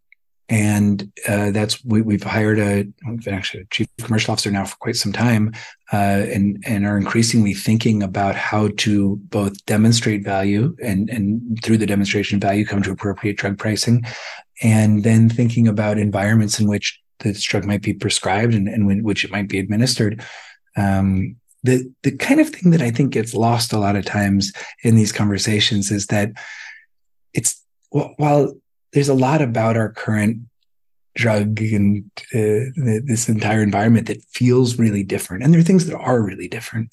[0.48, 4.76] And uh, that's we, have hired a we've actually a chief commercial officer now for
[4.76, 5.52] quite some time
[5.92, 11.78] uh, and and are increasingly thinking about how to both demonstrate value and and through
[11.78, 14.04] the demonstration of value come to appropriate drug pricing
[14.60, 19.24] and then thinking about environments in which this drug might be prescribed and, and which
[19.24, 20.20] it might be administered
[20.76, 24.52] um, the the kind of thing that I think gets lost a lot of times
[24.82, 26.32] in these conversations is that
[27.34, 28.54] it's while
[28.92, 30.38] there's a lot about our current
[31.16, 32.70] drug and uh,
[33.04, 36.90] this entire environment that feels really different, and there are things that are really different.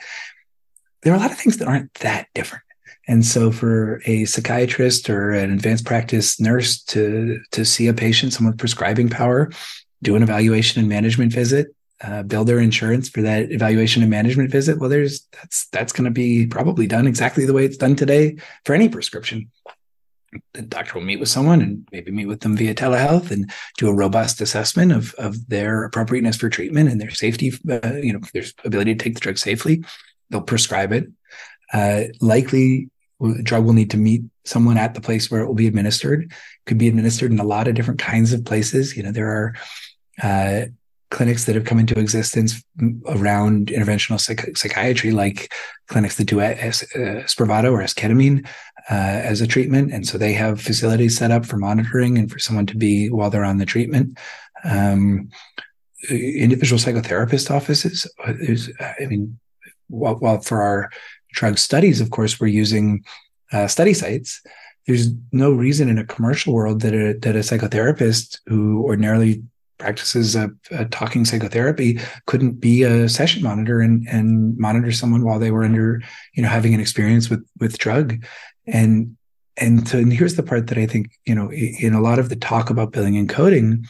[1.03, 2.63] There are a lot of things that aren't that different.
[3.07, 8.33] And so for a psychiatrist or an advanced practice nurse to to see a patient,
[8.33, 9.49] someone with prescribing power,
[10.03, 11.67] do an evaluation and management visit,
[12.01, 16.05] uh, build their insurance for that evaluation and management visit, well, there's that's that's going
[16.05, 19.49] to be probably done exactly the way it's done today for any prescription.
[20.53, 23.87] The doctor will meet with someone and maybe meet with them via telehealth and do
[23.87, 27.51] a robust assessment of of their appropriateness for treatment and their safety.
[27.69, 29.83] Uh, you know, their ability to take the drug safely.
[30.29, 31.07] They'll prescribe it.
[31.73, 35.55] Uh, likely, the drug will need to meet someone at the place where it will
[35.55, 36.31] be administered.
[36.65, 38.95] Could be administered in a lot of different kinds of places.
[38.95, 39.55] You know, there are
[40.21, 40.65] uh,
[41.09, 42.63] clinics that have come into existence
[43.07, 45.53] around interventional psych- psychiatry, like
[45.87, 48.45] clinics that do S- uh, Spravato or esketamine
[48.89, 49.93] uh, as a treatment.
[49.93, 53.29] And so they have facilities set up for monitoring and for someone to be while
[53.29, 54.17] they're on the treatment.
[54.63, 55.29] Um,
[56.09, 58.07] individual psychotherapist offices.
[58.25, 59.39] There's, I mean,
[59.87, 60.89] while, while, for our
[61.31, 63.03] drug studies, of course, we're using
[63.51, 64.41] uh, study sites.
[64.85, 69.43] There's no reason in a commercial world that a, that a psychotherapist who ordinarily
[69.77, 75.39] practices a, a, talking psychotherapy couldn't be a session monitor and and monitor someone while
[75.39, 76.01] they were under
[76.33, 78.23] you know having an experience with with drug.
[78.65, 79.17] And
[79.59, 82.35] and, and here's the part that I think you know in a lot of the
[82.35, 83.85] talk about billing and coding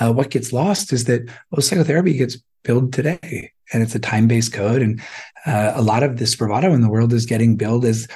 [0.00, 4.52] uh, what gets lost is that well psychotherapy gets billed today and it's a time-based
[4.52, 4.82] code.
[4.82, 5.00] And
[5.46, 8.08] uh, a lot of this Spravato in the world is getting billed as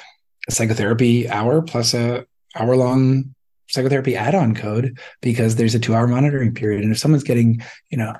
[0.47, 3.33] a psychotherapy hour plus a hour long
[3.67, 6.83] psychotherapy add-on code because there's a two-hour monitoring period.
[6.83, 8.13] And if someone's getting, you know,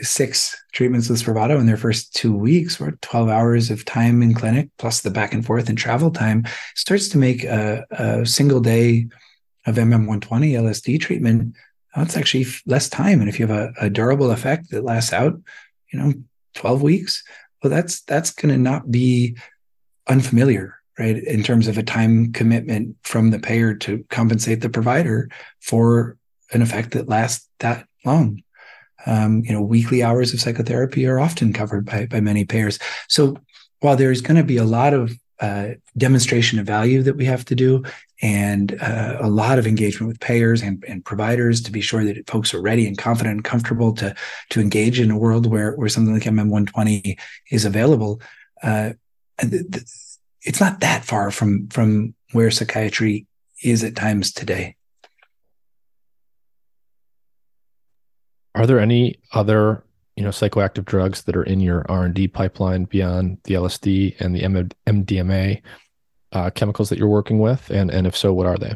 [0.00, 4.34] six treatments with Spravato in their first two weeks, or 12 hours of time in
[4.34, 6.44] clinic, plus the back and forth and travel time,
[6.74, 9.08] starts to make a, a single day
[9.66, 10.20] of MM120
[10.52, 11.54] LSD treatment.
[11.94, 13.20] That's actually less time.
[13.20, 15.40] And if you have a, a durable effect that lasts out,
[15.92, 16.12] you know,
[16.54, 17.24] 12 weeks,
[17.62, 19.36] well, that's that's going to not be
[20.06, 21.16] unfamiliar, right?
[21.16, 25.28] In terms of a time commitment from the payer to compensate the provider
[25.60, 26.16] for
[26.52, 28.42] an effect that lasts that long.
[29.04, 32.78] Um, you know, weekly hours of psychotherapy are often covered by by many payers.
[33.08, 33.36] So
[33.80, 37.44] while there's going to be a lot of uh, demonstration of value that we have
[37.44, 37.84] to do
[38.22, 42.26] and uh, a lot of engagement with payers and, and, providers to be sure that
[42.26, 44.14] folks are ready and confident and comfortable to
[44.48, 47.18] to engage in a world where where something like MM120
[47.50, 48.22] is available.
[48.62, 48.92] Uh,
[50.46, 53.26] it's not that far from from where psychiatry
[53.62, 54.76] is at times today.
[58.54, 59.84] Are there any other
[60.16, 64.40] you know psychoactive drugs that are in your r&d pipeline beyond the lsd and the
[64.86, 65.60] mdma
[66.32, 68.74] uh, chemicals that you're working with and and if so what are they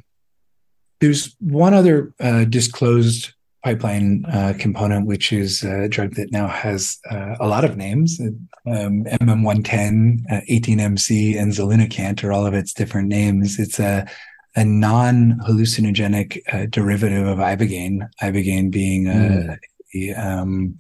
[1.00, 6.98] there's one other uh, disclosed pipeline uh, component which is a drug that now has
[7.10, 8.20] uh, a lot of names.
[8.20, 13.58] Um, mm110 18mc uh, and zolunicant are all of its different names.
[13.58, 14.06] It's a
[14.56, 18.08] a non-hallucinogenic uh, derivative of ibogaine.
[18.20, 19.56] Ibogaine being mm.
[19.94, 20.76] a, um,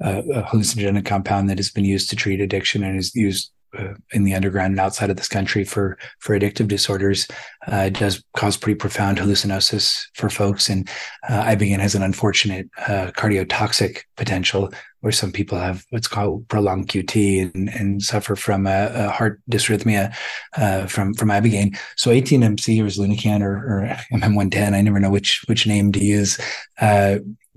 [0.00, 4.24] a hallucinogenic compound that has been used to treat addiction and is used uh, in
[4.24, 7.26] the underground and outside of this country for for addictive disorders
[7.66, 10.88] uh, does cause pretty profound hallucinosis for folks and
[11.28, 14.70] uh, ibogaine has an unfortunate uh, cardiotoxic potential
[15.00, 19.40] where some people have what's called prolonged QT and, and suffer from a, a heart
[19.50, 20.14] dysrhythmia
[20.58, 21.74] uh, from from ibogaine.
[21.96, 26.38] So 18MC or Zolunicant or, or MM110, I never know which which name to use,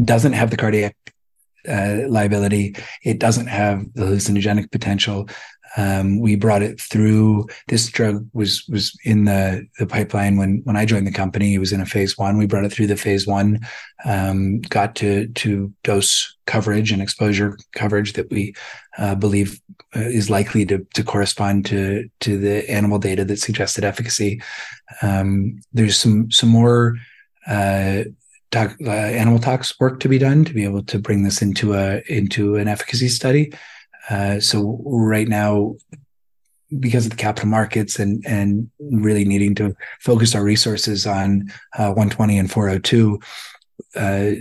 [0.03, 0.95] doesn't have the cardiac
[1.67, 2.75] uh, liability.
[3.03, 5.29] It doesn't have the hallucinogenic potential.
[5.75, 7.47] Um, we brought it through.
[7.67, 11.55] This drug was was in the the pipeline when when I joined the company.
[11.55, 12.37] It was in a phase one.
[12.37, 13.59] We brought it through the phase one,
[14.05, 18.53] um, got to to dose coverage and exposure coverage that we
[18.97, 19.59] uh, believe
[19.95, 24.41] uh, is likely to to correspond to to the animal data that suggested efficacy.
[25.01, 26.95] Um, there's some some more.
[27.47, 28.03] Uh,
[28.55, 32.03] uh, animal tox work to be done to be able to bring this into a
[32.07, 33.51] into an efficacy study.
[34.09, 35.75] Uh, so right now,
[36.79, 41.93] because of the capital markets and and really needing to focus our resources on uh,
[41.93, 43.19] 120 and 402,
[43.95, 44.33] uh,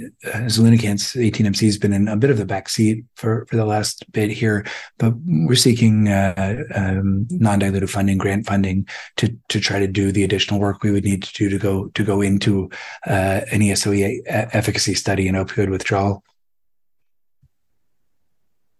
[0.46, 4.30] Zolunicant's 18MC has been in a bit of the backseat for for the last bit
[4.30, 4.64] here,
[4.98, 8.86] but we're seeking uh, um, non-dilutive funding, grant funding
[9.16, 11.88] to to try to do the additional work we would need to do to go
[11.88, 12.70] to go into
[13.06, 16.22] uh, an ESOE efficacy study in opioid withdrawal.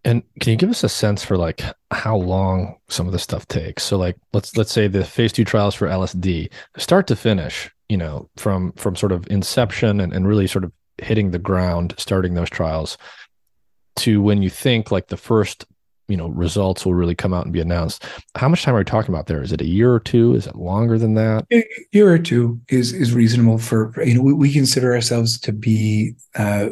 [0.04, 3.46] And can you give us a sense for like how long some of this stuff
[3.46, 3.84] takes?
[3.84, 7.96] So like let's let's say the phase two trials for LSD, start to finish, you
[7.96, 12.34] know, from from sort of inception and, and really sort of hitting the ground, starting
[12.34, 12.98] those trials
[13.96, 15.66] to when you think like the first,
[16.08, 18.04] you know, results will really come out and be announced.
[18.34, 19.42] How much time are we talking about there?
[19.42, 20.34] Is it a year or two?
[20.34, 21.46] Is it longer than that?
[21.52, 25.52] A year or two is is reasonable for you know, we, we consider ourselves to
[25.52, 26.70] be uh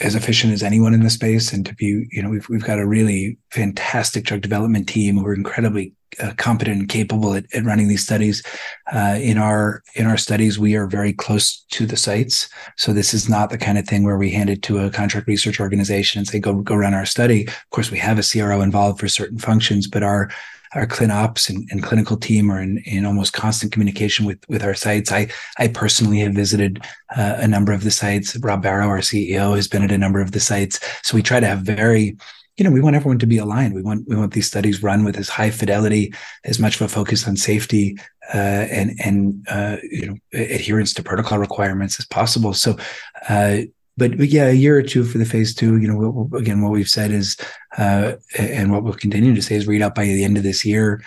[0.00, 2.78] as efficient as anyone in the space and to be you know we've, we've got
[2.78, 5.18] a really fantastic drug development team.
[5.18, 8.42] Who are incredibly uh, competent and capable at, at running these studies.
[8.92, 12.48] Uh, in our in our studies we are very close to the sites.
[12.76, 15.26] So this is not the kind of thing where we hand it to a contract
[15.26, 17.46] research organization and say go go run our study.
[17.46, 20.30] Of course we have a cro involved for certain functions but our
[20.74, 24.74] our clinops and, and clinical team are in, in almost constant communication with with our
[24.74, 25.12] sites.
[25.12, 25.28] I
[25.58, 26.82] I personally have visited
[27.16, 28.36] uh, a number of the sites.
[28.38, 30.80] Rob Barrow, our CEO, has been at a number of the sites.
[31.02, 32.16] So we try to have very
[32.56, 33.74] you know, we want everyone to be aligned.
[33.74, 36.14] We want we want these studies run with as high fidelity,
[36.44, 37.96] as much of a focus on safety
[38.32, 42.54] uh, and and uh, you know adherence to protocol requirements as possible.
[42.54, 42.76] So
[43.28, 43.62] uh,
[43.96, 45.78] but, but yeah, a year or two for the phase two.
[45.78, 47.36] You know, what, again, what we've said is,
[47.78, 50.64] uh, and what we'll continue to say is read out by the end of this
[50.64, 51.02] year.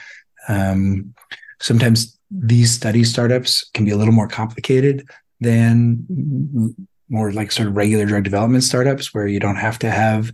[0.48, 1.14] Um,
[1.60, 5.08] sometimes these study startups can be a little more complicated
[5.40, 6.06] than
[7.10, 10.32] more like sort of regular drug development startups where you don't have to have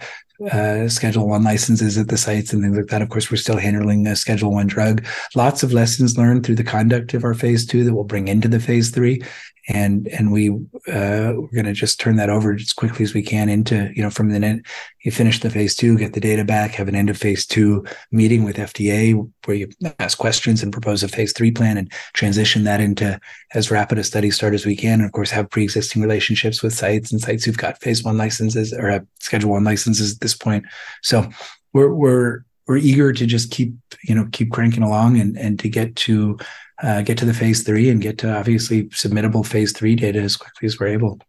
[0.52, 3.02] uh, schedule one licenses at the sites and things like that.
[3.02, 5.06] Of course, we're still handling a schedule one drug.
[5.36, 8.48] Lots of lessons learned through the conduct of our phase two that we'll bring into
[8.48, 9.22] the phase three
[9.70, 13.22] and and we uh, we're going to just turn that over as quickly as we
[13.22, 14.66] can into you know from the end
[15.04, 17.86] you finish the phase two get the data back have an end of phase two
[18.12, 19.70] meeting with fda where you
[20.00, 23.20] ask questions and propose a phase three plan and transition that into
[23.54, 24.94] as rapid a study start as we can.
[25.00, 28.74] And of course have pre-existing relationships with sites and sites who've got phase one licenses
[28.74, 30.66] or have schedule one licenses at this point.
[31.02, 31.30] So
[31.74, 33.74] we're we're we're eager to just keep
[34.04, 36.38] you know keep cranking along and and to get to
[36.84, 40.36] uh, get to the phase three and get to obviously submittable phase three data as
[40.36, 41.20] quickly as we're able.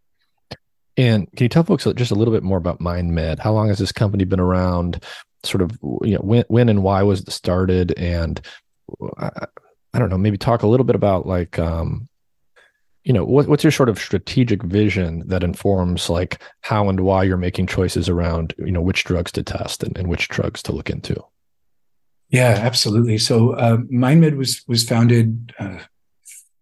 [0.96, 3.38] And can you tell folks just a little bit more about MindMed?
[3.38, 5.02] How long has this company been around?
[5.44, 5.72] Sort of,
[6.02, 7.92] you know, when, when and why was it started?
[7.98, 8.40] And
[9.18, 9.30] I,
[9.92, 12.08] I don't know, maybe talk a little bit about like, um,
[13.04, 17.22] you know, what, what's your sort of strategic vision that informs like how and why
[17.22, 20.72] you're making choices around, you know, which drugs to test and, and which drugs to
[20.72, 21.22] look into?
[22.34, 23.18] Yeah, absolutely.
[23.18, 25.78] So uh, MindMed was was founded uh,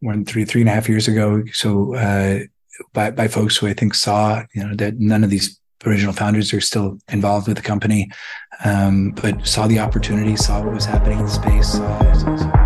[0.00, 1.42] one three three and a half years ago.
[1.54, 2.40] So uh,
[2.92, 6.52] by by folks who I think saw you know that none of these original founders
[6.52, 8.10] are still involved with the company,
[8.66, 11.76] um, but saw the opportunity, saw what was happening in the space.
[11.76, 12.61] You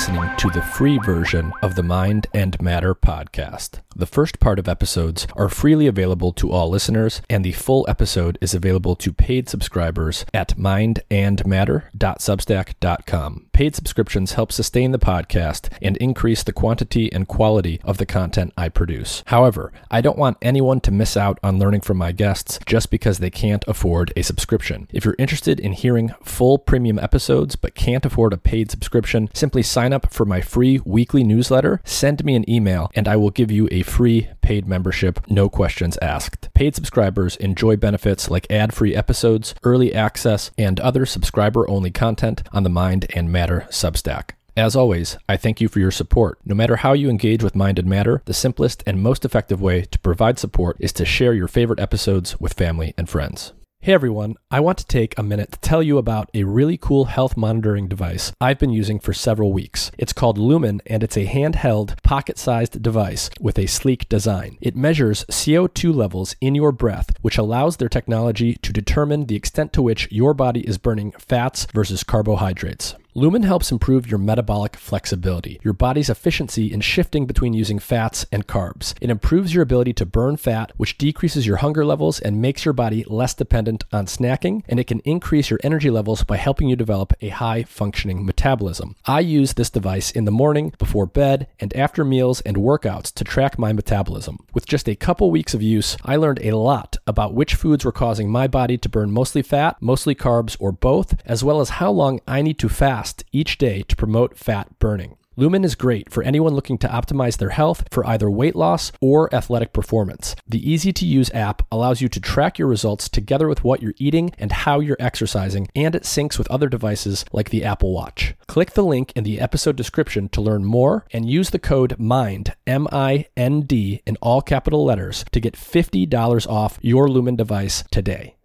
[0.00, 3.80] listening to the free version of the Mind and Matter podcast.
[3.94, 8.38] The first part of episodes are freely available to all listeners, and the full episode
[8.40, 13.49] is available to paid subscribers at mindandmatter.substack.com.
[13.60, 18.54] Paid subscriptions help sustain the podcast and increase the quantity and quality of the content
[18.56, 19.22] I produce.
[19.26, 23.18] However, I don't want anyone to miss out on learning from my guests just because
[23.18, 24.88] they can't afford a subscription.
[24.94, 29.62] If you're interested in hearing full premium episodes but can't afford a paid subscription, simply
[29.62, 33.50] sign up for my free weekly newsletter, send me an email, and I will give
[33.50, 36.48] you a free paid membership, no questions asked.
[36.54, 42.42] Paid subscribers enjoy benefits like ad free episodes, early access, and other subscriber only content
[42.54, 44.30] on the Mind and Matter Substack.
[44.56, 46.38] As always, I thank you for your support.
[46.44, 49.82] No matter how you engage with Mind and Matter, the simplest and most effective way
[49.82, 53.52] to provide support is to share your favorite episodes with family and friends.
[53.82, 57.06] Hey everyone, I want to take a minute to tell you about a really cool
[57.06, 59.90] health monitoring device I've been using for several weeks.
[59.96, 64.58] It's called Lumen and it's a handheld, pocket sized device with a sleek design.
[64.60, 69.72] It measures CO2 levels in your breath, which allows their technology to determine the extent
[69.72, 72.96] to which your body is burning fats versus carbohydrates.
[73.14, 78.46] Lumen helps improve your metabolic flexibility, your body's efficiency in shifting between using fats and
[78.46, 78.94] carbs.
[79.00, 82.72] It improves your ability to burn fat, which decreases your hunger levels and makes your
[82.72, 86.76] body less dependent on snacking, and it can increase your energy levels by helping you
[86.76, 88.94] develop a high functioning metabolism.
[89.04, 93.24] I use this device in the morning, before bed, and after meals and workouts to
[93.24, 94.38] track my metabolism.
[94.54, 97.90] With just a couple weeks of use, I learned a lot about which foods were
[97.90, 101.90] causing my body to burn mostly fat, mostly carbs, or both, as well as how
[101.90, 105.16] long I need to fast fast each day to promote fat burning.
[105.34, 109.34] Lumen is great for anyone looking to optimize their health for either weight loss or
[109.34, 110.36] athletic performance.
[110.46, 113.94] The easy to use app allows you to track your results together with what you're
[113.96, 118.34] eating and how you're exercising, and it syncs with other devices like the Apple Watch.
[118.48, 122.54] Click the link in the episode description to learn more and use the code MIND,
[122.66, 127.82] M I N D, in all capital letters to get $50 off your Lumen device
[127.90, 128.34] today.